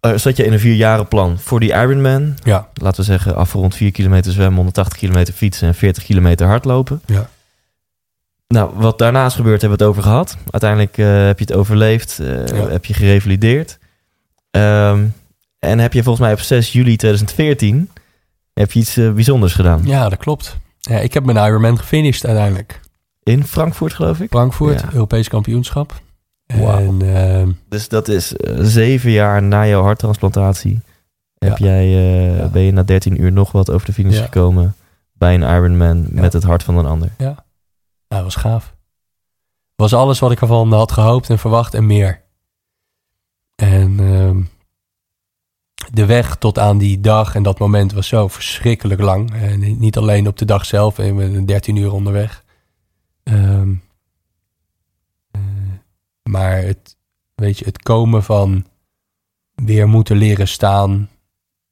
[0.00, 2.34] eh, zat je in een vierjarenplan voor die Ironman.
[2.42, 7.02] Ja, Laten we zeggen, afgerond 4 kilometer zwemmen, 180 kilometer fietsen en 40 kilometer hardlopen.
[7.06, 7.28] ja.
[8.48, 10.36] Nou, wat daarna is gebeurd, hebben we het over gehad.
[10.50, 12.68] Uiteindelijk eh, heb je het overleefd, eh, Ja.
[12.68, 13.78] heb je gerevalideerd.
[14.50, 15.04] Ehm,
[15.58, 17.90] en heb je volgens mij op 6 juli 2014
[18.54, 19.80] heb je iets eh, bijzonders gedaan.
[19.84, 20.56] ja dat klopt.
[20.80, 22.80] Ja, ik heb mijn Ironman gefinished uiteindelijk.
[23.22, 24.28] In Frankfurt, geloof ik.
[24.30, 24.88] Frankfurt, Ja.
[24.92, 26.00] Europees kampioenschap.
[26.46, 28.28] En ehm, Dus dat is
[28.58, 30.80] zeven jaar na jouw harttransplantatie.
[31.38, 31.66] Heb Ja.
[31.66, 31.86] jij,
[32.36, 32.46] Ja.
[32.46, 34.22] Ben je na 13 uur nog wat over de finish Ja.
[34.24, 34.74] gekomen
[35.12, 36.20] bij een Ironman Ja.
[36.20, 37.10] met het hart van een ander.
[38.08, 38.74] Dat was gaaf.
[39.74, 42.24] Was alles wat ik ervan had gehoopt en verwacht en meer.
[43.54, 44.42] En ehm,
[45.92, 49.34] de weg tot aan die dag en dat moment was zo verschrikkelijk lang.
[49.34, 52.44] En niet alleen op de dag zelf, ik ben 13 uur onderweg.
[53.22, 53.74] Ehm,
[55.30, 55.40] eh,
[56.22, 56.96] maar het,
[57.34, 58.66] weet je, het komen van
[59.54, 61.10] weer moeten leren staan,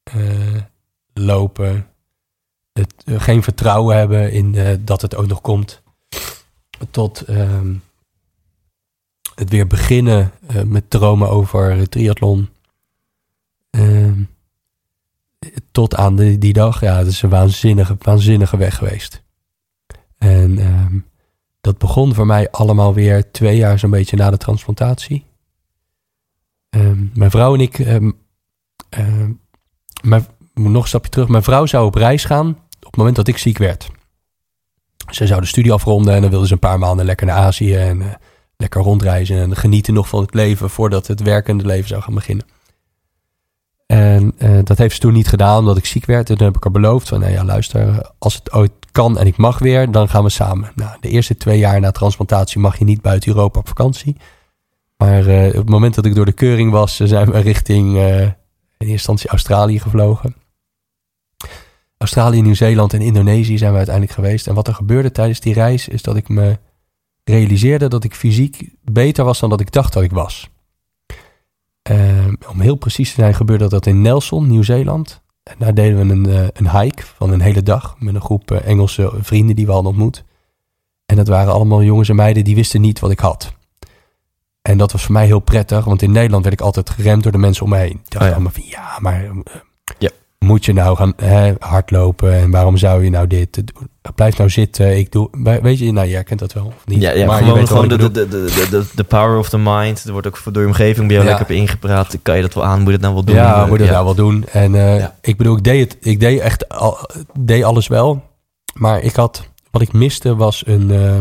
[0.03, 0.61] eh,
[1.13, 1.87] lopen,
[2.73, 5.81] het, eh, geen vertrouwen hebben in dat het ook nog komt,
[6.91, 7.73] tot ehm,
[9.35, 12.49] het weer beginnen eh, met dromen over triathlon.
[13.69, 14.21] Ehm,
[15.71, 19.23] tot aan die, dag, ja, het is een waanzinnige, waanzinnige weg geweest.
[20.17, 20.97] En ehm,
[21.61, 25.25] dat begon voor mij allemaal weer twee jaar zo'n beetje na de transplantatie.
[27.13, 27.77] Mijn vrouw en ik,
[30.01, 31.27] mijn, nog een stapje terug.
[31.27, 32.47] Mijn vrouw zou op reis gaan
[32.85, 33.89] op het moment dat ik ziek werd.
[35.09, 37.75] Ze zou de studie afronden en dan wilde ze een paar maanden lekker naar Azië
[37.75, 38.07] en eh,
[38.57, 42.45] lekker rondreizen en genieten nog van het leven voordat het werkende leven zou gaan beginnen.
[43.85, 46.29] En eh, dat heeft ze toen niet gedaan omdat ik ziek werd.
[46.29, 49.27] En toen heb ik haar beloofd van, nou ja, luister, als het ooit kan en
[49.27, 50.71] ik mag weer, dan gaan we samen.
[50.75, 54.15] Nou, de eerste twee jaar na transplantatie mag je niet buiten Europa op vakantie.
[54.97, 57.97] Maar eh, op het moment dat ik door de keuring was, zijn we richting in
[57.97, 58.33] eerste
[58.77, 60.35] instantie Australië gevlogen.
[61.97, 64.47] Australië, Nieuw-Zeeland en Indonesië zijn we uiteindelijk geweest.
[64.47, 66.59] En wat er gebeurde tijdens die reis is dat ik me
[67.23, 70.49] realiseerde dat ik fysiek beter was dan dat ik dacht dat ik was.
[71.81, 75.21] Eh, om heel precies te zijn gebeurde dat in Nelson, Nieuw-Zeeland.
[75.43, 78.51] En daar deden we een, eh, een hike van een hele dag met een groep
[78.51, 80.23] eh, Engelse vrienden die we hadden ontmoet.
[81.05, 83.53] En dat waren allemaal jongens en meiden die wisten niet wat ik had.
[84.61, 87.31] En dat was voor mij heel prettig, want in Nederland werd ik altijd geremd door
[87.31, 87.91] de mensen om me heen.
[88.03, 88.33] Ik dacht Oh ja.
[88.33, 89.31] allemaal van ja, maar eh,
[89.97, 90.09] Ja.
[90.39, 93.89] Moet je nou gaan hè, hardlopen en waarom zou je nou dit doen?
[94.15, 95.29] Blijf nou zitten, ik doe,
[95.61, 97.01] weet je, nou jij kent dat wel of niet?
[97.01, 100.03] Ja, ja maar gewoon, de, de, de, de, power of the mind.
[100.03, 101.35] Er wordt ook door je omgeving bij jou Ja.
[101.35, 102.17] lekker op ingepraat.
[102.21, 102.77] Kan je dat wel aan?
[102.77, 103.35] Moet je het nou wel doen?
[103.35, 104.45] Ja, moet je dat nou wel doen.
[104.51, 106.97] En eh, ik bedoel, ik deed het, ik deed echt al,
[107.39, 108.23] deed alles wel.
[108.73, 111.17] Maar ik had, wat ik miste was een, eh,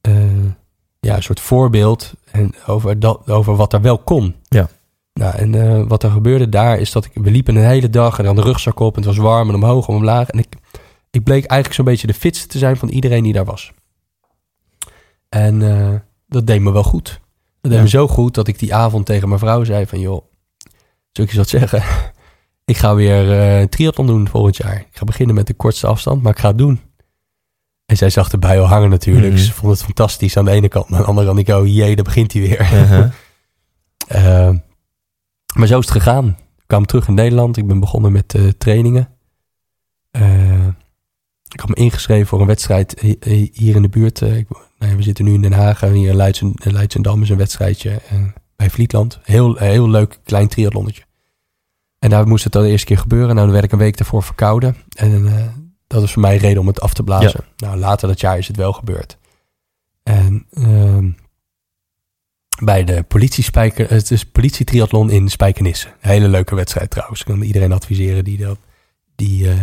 [0.00, 0.44] eh,
[1.00, 4.34] ja, een soort voorbeeld en over, dat, over wat er wel kon.
[4.48, 4.68] Ja.
[5.12, 8.18] Nou, en eh, wat er gebeurde daar is dat ik, we liepen een hele dag
[8.18, 10.28] en dan de rugzak op en het was warm en omhoog en omlaag.
[10.28, 10.46] En ik,
[11.10, 13.72] ik bleek eigenlijk zo'n beetje de fitste te zijn van iedereen die daar was.
[15.28, 15.94] En eh,
[16.28, 17.20] dat deed me wel goed.
[17.60, 17.80] Dat deed Ja.
[17.82, 20.00] me zo goed dat ik die avond tegen mijn vrouw zei van...
[20.00, 20.22] joh,
[21.12, 21.82] zou ik je wat zeggen?
[22.64, 24.76] ik ga weer een triathlon doen volgend jaar.
[24.76, 26.80] Ik ga beginnen met de kortste afstand, maar ik ga het doen.
[27.86, 29.32] En zij zag erbij al hangen natuurlijk.
[29.32, 29.42] Mhm.
[29.42, 30.88] Ze vond het fantastisch aan de ene kant.
[30.88, 32.70] Maar aan de andere kant, ik oh jee, daar begint hij weer.
[34.08, 34.50] Eh,
[35.52, 36.26] maar zo is het gegaan.
[36.56, 37.56] Ik kwam terug in Nederland.
[37.56, 39.08] Ik ben begonnen met eh, trainingen.
[40.10, 40.66] Eh,
[41.48, 44.22] ik had me ingeschreven voor een wedstrijd hi- hi- hier in de buurt.
[44.22, 44.48] Eh, ik,
[44.78, 47.28] nou ja, we zitten nu in Den Haag en hier in Leidsen, in Leidschendam is
[47.28, 48.00] een wedstrijdje.
[48.56, 49.18] bij Vlietland.
[49.22, 51.02] Heel, heel leuk klein triathlonnetje.
[51.98, 53.28] En daar moest het dan de eerste keer gebeuren.
[53.34, 54.76] Nou, dan werd ik een week daarvoor verkouden.
[54.96, 55.24] En
[55.86, 57.44] dat was voor mij reden om het af te blazen.
[57.56, 59.18] Nou, later dat jaar is het wel gebeurd.
[60.02, 60.98] En uh,
[62.60, 65.88] bij de politiespijker, het is politietriathlon in Spijkenisse.
[66.00, 67.20] hele leuke wedstrijd trouwens.
[67.20, 68.58] Ik kan iedereen adviseren die dat,
[69.16, 69.54] die uh,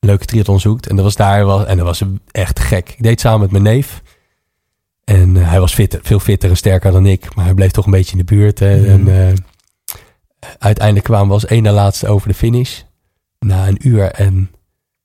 [0.00, 0.86] leuke triathlon zoekt.
[0.86, 2.88] En dat was daar wel, en dat was echt gek.
[2.96, 4.02] Ik deed samen met mijn neef.
[5.04, 7.34] En uh, hij was fit, veel fitter en sterker dan ik.
[7.34, 8.58] Maar hij bleef toch een beetje in de buurt.
[8.58, 8.76] Hè.
[8.76, 8.84] Mm.
[8.84, 9.34] En uh,
[10.58, 12.80] uiteindelijk kwamen we als één na laatste over de finish.
[13.38, 14.50] Na een uur en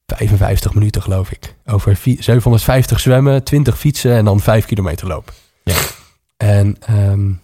[0.05, 1.55] 55 minuten geloof ik.
[1.65, 5.33] Over 750 zwemmen, 20 fietsen en dan 5 kilometer lopen.
[5.63, 5.75] Ja.
[6.43, 7.41] En um,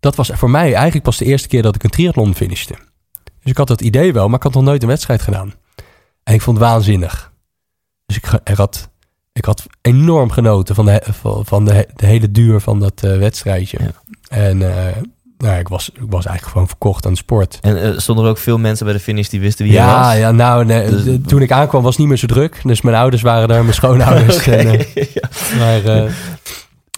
[0.00, 2.74] dat was voor mij eigenlijk pas de eerste keer dat ik een triathlon finishte.
[3.22, 5.54] Dus ik had het idee wel, maar ik had nog nooit een wedstrijd gedaan.
[6.22, 7.32] En ik vond het waanzinnig.
[8.06, 8.88] Dus ik, ik, had,
[9.32, 11.02] ik had enorm genoten van de,
[11.42, 13.78] van de, de hele duur van dat uh, wedstrijdje.
[13.80, 13.92] Ja.
[14.28, 14.86] En uh,
[15.38, 17.58] nou, ik was, ik was eigenlijk gewoon verkocht aan de sport.
[17.60, 20.08] En uh, stonden er ook veel mensen bij de finish die wisten wie ja, je
[20.08, 20.18] was?
[20.18, 22.60] Ja, nou, nee, dus, toen ik aankwam was het niet meer zo druk.
[22.64, 24.36] Dus mijn ouders waren daar, mijn schoonouders.
[24.36, 24.86] okay, en.
[25.58, 26.12] Maar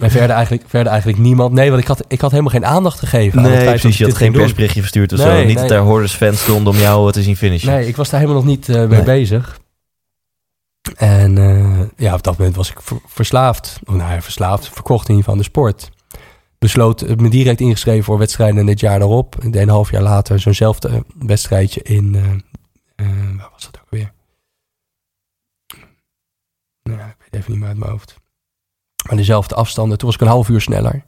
[0.03, 1.53] en verder eigenlijk, verder eigenlijk niemand.
[1.53, 3.41] Nee, want ik had, ik had helemaal geen aandacht gegeven.
[3.41, 3.97] Nee, aan het precies.
[3.97, 5.35] Je had geen persberichtje verstuurd of nee, zo.
[5.37, 5.55] Niet nee.
[5.55, 7.71] dat daar hoorders fans stonden om jou te zien finishen.
[7.71, 9.03] Nee, ik was daar helemaal nog niet uh, mee nee.
[9.03, 9.59] bezig.
[10.95, 13.79] En uh, ja, op dat moment was ik ver, verslaafd.
[13.85, 14.69] Of nou ja, verslaafd.
[14.69, 15.89] Verkocht in ieder geval de sport.
[16.59, 19.35] Besloot me direct ingeschreven voor wedstrijden dit jaar daarop.
[19.41, 22.13] Deed een half jaar later zo'nzelfde wedstrijdje in...
[22.15, 23.07] Uh,
[23.37, 24.13] waar was dat ook weer?
[26.83, 28.21] Nou, ik weet even niet meer uit mijn hoofd.
[29.03, 29.97] Maar dezelfde afstanden.
[29.97, 31.05] Toen was ik een half uur sneller.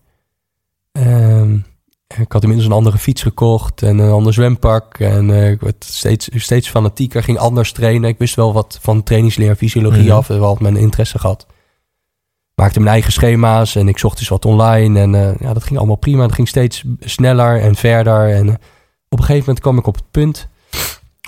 [0.92, 1.66] Um,
[2.08, 5.00] ik had inmiddels een andere fiets gekocht en een ander zwempak.
[5.00, 8.10] En uh, ik werd steeds, steeds fanatieker, ging anders trainen.
[8.10, 10.18] Ik wist wel wat van trainingsleer, fysiologie mm -hmm.
[10.18, 10.28] af.
[10.28, 11.46] Wel mijn interesse gehad.
[12.56, 15.00] Maakte mijn eigen schema's en ik zocht dus wat online.
[15.00, 16.24] En uh, ja, dat ging allemaal prima.
[16.24, 18.34] Het ging steeds sneller en verder.
[18.34, 18.54] En uh,
[19.10, 20.48] op een gegeven moment kwam ik op het punt,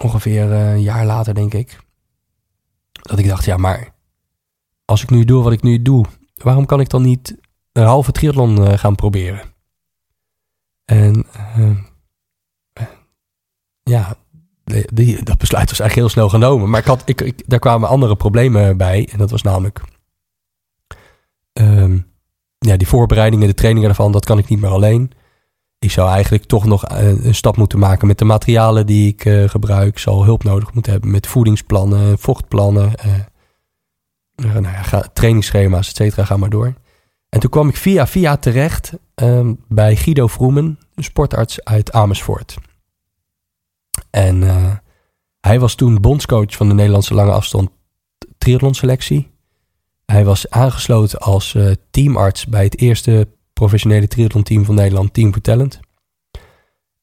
[0.02, 1.80] ongeveer een jaar later denk ik,
[2.92, 3.94] dat ik dacht, ja maar
[4.86, 6.06] als ik nu doe wat ik nu doe,
[6.38, 7.38] waarom kan ik dan niet
[7.72, 9.42] een halve triathlon uh, gaan proberen?
[10.86, 11.26] En
[11.58, 11.78] uh,
[13.84, 14.16] ja,
[14.64, 16.70] die, die, dat besluit was eigenlijk heel snel genomen.
[16.70, 19.10] Maar ik had, ik, ik, daar kwamen andere problemen bij.
[19.12, 19.82] En dat was namelijk...
[21.54, 22.16] Um,
[22.58, 25.12] ja, die voorbereidingen, de trainingen daarvan, dat kan ik niet meer alleen.
[25.80, 29.50] Ik zou eigenlijk toch nog een, stap moeten maken met de materialen die ik uh,
[29.50, 29.88] gebruik.
[29.88, 32.92] Ik zal hulp nodig moeten hebben met voedingsplannen, vochtplannen
[34.42, 36.74] nou ja, trainingsschema's, et cetera, ga maar door.
[37.30, 42.58] En toen kwam ik via via terecht um, bij Guido Vroemen, een sportarts uit Amersfoort.
[44.10, 44.76] En uh,
[45.40, 47.70] hij was toen bondscoach van de Nederlandse lange afstand
[48.38, 49.32] triathlonselectie.
[50.06, 55.42] Hij was aangesloten als uh, teamarts bij het eerste professionele triathlon-team van Nederland, Team for
[55.42, 55.80] Talent.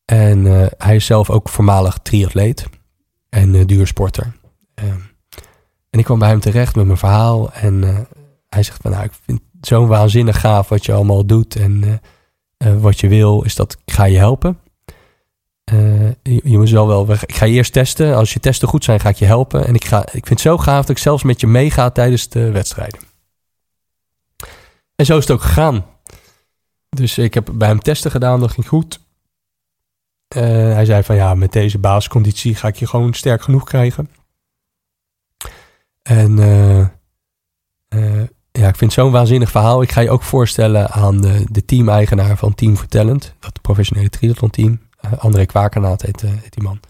[0.04, 2.66] En uh, hij is zelf ook voormalig triatleet
[3.28, 4.32] en duursporter.
[5.94, 7.52] En ik kwam bij hem terecht met mijn verhaal.
[7.52, 7.98] En uh,
[8.48, 11.56] hij zegt van nou, ik vind het zo waanzinnig gaaf wat je allemaal doet.
[11.56, 11.92] En uh,
[12.72, 14.58] uh, wat je wil, is dat ik ga je helpen.
[15.64, 17.10] Je, je, moet wel wel.
[17.12, 18.16] Ik ga je eerst testen.
[18.16, 19.66] Als je testen goed zijn, ga ik je helpen.
[19.66, 22.28] En ik, ga, ik vind het zo gaaf dat ik zelfs met je meega tijdens
[22.28, 23.00] de wedstrijden.
[24.94, 25.86] En zo is het ook gegaan.
[26.88, 29.00] Dus ik heb bij hem testen gedaan, dat ging goed.
[30.28, 34.08] hij zei van ja, met deze basisconditie ga ik je gewoon sterk genoeg krijgen.
[36.04, 38.22] En uh, uh,
[38.52, 39.82] ja, ik vind het zo'n waanzinnig verhaal.
[39.82, 43.34] Ik ga je ook voorstellen aan de, de team-eigenaar van Team for Talent.
[43.38, 44.80] Dat professionele triathlon team.
[45.04, 46.80] Uh, André Kwakernaat heet, heet, die man.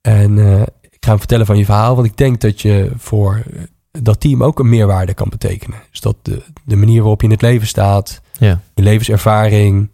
[0.00, 0.38] En
[0.80, 1.94] ik ga hem vertellen van je verhaal.
[1.94, 3.42] Want ik denk dat je voor
[3.90, 5.78] dat team ook een meerwaarde kan betekenen.
[5.90, 8.20] Dus dat de, de manier waarop je in het leven staat.
[8.38, 8.60] Ja.
[8.74, 9.90] Je levenservaring.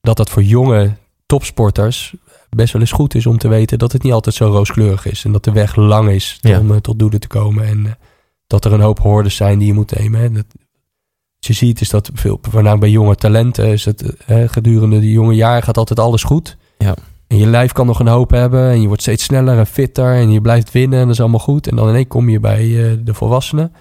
[0.00, 0.96] dat dat voor jonge
[1.26, 2.14] topsporters
[2.50, 5.24] best wel eens goed is om te weten dat het niet altijd zo rooskleurig is.
[5.24, 6.60] En dat de weg lang is ja.
[6.60, 7.64] om uh, tot doelen te komen.
[7.64, 7.92] En uh,
[8.46, 10.20] dat er een hoop hordes zijn die je moet nemen.
[10.20, 10.30] Hè.
[10.30, 10.44] Dat,
[11.36, 15.12] wat je ziet is dat veel, voornamelijk bij jonge talenten, is het uh, gedurende die
[15.12, 16.56] jonge jaren gaat altijd alles goed.
[16.78, 16.94] Ja.
[17.26, 20.14] En je lijf kan nog een hoop hebben en je wordt steeds sneller en fitter
[20.14, 21.66] en je blijft winnen en dat is allemaal goed.
[21.66, 22.68] En dan ineens kom je bij
[23.04, 23.72] de volwassenen.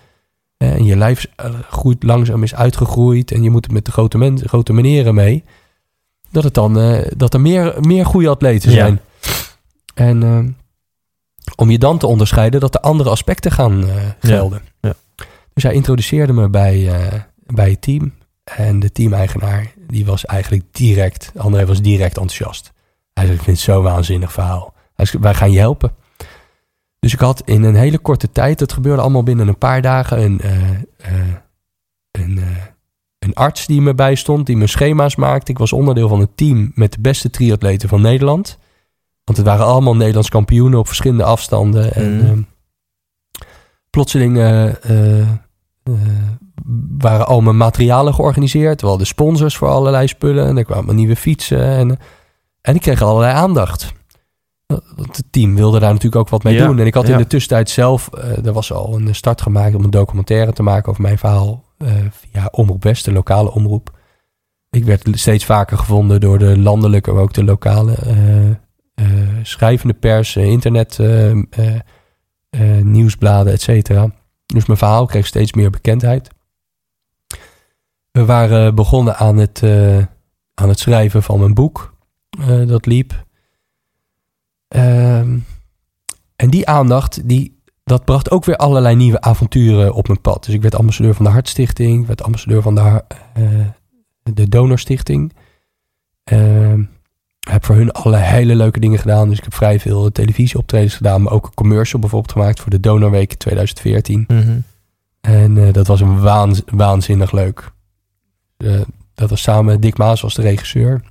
[0.57, 1.27] En je lijf
[1.69, 5.43] groeit langzaam is uitgegroeid en je moet het met de grote, mensen, grote meneren mee
[6.35, 8.99] dat, het dan, uh, dat er meer, meer goede atleten zijn.
[9.21, 9.31] Ja.
[9.93, 10.39] En uh,
[11.55, 14.61] om je dan te onderscheiden dat er andere aspecten gaan uh, gelden.
[14.81, 14.89] Ja.
[15.15, 15.25] Ja.
[15.53, 16.91] Dus hij introduceerde me bij,
[17.45, 18.13] bij het team.
[18.43, 22.71] En de teameigenaar, die was eigenlijk direct, André was direct enthousiast.
[23.13, 24.73] Hij zei, ik vind het zo'n waanzinnig verhaal.
[24.95, 25.95] Hij zei, wij gaan je helpen.
[26.99, 30.21] Dus ik had in een hele korte tijd, het gebeurde allemaal binnen een paar dagen,
[30.21, 30.41] een,
[32.11, 32.39] een
[33.25, 35.51] een arts die me bijstond, die mijn schema's maakte.
[35.51, 38.57] Ik was onderdeel van een team met de beste triatleten van Nederland.
[39.23, 41.93] Want het waren allemaal Nederlands kampioenen op verschillende afstanden.
[41.93, 42.25] En Mhm.
[42.25, 42.41] ehm,
[43.89, 45.27] plotseling eh, eh, eh,
[46.97, 48.81] waren al mijn materialen georganiseerd.
[48.81, 50.47] We hadden sponsors voor allerlei spullen.
[50.47, 51.63] En er kwamen nieuwe fietsen.
[51.65, 51.99] En,
[52.61, 53.93] en ik kreeg allerlei aandacht.
[54.95, 56.79] Want het team wilde daar natuurlijk ook wat mee Ja, doen.
[56.79, 57.11] En ik had ja.
[57.11, 58.09] in de tussentijd zelf...
[58.43, 61.63] er was al een start gemaakt om een documentaire te maken over mijn verhaal.
[61.77, 63.97] Eh, via Omroep West, de lokale omroep.
[64.69, 68.55] Ik werd steeds vaker gevonden door de landelijke, maar ook de lokale eh, eh,
[69.43, 70.99] schrijvende pers, internet,
[72.81, 74.11] nieuwsbladen, et cetera.
[74.45, 76.29] Dus mijn verhaal kreeg steeds meer bekendheid.
[78.11, 79.63] We waren begonnen aan het,
[80.53, 81.93] aan het schrijven van mijn boek.
[82.67, 83.25] dat liep.
[84.67, 85.37] Ehm,
[86.35, 87.54] en die aandacht, die,
[87.85, 90.43] dat bracht ook weer allerlei nieuwe avonturen op mijn pad.
[90.45, 92.01] Dus ik werd ambassadeur van de Hartstichting.
[92.01, 93.03] Ik werd ambassadeur van de,
[93.33, 93.43] eh,
[94.23, 95.33] de Donorstichting.
[96.23, 96.83] Ehm,
[97.49, 99.29] heb voor hun allerlei hele leuke dingen gedaan.
[99.29, 101.21] Dus ik heb vrij veel televisieoptredens gedaan.
[101.21, 104.23] Maar ook een commercial bijvoorbeeld gemaakt voor de Donorweek 2014.
[104.27, 104.57] Mhm.
[105.21, 107.71] En eh, dat was een waanz- waanzinnig leuk.
[108.57, 108.81] Eh,
[109.13, 111.01] dat was samen, Dick Maas was de regisseur.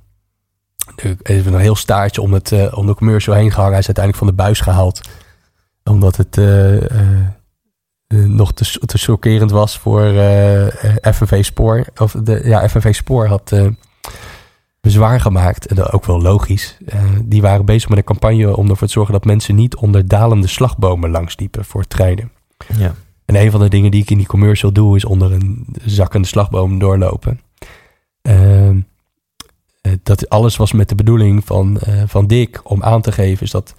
[1.21, 3.71] Is een heel staartje om, het, om de commercial heen gehangen.
[3.71, 5.01] Hij is uiteindelijk van de buis gehaald.
[5.89, 7.25] Omdat het eh, eh,
[8.07, 10.01] eh, nog te, te chockerend was voor
[11.01, 11.85] FNV Spoor.
[11.97, 13.55] Of de, ja, FNV Spoor had
[14.81, 15.65] bezwaar gemaakt.
[15.65, 16.77] En dat ook wel logisch.
[17.23, 20.47] Die waren bezig met een campagne om ervoor te zorgen dat mensen niet onder dalende
[20.47, 22.31] slagbomen langsliepen voor treinen.
[22.77, 22.95] Ja.
[23.25, 26.27] En een van de dingen die ik in die commercial doe, is onder een zakkende
[26.27, 27.41] slagboom doorlopen.
[28.21, 28.69] Eh,
[30.03, 33.75] dat alles was met de bedoeling van, van Dick om aan te geven, is dat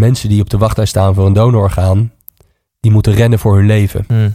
[0.00, 2.12] mensen die op de wachtlijst staan voor een donororgaan,
[2.80, 4.04] die moeten rennen voor hun leven.
[4.08, 4.30] Mhm.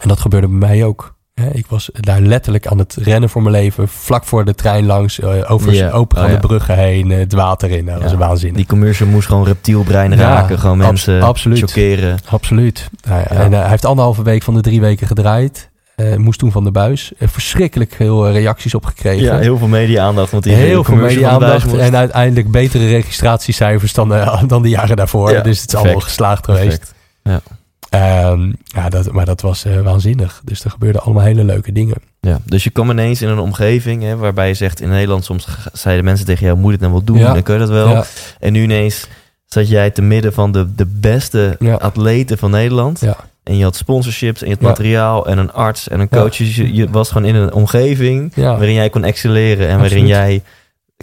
[0.00, 1.18] En dat gebeurde bij mij ook.
[1.52, 5.20] Ik was daar letterlijk aan het rennen voor mijn leven, vlak voor de trein langs,
[5.20, 5.90] eh, over Ja.
[5.90, 6.46] opengaande Oh, ja.
[6.46, 7.84] bruggen heen, eh, het water in.
[7.84, 8.16] Nou, Dat Ja.
[8.16, 8.56] was waanzinnig.
[8.56, 10.58] Die commercial moest gewoon reptielbrein Ja, raken.
[10.58, 11.58] Gewoon mensen absoluut.
[11.58, 12.18] chockeren.
[12.28, 12.90] Absoluut.
[13.08, 13.22] Nou.
[13.22, 15.69] En eh, hij heeft anderhalve week van de drie weken gedraaid.
[16.00, 17.12] Eh, moest toen van de buis.
[17.18, 19.24] Er verschrikkelijk veel eh, reacties op gekregen.
[19.24, 20.30] Ja, heel veel media-aandacht.
[20.30, 21.76] Want die heel veel media-aandacht.
[21.76, 24.08] En uiteindelijk betere registratiecijfers dan,
[24.46, 25.32] dan de jaren daarvoor.
[25.32, 25.82] Ja, dus het is perfect.
[25.84, 26.94] allemaal geslaagd geweest.
[27.22, 27.48] Perfect.
[27.88, 30.40] Ehm, ja, dat, maar dat was waanzinnig.
[30.44, 31.96] Dus er gebeurden allemaal hele leuke dingen.
[32.20, 35.46] Ja, dus je kwam ineens in een omgeving hè, waarbij je zegt in Nederland soms
[35.72, 37.18] zeiden mensen tegen jou, moet je het nou wel doen?
[37.18, 37.32] Ja.
[37.32, 37.88] Dan kun je dat wel.
[37.88, 38.04] Ja,
[38.38, 39.06] En nu ineens
[39.46, 41.74] zat jij te midden van de, de beste Ja.
[41.74, 43.00] atleten van Nederland.
[43.00, 43.16] ja,
[43.50, 46.36] En je had sponsorships en je had materiaal en een arts en een coach.
[46.36, 50.42] Dus je, je was gewoon in een omgeving waarin jij kon excelleren en waarin jij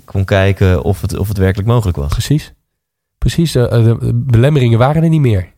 [0.05, 2.11] kon kijken of het, of het werkelijk mogelijk was.
[2.11, 2.53] precies.
[3.17, 5.53] Precies, de, eh, de belemmeringen waren er niet meer.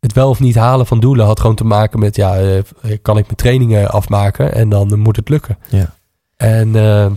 [0.00, 2.16] Het wel of niet halen van doelen had gewoon te maken met...
[2.16, 2.62] ja, eh,
[3.02, 5.58] kan ik mijn trainingen afmaken en dan moet het lukken.
[5.68, 5.94] Ja.
[6.36, 7.10] En eh,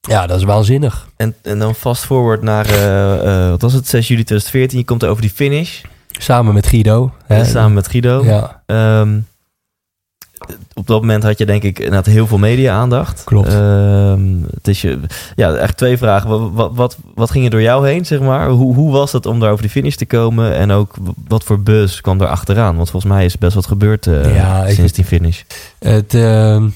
[0.00, 1.08] ja, dat is waanzinnig.
[1.16, 4.78] En, en dan fast forward naar, eh, eh, wat was het, 6 juli 2014.
[4.78, 5.82] Je komt over die finish.
[6.18, 7.12] Samen met Guido.
[7.26, 7.44] hè.
[7.44, 8.24] samen met Guido.
[8.24, 9.18] Ja, Ehm,
[10.74, 13.24] op dat moment had je denk ik inderdaad heel veel media-aandacht.
[13.24, 13.48] Klopt.
[13.48, 15.00] Ehm, het is je,
[15.34, 16.28] ja, eigenlijk twee vragen.
[16.28, 18.48] Wat, wat, wat, wat ging er door jou heen, zeg maar?
[18.48, 20.54] Hoe, hoe was het om daar over die finish te komen?
[20.54, 20.94] En ook
[21.28, 22.76] wat voor buzz kwam er achteraan?
[22.76, 25.42] Want volgens mij is best wat gebeurd eh, Ja, ik- sinds die finish.
[25.78, 26.68] het, ehm,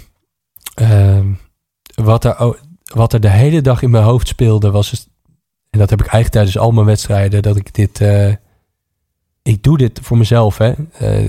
[1.94, 2.56] wat, er,
[2.94, 4.90] wat er de hele dag in mijn hoofd speelde was...
[4.90, 5.09] het-
[5.70, 7.43] en dat heb ik eigenlijk tijdens al mijn wedstrijden...
[7.43, 8.01] dat ik dit...
[9.48, 10.72] ik doe dit voor mezelf, hè.
[10.92, 11.28] Eh,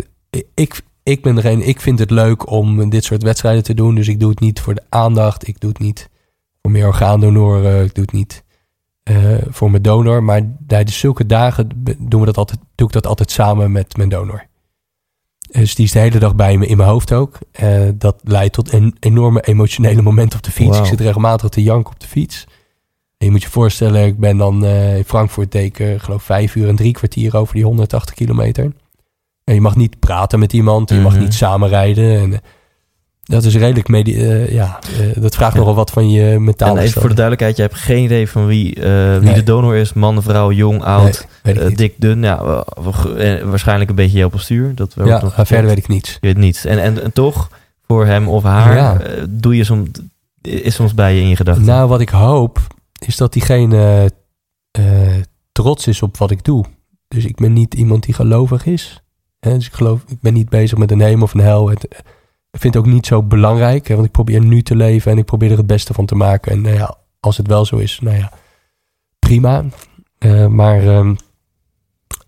[0.54, 1.66] ik, ik ben degene...
[1.66, 3.96] Ik vind het leuk om dit soort wedstrijden te doen.
[3.96, 5.48] Dus ik doe het niet voor de aandacht.
[5.48, 6.10] Ik doe het niet
[6.62, 7.84] voor meer orgaandonoren.
[7.84, 8.44] Ik doe het niet
[9.04, 10.24] eh, voor mijn donor.
[10.24, 11.70] Maar tijdens zulke dagen
[12.00, 14.48] doen we dat altijd, doe ik dat altijd samen met mijn donor.
[15.52, 17.38] Dus die is de hele dag bij me in mijn hoofd ook.
[17.52, 20.80] Eh, dat leidt tot een enorme emotionele momenten op de fiets.
[20.80, 22.48] Ik zit regelmatig te janken op de fiets.
[23.26, 26.68] Je moet je voorstellen, ik ben dan eh, in Frankfurt teken, ik geloof vijf uur
[26.68, 28.72] en drie kwartier over die 180 kilometer.
[29.44, 31.22] En je mag niet praten met iemand, je mag Mhm.
[31.22, 32.20] niet samenrijden.
[32.20, 32.40] En, eh,
[33.24, 34.80] dat is redelijk, medi- eh, ja,
[35.16, 35.60] dat vraagt Ja.
[35.60, 36.78] nogal wat van je mentaal.
[36.78, 38.84] En even voor de duidelijkheid, je hebt geen idee van wie, wie
[39.22, 39.34] Nee.
[39.34, 39.94] de donor is.
[39.94, 41.28] Man, vrouw, jong, oud,
[41.76, 42.24] dik, dun.
[42.24, 42.64] Ja,
[43.44, 44.76] waarschijnlijk een beetje jouw postuur.
[44.76, 46.12] Dat ja, nog maar verder weet ik niets.
[46.12, 46.66] Je weet niets.
[46.66, 47.50] En, en, en toch,
[47.88, 48.98] voor hem of haar, Ja.
[49.30, 49.90] doe je soms,
[50.42, 51.66] is soms bij je in je gedachten.
[51.66, 52.60] Nou, wat ik hoop,
[53.08, 54.12] is dat diegene
[54.72, 55.16] eh,
[55.52, 56.66] trots is op wat ik doe.
[57.08, 59.04] Dus ik ben niet iemand die gelovig is.
[59.40, 61.70] Hè, dus ik geloof, ik ben niet bezig met een hemel of een hel.
[61.70, 61.84] Het,
[62.52, 65.26] ik vind het ook niet zo belangrijk, want ik probeer nu te leven en ik
[65.26, 66.52] probeer er het beste van te maken.
[66.52, 68.32] En nou ja, als het wel zo is, nou ja,
[69.20, 69.66] prima.
[70.18, 71.16] Eh, maar ehm,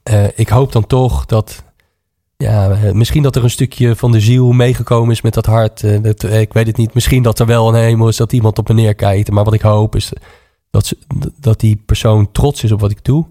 [0.04, 1.64] eh, ik hoop dan toch dat,
[2.42, 5.84] ja, eh, misschien dat er een stukje van de ziel meegekomen is met dat hart.
[5.84, 6.94] Eh, eh, ik weet het niet.
[6.94, 9.32] Misschien dat er wel een hemel is dat iemand op me neerkijkt.
[9.32, 10.12] Maar wat ik hoop is
[10.72, 10.98] dat, ze,
[11.40, 13.26] dat die persoon trots is op wat ik doe.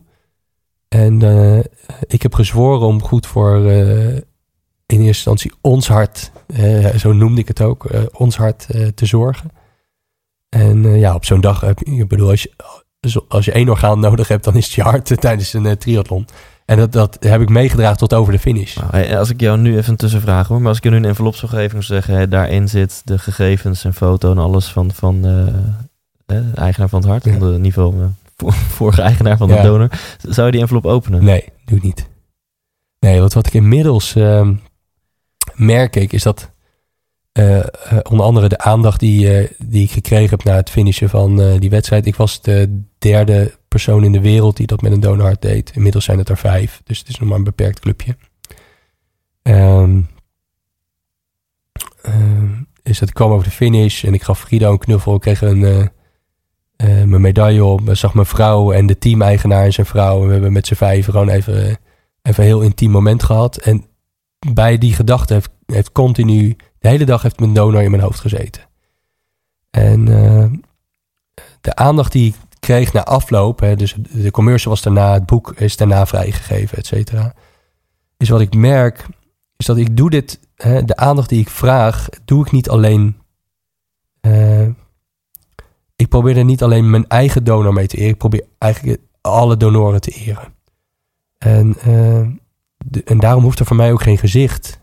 [0.88, 1.64] En eh,
[2.06, 4.14] ik heb gezworen om goed voor eh,
[4.86, 9.50] in eerste instantie ons hart, eh, zo noemde ik het ook, ons hart te zorgen.
[10.48, 12.52] En ja, op zo'n dag ik bedoel, als je,
[13.28, 16.26] als je één orgaan nodig hebt, dan is het je hart tijdens een triathlon.
[16.64, 18.76] En dat, dat heb ik meegedragen tot over de finish.
[18.76, 21.04] Nou, als ik jou nu even een tussenvraag hoor, maar als ik je nu een
[21.04, 25.24] envelop zou zeggen, daarin zit de gegevens en foto en alles van, van
[26.30, 27.38] hè, eigenaar van het hart, Ja.
[27.38, 29.62] de niveau eh, vorige eigenaar van de Ja.
[29.62, 29.88] donor,
[30.28, 31.24] zou je die envelop openen?
[31.24, 32.08] Nee, doe niet.
[32.98, 34.54] Nee, wat, wat ik inmiddels ehm,
[35.54, 36.50] merk ik, is dat
[37.32, 37.66] eh, eh,
[38.10, 42.06] onder andere de aandacht die, die ik gekregen heb na het finishen van die wedstrijd.
[42.06, 45.70] Ik was de derde persoon in de wereld die dat met een donorhart deed.
[45.74, 48.16] Inmiddels zijn het er vijf, dus het is nog maar een beperkt clubje.
[49.42, 50.00] Ehm,
[52.82, 55.14] is dat ik kwam over de finish en ik gaf Frido een knuffel.
[55.14, 55.90] Ik kreeg een,
[56.80, 57.88] eh, eh, mijn medaille op.
[57.88, 60.26] Ik zag mijn vrouw en de team-eigenaar en zijn vrouw.
[60.26, 61.78] We hebben met z'n vijf gewoon even,
[62.22, 63.56] even een heel intiem moment gehad.
[63.56, 63.84] En
[64.52, 68.20] bij die gedachte heeft, heeft continu, de hele dag heeft mijn donor in mijn hoofd
[68.20, 68.62] gezeten.
[69.70, 70.50] En eh,
[71.60, 75.52] de aandacht die ik kreeg na afloop, hè, dus de commercial was daarna, het boek
[75.56, 77.34] is daarna vrijgegeven, et cetera.
[78.16, 79.06] Is wat ik merk,
[79.56, 83.16] is dat ik doe dit, hè, de aandacht die ik vraag, doe ik niet alleen.
[84.20, 84.59] eh,
[86.00, 88.08] ik probeer er niet alleen mijn eigen donor mee te eren.
[88.10, 90.54] Ik probeer eigenlijk alle donoren te eren.
[91.38, 92.18] En, eh,
[93.04, 94.80] en daarom hoeft er voor mij ook geen gezicht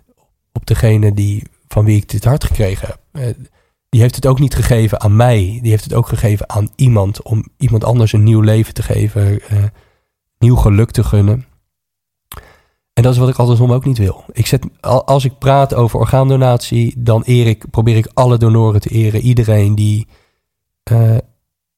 [0.52, 2.99] op degene die, van wie ik dit hart gekregen heb.
[3.11, 3.34] Eh,
[3.89, 5.60] die heeft het ook niet gegeven aan mij.
[5.61, 7.22] Die heeft het ook gegeven aan iemand.
[7.22, 9.41] Om iemand anders een nieuw leven te geven.
[9.41, 9.64] eh,
[10.39, 11.45] nieuw geluk te gunnen.
[12.94, 14.23] En dat is wat ik andersom ook niet wil.
[14.31, 18.89] Ik zet, al- als ik praat over orgaandonatie, dan eer probeer ik alle donoren te
[18.89, 19.22] eren.
[19.22, 20.07] Iedereen die
[20.91, 21.18] eh,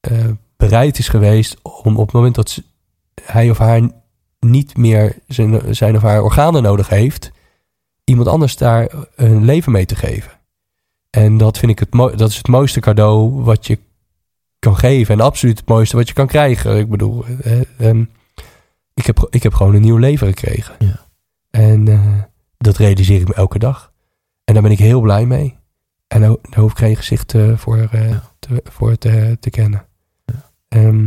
[0.00, 2.64] eh, bereid is geweest om op het moment dat ze-
[3.22, 3.90] hij of haar
[4.40, 7.30] niet meer zijn, zijn of haar organen nodig heeft,
[8.04, 10.32] iemand anders daar een leven mee te geven.
[11.10, 13.78] En dat vind ik het dat is het mooiste cadeau wat je
[14.58, 15.14] kan geven.
[15.14, 16.78] En absoluut het mooiste wat je kan krijgen.
[16.78, 18.04] Ik bedoel, eh, ehm,
[18.94, 20.74] ik, heb, ik heb gewoon een nieuw leven gekregen.
[20.78, 21.00] Ja.
[21.50, 21.84] En
[22.58, 23.92] dat realiseer ik me elke dag.
[24.44, 25.58] En daar ben ik heel blij mee.
[26.10, 28.22] En daar, daar hoef ik geen gezicht voor, eh, Ja.
[28.38, 29.86] te, voor te, te kennen.
[30.68, 31.06] Ehm,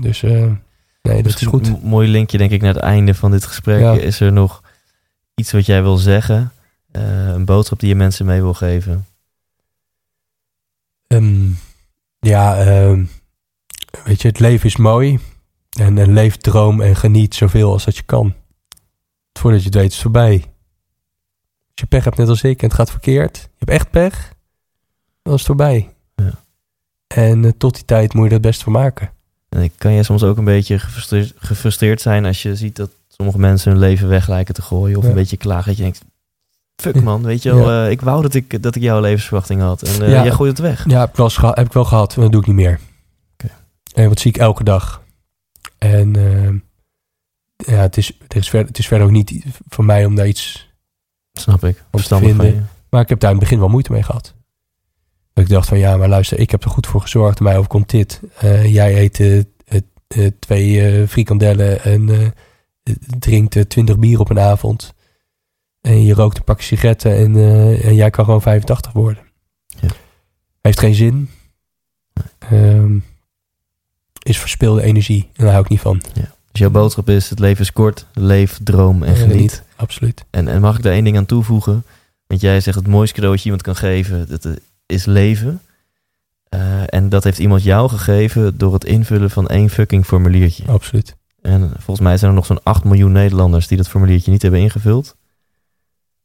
[0.00, 0.56] dus eh, nee,
[1.02, 1.66] dat is Misschien goed.
[1.66, 3.80] Een mooi linkje denk ik naar het einde van dit gesprek.
[3.80, 3.92] Ja.
[3.92, 4.62] Is er nog
[5.34, 6.52] iets wat jij wil zeggen?
[6.90, 9.06] Eh, een boodschap die je mensen mee wil geven?
[11.06, 11.50] Ehm,
[12.18, 13.04] ja, ehm,
[14.04, 15.18] weet je, het leven is mooi.
[15.78, 18.34] En, en leef, droom en geniet zoveel als dat je kan.
[19.32, 20.44] Voordat je het weet is het voorbij.
[21.74, 23.36] Als je pech hebt net als ik en het gaat verkeerd.
[23.36, 24.32] Je hebt echt pech.
[25.22, 25.88] Dan is het voorbij.
[26.14, 26.32] Ja.
[27.06, 29.10] En eh, tot die tijd moet je er het best van maken.
[29.48, 32.90] En ik- kan jij soms ook een beetje gefrustreerd, gefrustreerd zijn als je ziet dat
[33.08, 34.96] sommige mensen hun leven weg lijken te gooien?
[34.96, 35.08] Of Ja.
[35.08, 36.04] een beetje klagen dat je denkt,
[36.76, 37.84] fuck man, weet je wel, Ja.
[37.84, 39.82] eh, ik wou dat ik, dat ik jouw levensverwachting had.
[39.82, 40.88] En eh, jij gooit het weg.
[40.88, 42.14] Ja, heb ik wel, heb ik wel gehad.
[42.16, 42.80] Maar dat doe ik niet meer.
[43.32, 43.52] Oké.
[43.94, 45.02] En wat zie ik elke dag.
[45.78, 46.12] En
[47.56, 50.26] ja, het is, het, is verder, het is verder ook niet voor mij om daar
[50.28, 50.72] iets
[51.38, 51.84] Snap ik.
[51.90, 52.50] Verstandig van je.
[52.52, 52.68] vinden.
[52.90, 54.34] Maar ik heb daar in het begin wel moeite mee gehad.
[55.32, 57.40] Dat ik dacht van ja, maar luister, ik heb er goed voor gezorgd.
[57.40, 58.20] Mij overkomt dit.
[58.38, 59.38] Eh, jij eet eh,
[60.06, 62.34] eh, twee frikandellen en
[63.18, 64.94] drinkt twintig bier op een avond.
[65.80, 67.36] En je rookt een pakje sigaretten en,
[67.82, 69.22] en jij kan gewoon 85 worden.
[69.66, 69.88] Ja.
[70.60, 71.30] Heeft geen zin.
[72.38, 72.98] Ehm,
[74.22, 75.30] is verspilde energie.
[75.32, 76.02] En daar hou ik niet van.
[76.50, 79.63] Dus jouw boodschap is, het leven is kort, leef, droom en En geniet.
[79.76, 80.24] Absoluut.
[80.30, 81.84] En, en mag ik daar één ding aan toevoegen?
[82.26, 84.52] Want jij zegt het mooiste cadeau dat je iemand kan geven, dat eh,
[84.86, 85.60] is leven.
[86.48, 90.64] Eh, en dat heeft iemand jou gegeven door het invullen van één fucking formuliertje.
[90.66, 91.16] Absoluut.
[91.42, 94.60] En volgens mij zijn er nog zo'n 8 miljoen Nederlanders die dat formuliertje niet hebben
[94.60, 95.16] ingevuld.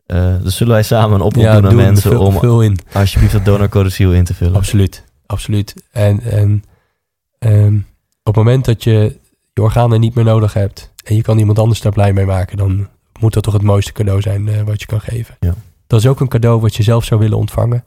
[0.05, 2.79] Eh, dus zullen wij samen een oproep doen aan doe, mensen om in.
[2.93, 4.55] alsjeblieft dat donorcode ziel in te vullen.
[4.55, 5.73] Absoluut, absoluut.
[5.91, 6.63] En, en
[7.39, 7.75] ehm,
[8.23, 9.17] op het moment dat je
[9.53, 12.57] je organen niet meer nodig hebt en je kan iemand anders daar blij mee maken,
[12.57, 12.87] dan
[13.19, 15.35] moet dat toch het mooiste cadeau zijn eh, wat je kan geven.
[15.39, 15.53] Ja.
[15.87, 17.83] Dat is ook een cadeau wat je zelf zou willen ontvangen.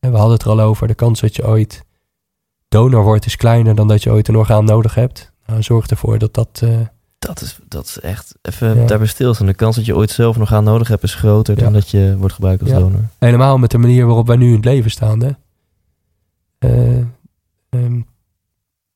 [0.00, 1.84] En we hadden het er al over, de kans dat je ooit
[2.68, 5.32] donor wordt is kleiner dan dat je ooit een orgaan nodig hebt.
[5.46, 6.60] Nou, zorg ervoor dat dat...
[6.62, 6.78] eh,
[7.18, 8.86] Dat is, dat is echt even Ja.
[8.86, 9.46] daarbij stilstaan.
[9.46, 11.62] De kans dat je ooit zelf nog aan nodig hebt is groter Ja.
[11.64, 13.00] dan dat je wordt gebruikt als donor.
[13.18, 15.20] Helemaal met de manier waarop wij nu in het leven staan.
[15.22, 15.30] Hè?
[16.58, 16.96] Eh,
[17.68, 18.00] ehm,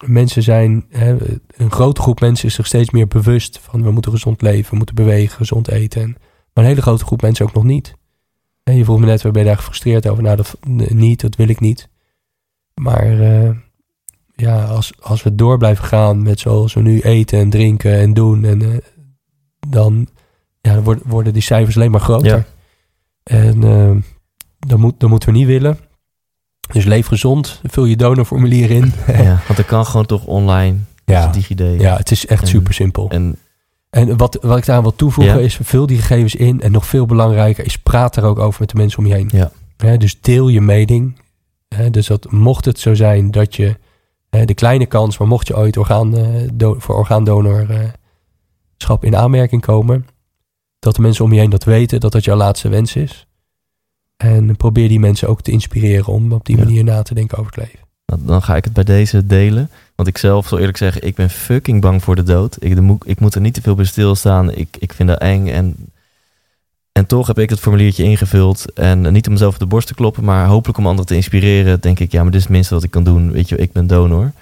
[0.06, 1.16] mensen zijn, hè,
[1.56, 4.76] een grote groep mensen is zich steeds meer bewust van we moeten gezond leven, we
[4.76, 6.02] moeten bewegen, gezond eten.
[6.02, 6.16] En
[6.52, 7.94] Maar een hele grote groep mensen ook nog niet.
[8.62, 10.22] En je vroeg me net, waar ben je daar gefrustreerd over?
[10.22, 10.56] Nou, dat
[10.92, 11.88] niet, dat wil ik niet.
[12.74, 13.50] Maar eh,
[14.34, 18.14] ja, als, als we door blijven gaan met zoals we nu eten en drinken en
[18.14, 18.78] doen, en, eh,
[19.68, 20.06] dan,
[20.60, 22.36] ja, dan worden, worden die cijfers alleen maar groter.
[22.36, 22.44] Ja.
[23.22, 23.96] En eh,
[24.58, 25.78] dat, moet, dat moeten we niet willen.
[26.72, 28.92] Dus leef gezond, vul je donorformulier in.
[29.22, 30.76] Ja, want dat kan gewoon toch online.
[31.04, 31.62] ja, DigiD.
[31.78, 33.08] ja, het is echt En- super simpel.
[33.10, 33.36] En
[33.90, 35.44] En wat, wat ik daar wil toevoegen Ja.
[35.44, 36.60] is, vul die gegevens in.
[36.60, 39.30] En nog veel belangrijker is, praat er ook over met de mensen om je heen.
[39.32, 39.50] Ja.
[39.96, 41.20] Dus deel je mening.
[41.90, 43.76] Dus dat mocht het zo zijn dat je
[44.30, 50.06] de kleine kans, maar mocht je ooit orgaan, eh, do- voor orgaandonorschap in aanmerking komen,
[50.78, 53.26] dat de mensen om je heen dat weten, dat dat jouw laatste wens is.
[54.22, 56.64] En probeer die mensen ook te inspireren om op die Ja.
[56.64, 57.78] manier na te denken over het leven.
[58.24, 59.70] dan- ga ik het bij deze delen.
[59.94, 62.56] Want ik zelf, zal eerlijk zeggen, ik ben fucking bang voor de dood.
[62.58, 64.50] Ik, de ik moet er niet te veel bij stilstaan.
[64.54, 65.48] Ik, ik vind dat eng.
[65.48, 65.76] En,
[66.92, 68.72] en toch heb ik het formuliertje ingevuld.
[68.72, 71.80] En niet om mezelf op de borst te kloppen, maar hopelijk om anderen te inspireren.
[71.80, 73.32] Denk ik, ja, maar dit is het minste wat ik kan doen.
[73.32, 74.32] Weet je, ik ben donor.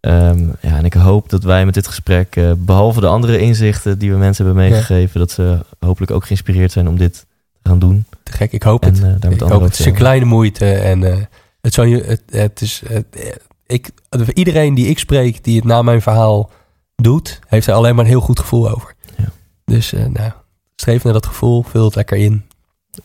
[0.00, 3.98] Ehm, ja, en ik hoop dat wij met dit gesprek, eh, behalve de andere inzichten
[3.98, 7.24] die we mensen hebben meegegeven, dat ze hopelijk ook geïnspireerd zijn om dit te
[7.66, 8.04] gaan doen.
[8.22, 8.96] Te gek, ik hoop En het.
[8.98, 11.16] eh, daar met Ik hoop het is een kleine moeite en eh,
[11.60, 13.32] het, je, het, het is, het, eh,
[13.66, 13.90] ik,
[14.32, 16.50] iedereen die ik spreek die het na mijn verhaal
[16.96, 18.94] doet, heeft er alleen maar een heel goed gevoel over.
[19.16, 19.28] Ja.
[19.64, 20.30] Dus nou,
[20.76, 22.44] streef naar dat gevoel, vul het lekker in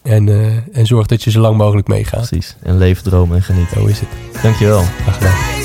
[0.01, 0.29] en,
[0.73, 2.27] en zorg dat je zo lang mogelijk meegaat.
[2.27, 2.55] Precies.
[2.61, 3.81] En leven, dromen en genieten.
[3.81, 4.09] Zo is het.
[4.41, 4.81] Dankjewel.
[4.81, 5.60] Graag gedaan.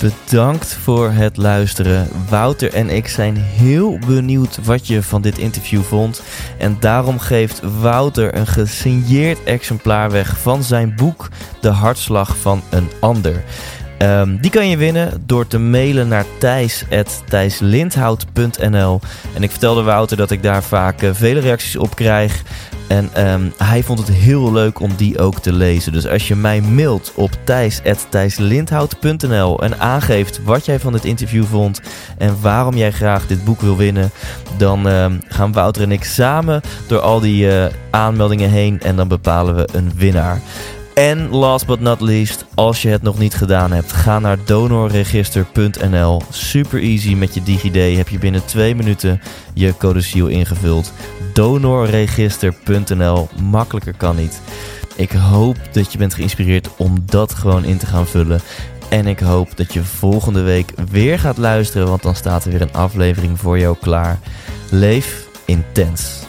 [0.00, 2.08] Bedankt voor het luisteren.
[2.28, 6.22] Wouter en ik zijn heel benieuwd wat je van dit interview vond.
[6.58, 11.28] En daarom geeft Wouter een gesigneerd exemplaar weg van zijn boek
[11.60, 13.42] De Hartslag van een Ander.
[14.00, 19.00] Ehm, die kan je winnen door te mailen naar thijs.thijslindhout.nl
[19.34, 22.42] En ik vertelde Wouter dat ik daar vaak eh, vele reacties op krijg.
[22.88, 25.92] En ehm, hij vond het heel leuk om die ook te lezen.
[25.92, 31.80] Dus als je mij mailt op thijs.thijslindhout.nl en aangeeft wat jij van dit interview vond
[32.18, 34.10] en waarom jij graag dit boek wil winnen,
[34.56, 39.08] dan ehm, gaan Wouter en ik samen door al die eh, aanmeldingen heen en dan
[39.08, 40.40] bepalen we een winnaar.
[41.00, 46.22] En last but not least, als je het nog niet gedaan hebt, ga naar donorregister.nl.
[46.30, 49.20] Super easy met je DigiD heb je binnen twee minuten
[49.54, 50.92] je codiciel ingevuld.
[51.32, 54.40] Donorregister.nl, makkelijker kan niet.
[54.96, 58.40] Ik hoop dat je bent geïnspireerd om dat gewoon in te gaan vullen.
[58.88, 62.62] En ik hoop dat je volgende week weer gaat luisteren, want dan staat er weer
[62.62, 64.18] een aflevering voor jou klaar.
[64.70, 66.28] Leef intens.